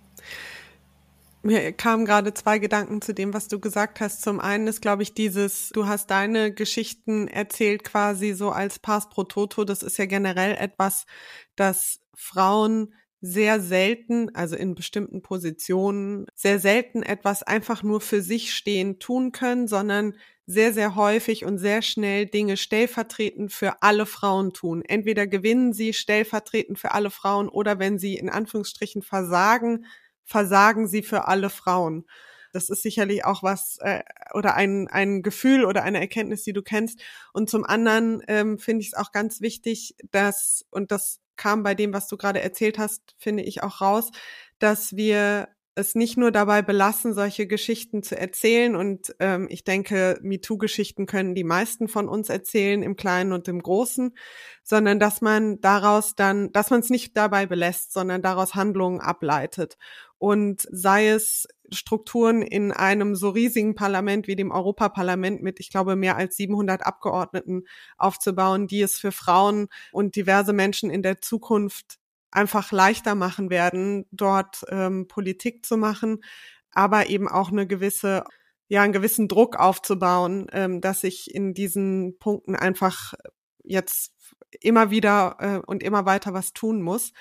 Mir 1.42 1.72
kamen 1.72 2.04
gerade 2.04 2.34
zwei 2.34 2.58
Gedanken 2.58 3.00
zu 3.00 3.14
dem, 3.14 3.32
was 3.32 3.46
du 3.46 3.60
gesagt 3.60 4.00
hast. 4.00 4.22
Zum 4.22 4.40
einen 4.40 4.66
ist, 4.66 4.82
glaube 4.82 5.04
ich, 5.04 5.14
dieses, 5.14 5.68
du 5.70 5.86
hast 5.86 6.10
deine 6.10 6.52
Geschichten 6.52 7.28
erzählt 7.28 7.84
quasi 7.84 8.32
so 8.32 8.50
als 8.50 8.80
Pass 8.80 9.08
pro 9.08 9.22
Toto. 9.22 9.64
Das 9.64 9.84
ist 9.84 9.96
ja 9.96 10.06
generell 10.06 10.56
etwas, 10.58 11.06
das 11.54 12.00
Frauen 12.16 12.94
sehr 13.20 13.60
selten, 13.60 14.34
also 14.34 14.56
in 14.56 14.74
bestimmten 14.74 15.22
Positionen, 15.22 16.26
sehr 16.34 16.58
selten 16.58 17.02
etwas 17.02 17.42
einfach 17.42 17.82
nur 17.82 18.00
für 18.00 18.22
sich 18.22 18.54
stehen 18.54 18.98
tun 18.98 19.32
können, 19.32 19.68
sondern 19.68 20.14
sehr, 20.46 20.72
sehr 20.72 20.94
häufig 20.94 21.44
und 21.44 21.58
sehr 21.58 21.82
schnell 21.82 22.26
Dinge 22.26 22.56
stellvertretend 22.56 23.52
für 23.52 23.82
alle 23.82 24.06
Frauen 24.06 24.52
tun. 24.52 24.82
Entweder 24.82 25.26
gewinnen 25.26 25.72
sie 25.72 25.92
stellvertretend 25.92 26.78
für 26.78 26.92
alle 26.92 27.10
Frauen 27.10 27.48
oder 27.48 27.80
wenn 27.80 27.98
sie 27.98 28.16
in 28.16 28.30
Anführungsstrichen 28.30 29.02
versagen, 29.02 29.86
versagen 30.24 30.86
sie 30.86 31.02
für 31.02 31.26
alle 31.26 31.50
Frauen. 31.50 32.06
Das 32.52 32.68
ist 32.70 32.82
sicherlich 32.82 33.24
auch 33.24 33.42
was 33.42 33.78
äh, 33.80 34.02
oder 34.32 34.54
ein, 34.54 34.88
ein 34.88 35.22
Gefühl 35.22 35.64
oder 35.64 35.82
eine 35.82 36.00
Erkenntnis, 36.00 36.42
die 36.44 36.52
du 36.52 36.62
kennst. 36.62 37.00
Und 37.32 37.50
zum 37.50 37.64
anderen 37.64 38.22
ähm, 38.28 38.58
finde 38.58 38.82
ich 38.82 38.88
es 38.88 38.94
auch 38.94 39.12
ganz 39.12 39.40
wichtig, 39.40 39.96
dass, 40.10 40.64
und 40.70 40.92
das 40.92 41.20
kam 41.36 41.62
bei 41.62 41.74
dem, 41.74 41.92
was 41.92 42.08
du 42.08 42.16
gerade 42.16 42.40
erzählt 42.40 42.78
hast, 42.78 43.14
finde 43.18 43.42
ich 43.42 43.62
auch 43.62 43.80
raus, 43.80 44.10
dass 44.58 44.96
wir 44.96 45.48
es 45.78 45.94
nicht 45.94 46.16
nur 46.16 46.32
dabei 46.32 46.62
belassen, 46.62 47.12
solche 47.12 47.46
Geschichten 47.46 48.02
zu 48.02 48.18
erzählen. 48.18 48.74
Und 48.74 49.14
ähm, 49.20 49.46
ich 49.50 49.62
denke, 49.62 50.18
MeToo-Geschichten 50.22 51.04
können 51.04 51.34
die 51.34 51.44
meisten 51.44 51.86
von 51.86 52.08
uns 52.08 52.30
erzählen, 52.30 52.82
im 52.82 52.96
Kleinen 52.96 53.32
und 53.32 53.46
im 53.46 53.62
Großen, 53.62 54.16
sondern 54.64 54.98
dass 54.98 55.20
man 55.20 55.60
daraus 55.60 56.14
dann, 56.14 56.50
dass 56.52 56.70
man 56.70 56.80
es 56.80 56.88
nicht 56.88 57.14
dabei 57.14 57.44
belässt, 57.44 57.92
sondern 57.92 58.22
daraus 58.22 58.54
Handlungen 58.54 59.00
ableitet. 59.00 59.76
Und 60.16 60.66
sei 60.70 61.08
es 61.08 61.46
Strukturen 61.70 62.42
in 62.42 62.72
einem 62.72 63.14
so 63.14 63.30
riesigen 63.30 63.74
Parlament 63.74 64.26
wie 64.26 64.36
dem 64.36 64.50
Europaparlament 64.50 65.42
mit, 65.42 65.60
ich 65.60 65.70
glaube, 65.70 65.96
mehr 65.96 66.16
als 66.16 66.36
700 66.36 66.84
Abgeordneten 66.84 67.64
aufzubauen, 67.98 68.66
die 68.66 68.82
es 68.82 68.98
für 68.98 69.12
Frauen 69.12 69.68
und 69.92 70.16
diverse 70.16 70.52
Menschen 70.52 70.90
in 70.90 71.02
der 71.02 71.20
Zukunft 71.20 71.98
einfach 72.30 72.72
leichter 72.72 73.14
machen 73.14 73.50
werden, 73.50 74.06
dort 74.10 74.64
ähm, 74.68 75.08
Politik 75.08 75.64
zu 75.64 75.76
machen, 75.76 76.22
aber 76.70 77.08
eben 77.08 77.28
auch 77.28 77.50
eine 77.50 77.66
gewisse, 77.66 78.24
ja, 78.68 78.82
einen 78.82 78.92
gewissen 78.92 79.28
Druck 79.28 79.56
aufzubauen, 79.56 80.46
ähm, 80.52 80.80
dass 80.80 81.04
ich 81.04 81.34
in 81.34 81.54
diesen 81.54 82.18
Punkten 82.18 82.54
einfach 82.54 83.14
jetzt 83.62 84.12
immer 84.60 84.90
wieder 84.90 85.36
äh, 85.40 85.66
und 85.66 85.82
immer 85.82 86.06
weiter 86.06 86.34
was 86.34 86.52
tun 86.52 86.82
muss. 86.82 87.12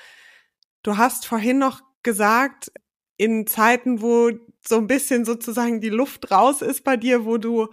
Du 0.83 0.97
hast 0.97 1.25
vorhin 1.25 1.57
noch 1.57 1.81
gesagt, 2.03 2.71
in 3.17 3.47
Zeiten, 3.47 4.01
wo 4.01 4.31
so 4.67 4.77
ein 4.77 4.87
bisschen 4.87 5.25
sozusagen 5.25 5.81
die 5.81 5.89
Luft 5.89 6.31
raus 6.31 6.61
ist 6.61 6.83
bei 6.83 6.97
dir, 6.97 7.25
wo 7.25 7.37
du 7.37 7.67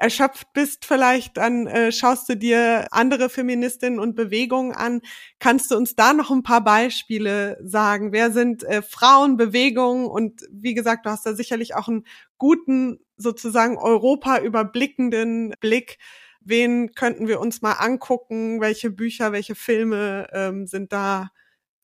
erschöpft 0.00 0.54
bist, 0.54 0.86
vielleicht 0.86 1.36
dann 1.36 1.66
äh, 1.66 1.92
schaust 1.92 2.26
du 2.30 2.34
dir 2.34 2.86
andere 2.90 3.28
Feministinnen 3.28 4.00
und 4.00 4.16
Bewegungen 4.16 4.72
an. 4.72 5.02
Kannst 5.38 5.70
du 5.70 5.76
uns 5.76 5.94
da 5.94 6.14
noch 6.14 6.30
ein 6.30 6.42
paar 6.42 6.64
Beispiele 6.64 7.58
sagen? 7.62 8.10
Wer 8.10 8.30
sind 8.30 8.64
äh, 8.64 8.80
Frauenbewegungen? 8.80 10.06
Und 10.06 10.40
wie 10.50 10.72
gesagt, 10.72 11.04
du 11.04 11.10
hast 11.10 11.26
da 11.26 11.34
sicherlich 11.34 11.74
auch 11.74 11.86
einen 11.88 12.06
guten, 12.38 13.00
sozusagen 13.18 13.76
Europa 13.76 14.38
überblickenden 14.38 15.52
Blick. 15.60 15.98
Wen 16.40 16.92
könnten 16.92 17.28
wir 17.28 17.38
uns 17.38 17.60
mal 17.60 17.72
angucken? 17.72 18.62
Welche 18.62 18.90
Bücher, 18.90 19.32
welche 19.32 19.54
Filme 19.54 20.28
ähm, 20.32 20.66
sind 20.66 20.94
da 20.94 21.30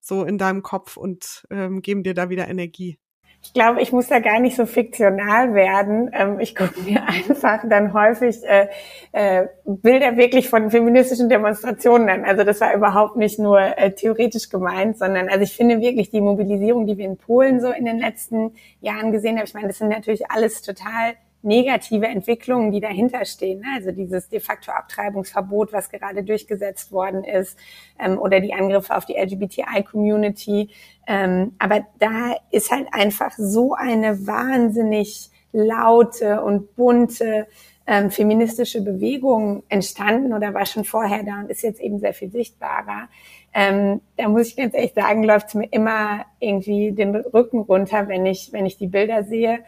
so 0.06 0.24
in 0.24 0.38
deinem 0.38 0.62
Kopf 0.62 0.96
und 0.96 1.46
ähm, 1.50 1.82
geben 1.82 2.02
dir 2.02 2.14
da 2.14 2.30
wieder 2.30 2.48
Energie? 2.48 2.98
Ich 3.42 3.52
glaube, 3.52 3.80
ich 3.80 3.92
muss 3.92 4.08
da 4.08 4.18
gar 4.18 4.40
nicht 4.40 4.56
so 4.56 4.66
fiktional 4.66 5.54
werden. 5.54 6.10
Ähm, 6.12 6.40
ich 6.40 6.56
gucke 6.56 6.80
mir 6.80 7.02
einfach 7.06 7.62
dann 7.68 7.92
häufig 7.92 8.42
äh, 8.44 8.68
äh, 9.12 9.46
Bilder 9.64 10.16
wirklich 10.16 10.48
von 10.48 10.70
feministischen 10.70 11.28
Demonstrationen 11.28 12.08
an. 12.08 12.24
Also 12.24 12.42
das 12.42 12.60
war 12.60 12.74
überhaupt 12.74 13.16
nicht 13.16 13.38
nur 13.38 13.60
äh, 13.60 13.94
theoretisch 13.94 14.48
gemeint, 14.48 14.98
sondern 14.98 15.28
also 15.28 15.42
ich 15.42 15.56
finde 15.56 15.80
wirklich 15.80 16.10
die 16.10 16.20
Mobilisierung, 16.20 16.86
die 16.86 16.98
wir 16.98 17.06
in 17.06 17.18
Polen 17.18 17.60
so 17.60 17.70
in 17.70 17.84
den 17.84 17.98
letzten 17.98 18.54
Jahren 18.80 19.12
gesehen 19.12 19.36
haben. 19.36 19.46
Ich 19.46 19.54
meine, 19.54 19.68
das 19.68 19.78
sind 19.78 19.90
natürlich 19.90 20.28
alles 20.30 20.62
total 20.62 21.14
negative 21.46 22.06
Entwicklungen, 22.06 22.72
die 22.72 22.80
dahinter 22.80 23.24
stehen. 23.24 23.60
Ne? 23.60 23.66
Also 23.76 23.92
dieses 23.92 24.28
de 24.28 24.40
facto 24.40 24.72
Abtreibungsverbot, 24.72 25.72
was 25.72 25.90
gerade 25.90 26.22
durchgesetzt 26.22 26.92
worden 26.92 27.24
ist, 27.24 27.58
ähm, 27.98 28.18
oder 28.18 28.40
die 28.40 28.52
Angriffe 28.52 28.94
auf 28.94 29.06
die 29.06 29.16
LGBTI-Community. 29.16 30.68
Ähm, 31.06 31.54
aber 31.58 31.86
da 31.98 32.34
ist 32.50 32.70
halt 32.70 32.88
einfach 32.92 33.32
so 33.38 33.74
eine 33.74 34.26
wahnsinnig 34.26 35.30
laute 35.52 36.42
und 36.42 36.76
bunte 36.76 37.46
ähm, 37.86 38.10
feministische 38.10 38.82
Bewegung 38.82 39.62
entstanden 39.68 40.34
oder 40.34 40.52
war 40.52 40.66
schon 40.66 40.84
vorher 40.84 41.22
da 41.22 41.40
und 41.40 41.50
ist 41.50 41.62
jetzt 41.62 41.80
eben 41.80 42.00
sehr 42.00 42.14
viel 42.14 42.30
sichtbarer. 42.30 43.08
Ähm, 43.54 44.00
da 44.16 44.28
muss 44.28 44.48
ich 44.48 44.56
ganz 44.56 44.74
ehrlich 44.74 44.92
sagen, 44.92 45.22
läuft 45.22 45.48
es 45.48 45.54
mir 45.54 45.68
immer 45.70 46.26
irgendwie 46.40 46.92
den 46.92 47.14
Rücken 47.14 47.60
runter, 47.60 48.08
wenn 48.08 48.26
ich, 48.26 48.52
wenn 48.52 48.66
ich 48.66 48.76
die 48.76 48.88
Bilder 48.88 49.22
sehe. 49.24 49.60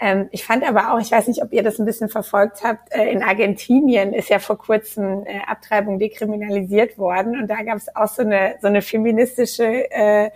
Ähm, 0.00 0.28
ich 0.32 0.44
fand 0.44 0.66
aber 0.68 0.92
auch, 0.92 1.00
ich 1.00 1.12
weiß 1.12 1.28
nicht, 1.28 1.42
ob 1.42 1.52
ihr 1.52 1.62
das 1.62 1.78
ein 1.78 1.84
bisschen 1.84 2.08
verfolgt 2.08 2.64
habt, 2.64 2.92
äh, 2.92 3.10
in 3.10 3.22
Argentinien 3.22 4.12
ist 4.12 4.28
ja 4.28 4.40
vor 4.40 4.58
kurzem 4.58 5.24
äh, 5.24 5.38
Abtreibung 5.46 5.98
dekriminalisiert 5.98 6.98
worden 6.98 7.40
und 7.40 7.48
da 7.48 7.62
gab 7.62 7.76
es 7.76 7.94
auch 7.94 8.08
so 8.08 8.22
eine 8.22 8.56
so 8.60 8.66
eine 8.66 8.82
feministische 8.82 9.90
äh, 9.92 10.30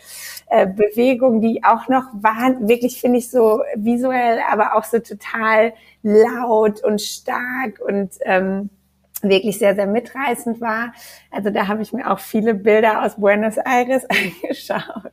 äh, 0.49 0.67
Bewegung, 0.67 1.41
die 1.41 1.65
auch 1.65 1.89
noch 1.89 2.05
war, 2.13 2.57
wirklich 2.61 3.01
finde 3.01 3.19
ich 3.19 3.31
so 3.31 3.63
visuell, 3.75 4.41
aber 4.49 4.75
auch 4.77 4.85
so 4.85 5.01
total 5.01 5.73
laut 6.03 6.85
und 6.85 7.01
stark 7.01 7.81
und 7.81 8.11
ähm, 8.23 8.71
wirklich 9.23 9.59
sehr, 9.59 9.75
sehr 9.75 9.87
mitreißend 9.87 10.61
war. 10.61 10.93
Also 11.31 11.51
da 11.51 11.67
habe 11.67 11.83
ich 11.83 11.93
mir 11.93 12.11
auch 12.11 12.21
viele 12.21 12.55
Bilder 12.55 13.05
aus 13.05 13.17
Buenos 13.17 13.57
Aires 13.57 14.05
angeschaut. 14.09 15.13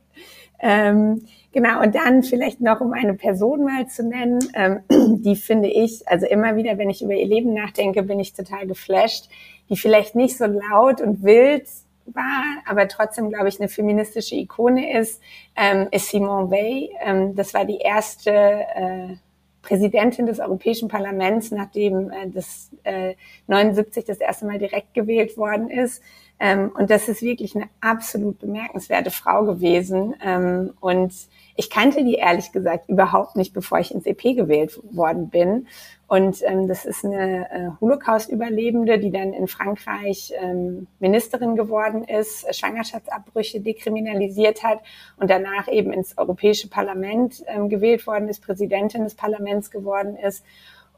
Ähm, 0.60 1.22
Genau, 1.56 1.80
und 1.80 1.94
dann 1.94 2.22
vielleicht 2.22 2.60
noch, 2.60 2.82
um 2.82 2.92
eine 2.92 3.14
Person 3.14 3.64
mal 3.64 3.86
zu 3.86 4.06
nennen, 4.06 4.40
ähm, 4.52 4.80
die 5.22 5.36
finde 5.36 5.70
ich, 5.70 6.06
also 6.06 6.26
immer 6.26 6.54
wieder, 6.54 6.76
wenn 6.76 6.90
ich 6.90 7.00
über 7.00 7.14
ihr 7.14 7.26
Leben 7.26 7.54
nachdenke, 7.54 8.02
bin 8.02 8.20
ich 8.20 8.34
total 8.34 8.66
geflasht, 8.66 9.30
die 9.70 9.76
vielleicht 9.78 10.14
nicht 10.14 10.36
so 10.36 10.44
laut 10.44 11.00
und 11.00 11.22
wild 11.22 11.66
war, 12.04 12.44
aber 12.66 12.88
trotzdem, 12.88 13.30
glaube 13.30 13.48
ich, 13.48 13.58
eine 13.58 13.70
feministische 13.70 14.34
Ikone 14.34 15.00
ist, 15.00 15.22
ähm, 15.56 15.88
ist 15.92 16.10
Simone 16.10 16.50
Weil. 16.50 16.90
Ähm, 17.02 17.34
das 17.34 17.54
war 17.54 17.64
die 17.64 17.78
erste 17.78 18.32
äh, 18.32 19.16
Präsidentin 19.62 20.26
des 20.26 20.40
Europäischen 20.40 20.88
Parlaments, 20.88 21.52
nachdem 21.52 22.10
äh, 22.10 22.28
das 22.28 22.70
äh, 22.84 23.14
79 23.46 24.04
das 24.04 24.18
erste 24.18 24.44
Mal 24.44 24.58
direkt 24.58 24.92
gewählt 24.92 25.38
worden 25.38 25.70
ist. 25.70 26.02
Ähm, 26.38 26.70
und 26.76 26.90
das 26.90 27.08
ist 27.08 27.22
wirklich 27.22 27.56
eine 27.56 27.68
absolut 27.80 28.38
bemerkenswerte 28.38 29.10
Frau 29.10 29.44
gewesen. 29.44 30.14
Ähm, 30.22 30.74
und 30.80 31.14
ich 31.56 31.70
kannte 31.70 32.04
die 32.04 32.14
ehrlich 32.14 32.52
gesagt 32.52 32.88
überhaupt 32.88 33.36
nicht, 33.36 33.54
bevor 33.54 33.78
ich 33.78 33.94
ins 33.94 34.04
EP 34.04 34.22
gewählt 34.36 34.78
worden 34.90 35.30
bin. 35.30 35.66
Und 36.08 36.42
ähm, 36.44 36.68
das 36.68 36.84
ist 36.84 37.04
eine 37.04 37.50
äh, 37.50 37.70
Holocaust-Überlebende, 37.80 38.98
die 38.98 39.10
dann 39.10 39.32
in 39.32 39.48
Frankreich 39.48 40.32
ähm, 40.40 40.86
Ministerin 41.00 41.56
geworden 41.56 42.04
ist, 42.04 42.54
Schwangerschaftsabbrüche 42.54 43.60
dekriminalisiert 43.60 44.62
hat 44.62 44.80
und 45.16 45.30
danach 45.30 45.66
eben 45.68 45.92
ins 45.92 46.16
Europäische 46.16 46.68
Parlament 46.68 47.42
ähm, 47.46 47.68
gewählt 47.68 48.06
worden 48.06 48.28
ist, 48.28 48.42
Präsidentin 48.44 49.02
des 49.02 49.14
Parlaments 49.14 49.70
geworden 49.70 50.16
ist 50.16 50.44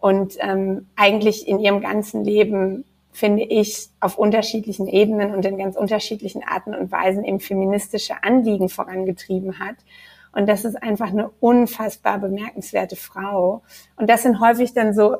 und 0.01 0.37
ähm, 0.41 0.89
eigentlich 0.95 1.49
in 1.49 1.59
ihrem 1.59 1.81
ganzen 1.81 2.25
Leben 2.25 2.85
finde 3.19 3.43
ich, 3.43 3.89
auf 3.99 4.17
unterschiedlichen 4.17 4.87
Ebenen 4.87 5.35
und 5.35 5.45
in 5.45 5.59
ganz 5.59 5.77
unterschiedlichen 5.77 6.43
Arten 6.47 6.73
und 6.73 6.93
Weisen 6.93 7.25
eben 7.25 7.41
feministische 7.41 8.23
Anliegen 8.23 8.69
vorangetrieben 8.69 9.59
hat. 9.59 9.75
Und 10.33 10.49
das 10.49 10.65
ist 10.65 10.81
einfach 10.81 11.09
eine 11.09 11.31
unfassbar 11.41 12.19
bemerkenswerte 12.19 12.95
Frau. 12.95 13.63
Und 13.97 14.09
das 14.09 14.23
sind 14.23 14.41
häufig 14.41 14.73
dann 14.73 14.95
so 14.95 15.17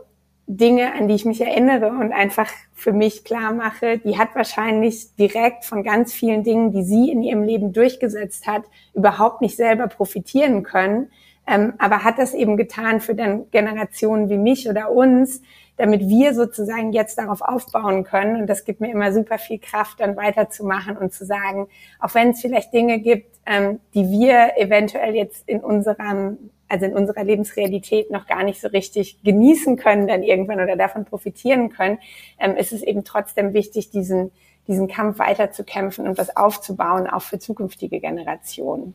Dinge, 0.47 0.95
an 0.95 1.09
die 1.09 1.15
ich 1.15 1.25
mich 1.25 1.41
erinnere 1.41 1.89
und 1.89 2.13
einfach 2.13 2.51
für 2.73 2.93
mich 2.93 3.25
klar 3.25 3.53
mache, 3.53 3.99
die 3.99 4.17
hat 4.17 4.35
wahrscheinlich 4.35 5.15
direkt 5.17 5.65
von 5.65 5.83
ganz 5.83 6.13
vielen 6.13 6.45
Dingen, 6.45 6.71
die 6.71 6.85
sie 6.85 7.11
in 7.11 7.23
ihrem 7.23 7.43
Leben 7.43 7.73
durchgesetzt 7.73 8.47
hat, 8.47 8.63
überhaupt 8.95 9.43
nicht 9.43 9.57
selber 9.57 9.89
profitieren 9.89 10.63
können, 10.63 11.11
ähm, 11.49 11.75
aber 11.79 12.05
hat 12.05 12.19
das 12.19 12.33
eben 12.33 12.57
getan 12.57 13.01
für 13.01 13.15
dann 13.15 13.51
Generationen 13.51 14.31
wie 14.31 14.39
mich 14.39 14.69
oder 14.71 14.93
uns, 14.93 15.43
damit 15.79 16.09
wir 16.09 16.35
sozusagen 16.35 16.93
jetzt 16.93 17.17
darauf 17.19 17.41
aufbauen 17.41 18.05
können. 18.05 18.41
Und 18.41 18.47
das 18.49 18.65
gibt 18.65 18.81
mir 18.81 18.91
immer 18.91 19.13
super 19.13 19.39
viel 19.39 19.59
Kraft, 19.59 20.01
dann 20.01 20.17
weiterzumachen 20.17 20.97
und 20.97 21.13
zu 21.13 21.25
sagen, 21.25 21.69
auch 22.01 22.15
wenn 22.15 22.31
es 22.31 22.41
vielleicht 22.41 22.73
Dinge 22.73 22.99
gibt, 22.99 23.39
ähm, 23.47 23.81
die 23.95 24.11
wir 24.11 24.59
eventuell 24.59 25.15
jetzt 25.15 25.49
in 25.49 25.61
unserem 25.61 26.51
also 26.69 26.85
in 26.85 26.93
unserer 26.93 27.25
Lebensrealität 27.25 28.11
noch 28.11 28.27
gar 28.27 28.45
nicht 28.45 28.61
so 28.61 28.69
richtig 28.69 29.23
genießen 29.23 29.77
können 29.77 30.07
dann 30.07 30.23
irgendwann 30.23 30.61
oder 30.61 30.77
davon 30.77 31.07
profitieren 31.07 31.71
können, 31.71 31.99
ähm, 32.39 32.57
ist 32.57 32.73
es 32.73 32.83
eben 32.83 33.05
trotzdem 33.05 33.55
wichtig, 33.55 33.91
diesen, 33.91 34.33
diesen 34.67 34.87
Kampf 34.87 35.19
weiterzukämpfen 35.19 36.07
und 36.07 36.19
was 36.19 36.37
aufzubauen, 36.37 37.07
auch 37.07 37.23
für 37.23 37.39
zukünftige 37.39 38.01
Generationen. 38.01 38.95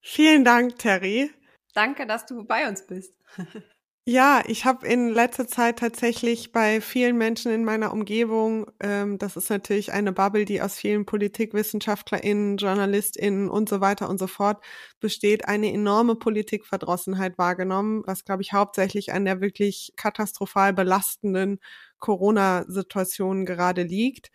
Vielen 0.00 0.44
Dank, 0.44 0.78
Terry. 0.78 1.30
Danke, 1.74 2.06
dass 2.06 2.26
du 2.26 2.44
bei 2.44 2.68
uns 2.68 2.86
bist. 2.86 3.12
Ja, 4.08 4.40
ich 4.46 4.64
habe 4.64 4.86
in 4.86 5.08
letzter 5.08 5.48
Zeit 5.48 5.80
tatsächlich 5.80 6.52
bei 6.52 6.80
vielen 6.80 7.18
Menschen 7.18 7.50
in 7.50 7.64
meiner 7.64 7.92
Umgebung, 7.92 8.66
ähm, 8.78 9.18
das 9.18 9.34
ist 9.36 9.50
natürlich 9.50 9.92
eine 9.92 10.12
Bubble, 10.12 10.44
die 10.44 10.62
aus 10.62 10.76
vielen 10.76 11.04
PolitikwissenschaftlerInnen, 11.06 12.56
JournalistInnen 12.56 13.48
und 13.50 13.68
so 13.68 13.80
weiter 13.80 14.08
und 14.08 14.18
so 14.18 14.28
fort 14.28 14.62
besteht, 15.00 15.48
eine 15.48 15.72
enorme 15.72 16.14
Politikverdrossenheit 16.14 17.36
wahrgenommen, 17.36 18.04
was, 18.06 18.24
glaube 18.24 18.42
ich, 18.42 18.52
hauptsächlich 18.52 19.12
an 19.12 19.24
der 19.24 19.40
wirklich 19.40 19.92
katastrophal 19.96 20.72
belastenden 20.72 21.58
Corona-Situation 21.98 23.44
gerade 23.44 23.82
liegt. 23.82 24.30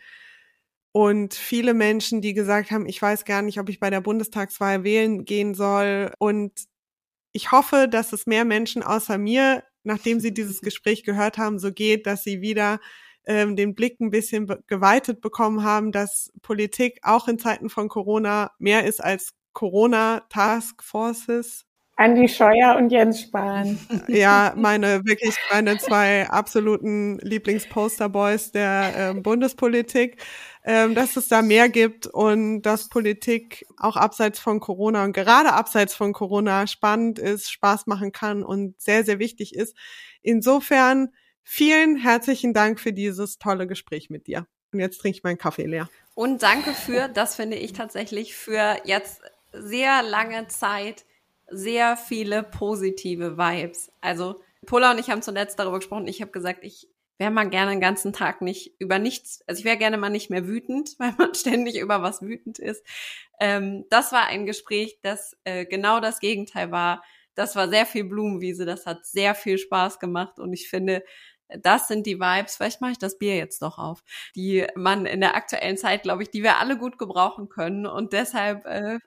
Und 0.93 1.33
viele 1.33 1.73
Menschen, 1.73 2.19
die 2.21 2.33
gesagt 2.33 2.71
haben, 2.71 2.85
ich 2.85 3.01
weiß 3.01 3.23
gar 3.23 3.41
nicht, 3.41 3.59
ob 3.59 3.69
ich 3.69 3.79
bei 3.79 3.89
der 3.89 4.01
Bundestagswahl 4.01 4.83
wählen 4.83 5.23
gehen 5.23 5.53
soll 5.55 6.11
und 6.19 6.51
ich 7.33 7.51
hoffe, 7.51 7.87
dass 7.89 8.13
es 8.13 8.25
mehr 8.25 8.45
Menschen 8.45 8.83
außer 8.83 9.17
mir, 9.17 9.63
nachdem 9.83 10.19
sie 10.19 10.33
dieses 10.33 10.61
Gespräch 10.61 11.03
gehört 11.03 11.37
haben, 11.37 11.59
so 11.59 11.71
geht, 11.71 12.07
dass 12.07 12.23
sie 12.23 12.41
wieder 12.41 12.79
ähm, 13.25 13.55
den 13.55 13.75
Blick 13.75 13.99
ein 13.99 14.09
bisschen 14.09 14.47
geweitet 14.67 15.21
bekommen 15.21 15.63
haben, 15.63 15.91
dass 15.91 16.31
Politik 16.41 16.99
auch 17.03 17.27
in 17.27 17.39
Zeiten 17.39 17.69
von 17.69 17.87
Corona 17.87 18.51
mehr 18.57 18.85
ist 18.85 19.03
als 19.03 19.33
Corona 19.53 20.21
Task 20.29 20.83
Forces. 20.83 21.65
Andi 22.01 22.27
Scheuer 22.27 22.75
und 22.77 22.91
Jens 22.91 23.21
Spahn. 23.21 23.79
Ja, 24.07 24.53
meine 24.55 25.05
wirklich 25.05 25.35
meine 25.51 25.77
zwei 25.77 26.29
absoluten 26.29 27.19
Lieblingsposterboys 27.19 28.51
der 28.51 29.11
äh, 29.11 29.13
Bundespolitik 29.13 30.17
ähm, 30.63 30.93
dass 30.93 31.15
es 31.15 31.27
da 31.27 31.41
mehr 31.41 31.69
gibt 31.69 32.05
und 32.05 32.61
dass 32.61 32.89
Politik 32.89 33.65
auch 33.77 33.95
abseits 33.95 34.39
von 34.39 34.59
Corona 34.59 35.03
und 35.03 35.13
gerade 35.13 35.53
abseits 35.53 35.95
von 35.95 36.13
Corona 36.13 36.67
spannend 36.67 37.17
ist, 37.17 37.51
Spaß 37.51 37.87
machen 37.87 38.11
kann 38.11 38.43
und 38.43 38.79
sehr, 38.79 39.03
sehr 39.03 39.17
wichtig 39.17 39.55
ist. 39.55 39.75
Insofern 40.21 41.09
vielen 41.43 41.97
herzlichen 41.97 42.53
Dank 42.53 42.79
für 42.79 42.93
dieses 42.93 43.39
tolle 43.39 43.65
Gespräch 43.65 44.09
mit 44.09 44.27
dir. 44.27 44.45
Und 44.71 44.79
jetzt 44.79 44.99
trinke 44.99 45.17
ich 45.17 45.23
meinen 45.23 45.39
Kaffee 45.39 45.65
leer. 45.65 45.89
Und 46.13 46.43
danke 46.43 46.73
für, 46.73 47.07
das 47.07 47.35
finde 47.35 47.57
ich 47.57 47.73
tatsächlich, 47.73 48.35
für 48.35 48.77
jetzt 48.85 49.21
sehr 49.51 50.03
lange 50.03 50.47
Zeit 50.47 51.05
sehr 51.51 51.97
viele 51.97 52.43
positive 52.43 53.37
Vibes. 53.37 53.91
Also 54.01 54.41
Pola 54.65 54.91
und 54.91 54.99
ich 54.99 55.09
haben 55.09 55.21
zuletzt 55.21 55.59
darüber 55.59 55.79
gesprochen. 55.79 56.07
Ich 56.07 56.21
habe 56.21 56.31
gesagt, 56.31 56.63
ich 56.63 56.87
wäre 57.17 57.31
man 57.31 57.51
gerne 57.51 57.71
den 57.71 57.79
ganzen 57.79 58.13
Tag 58.13 58.41
nicht 58.41 58.73
über 58.79 58.97
nichts, 58.97 59.43
also 59.45 59.59
ich 59.59 59.65
wäre 59.65 59.77
gerne 59.77 59.97
mal 59.97 60.09
nicht 60.09 60.31
mehr 60.31 60.47
wütend, 60.47 60.95
weil 60.97 61.13
man 61.17 61.35
ständig 61.35 61.77
über 61.77 62.01
was 62.01 62.21
wütend 62.23 62.57
ist. 62.57 62.83
Ähm, 63.39 63.85
das 63.91 64.11
war 64.11 64.25
ein 64.27 64.47
Gespräch, 64.47 64.99
das 65.03 65.37
äh, 65.43 65.65
genau 65.65 65.99
das 65.99 66.19
Gegenteil 66.19 66.71
war. 66.71 67.03
Das 67.35 67.55
war 67.55 67.69
sehr 67.69 67.85
viel 67.85 68.05
Blumenwiese, 68.05 68.65
das 68.65 68.87
hat 68.87 69.05
sehr 69.05 69.35
viel 69.35 69.57
Spaß 69.59 69.99
gemacht 69.99 70.39
und 70.39 70.51
ich 70.51 70.67
finde, 70.67 71.03
das 71.59 71.87
sind 71.87 72.05
die 72.07 72.19
Vibes, 72.19 72.55
vielleicht 72.55 72.81
mache 72.81 72.93
ich 72.93 72.97
das 72.97 73.17
Bier 73.17 73.35
jetzt 73.37 73.61
doch 73.61 73.77
auf, 73.77 74.03
die 74.35 74.65
man 74.75 75.05
in 75.05 75.21
der 75.21 75.35
aktuellen 75.35 75.77
Zeit, 75.77 76.03
glaube 76.03 76.23
ich, 76.23 76.31
die 76.31 76.43
wir 76.43 76.57
alle 76.57 76.77
gut 76.77 76.97
gebrauchen 76.97 77.49
können. 77.49 77.85
Und 77.85 78.13
deshalb, 78.13 78.65
äh, 78.65 78.99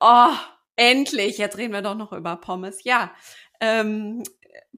oh, 0.00 0.34
endlich, 0.80 1.36
jetzt 1.36 1.58
reden 1.58 1.74
wir 1.74 1.82
doch 1.82 1.94
noch 1.94 2.12
über 2.12 2.36
Pommes. 2.36 2.84
Ja, 2.84 3.12
ähm, 3.60 4.22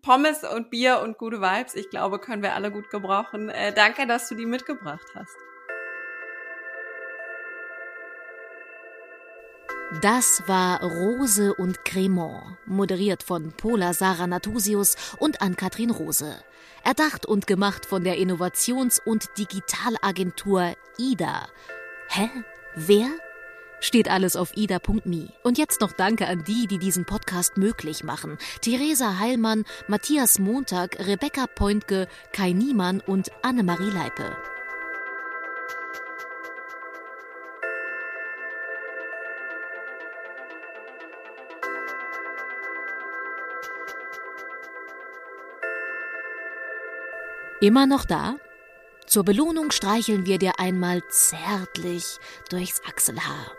Pommes 0.02 0.42
und 0.42 0.68
Bier 0.68 1.00
und 1.00 1.16
gute 1.16 1.40
Vibes, 1.40 1.76
ich 1.76 1.88
glaube, 1.90 2.18
können 2.18 2.42
wir 2.42 2.54
alle 2.54 2.72
gut 2.72 2.90
gebrauchen. 2.90 3.48
Äh, 3.48 3.72
danke, 3.72 4.06
dass 4.08 4.28
du 4.28 4.34
die 4.34 4.46
mitgebracht 4.46 5.06
hast. 5.14 5.36
Das 10.00 10.42
war 10.46 10.82
Rose 10.82 11.54
und 11.54 11.84
Cremant, 11.84 12.56
moderiert 12.66 13.22
von 13.22 13.52
Pola 13.52 13.92
Sarah 13.92 14.26
Natusius 14.26 14.96
und 15.18 15.40
Ann-Kathrin 15.40 15.90
Rose. 15.90 16.42
Erdacht 16.82 17.26
und 17.26 17.46
gemacht 17.46 17.86
von 17.86 18.02
der 18.02 18.16
Innovations- 18.16 19.00
und 19.04 19.28
Digitalagentur 19.38 20.74
IDA. 20.98 21.46
Hä? 22.08 22.28
Wer? 22.74 23.08
Steht 23.82 24.10
alles 24.10 24.36
auf 24.36 24.56
ida.me. 24.56 25.28
Und 25.42 25.58
jetzt 25.58 25.82
noch 25.82 25.92
Danke 25.92 26.26
an 26.26 26.44
die, 26.44 26.66
die 26.66 26.78
diesen 26.78 27.04
Podcast 27.04 27.58
möglich 27.58 28.04
machen. 28.04 28.38
Theresa 28.62 29.18
Heilmann, 29.18 29.64
Matthias 29.88 30.38
Montag, 30.38 30.98
Rebecca 31.06 31.46
Pointke, 31.46 32.08
Kai 32.32 32.52
Niemann 32.52 33.00
und 33.00 33.30
Annemarie 33.42 33.90
Leipe. 33.90 34.34
Immer 47.60 47.86
noch 47.86 48.04
da? 48.04 48.38
Zur 49.06 49.24
Belohnung 49.24 49.70
streicheln 49.70 50.26
wir 50.26 50.38
dir 50.38 50.58
einmal 50.58 51.00
zärtlich 51.10 52.18
durchs 52.50 52.80
Achselhaar. 52.84 53.52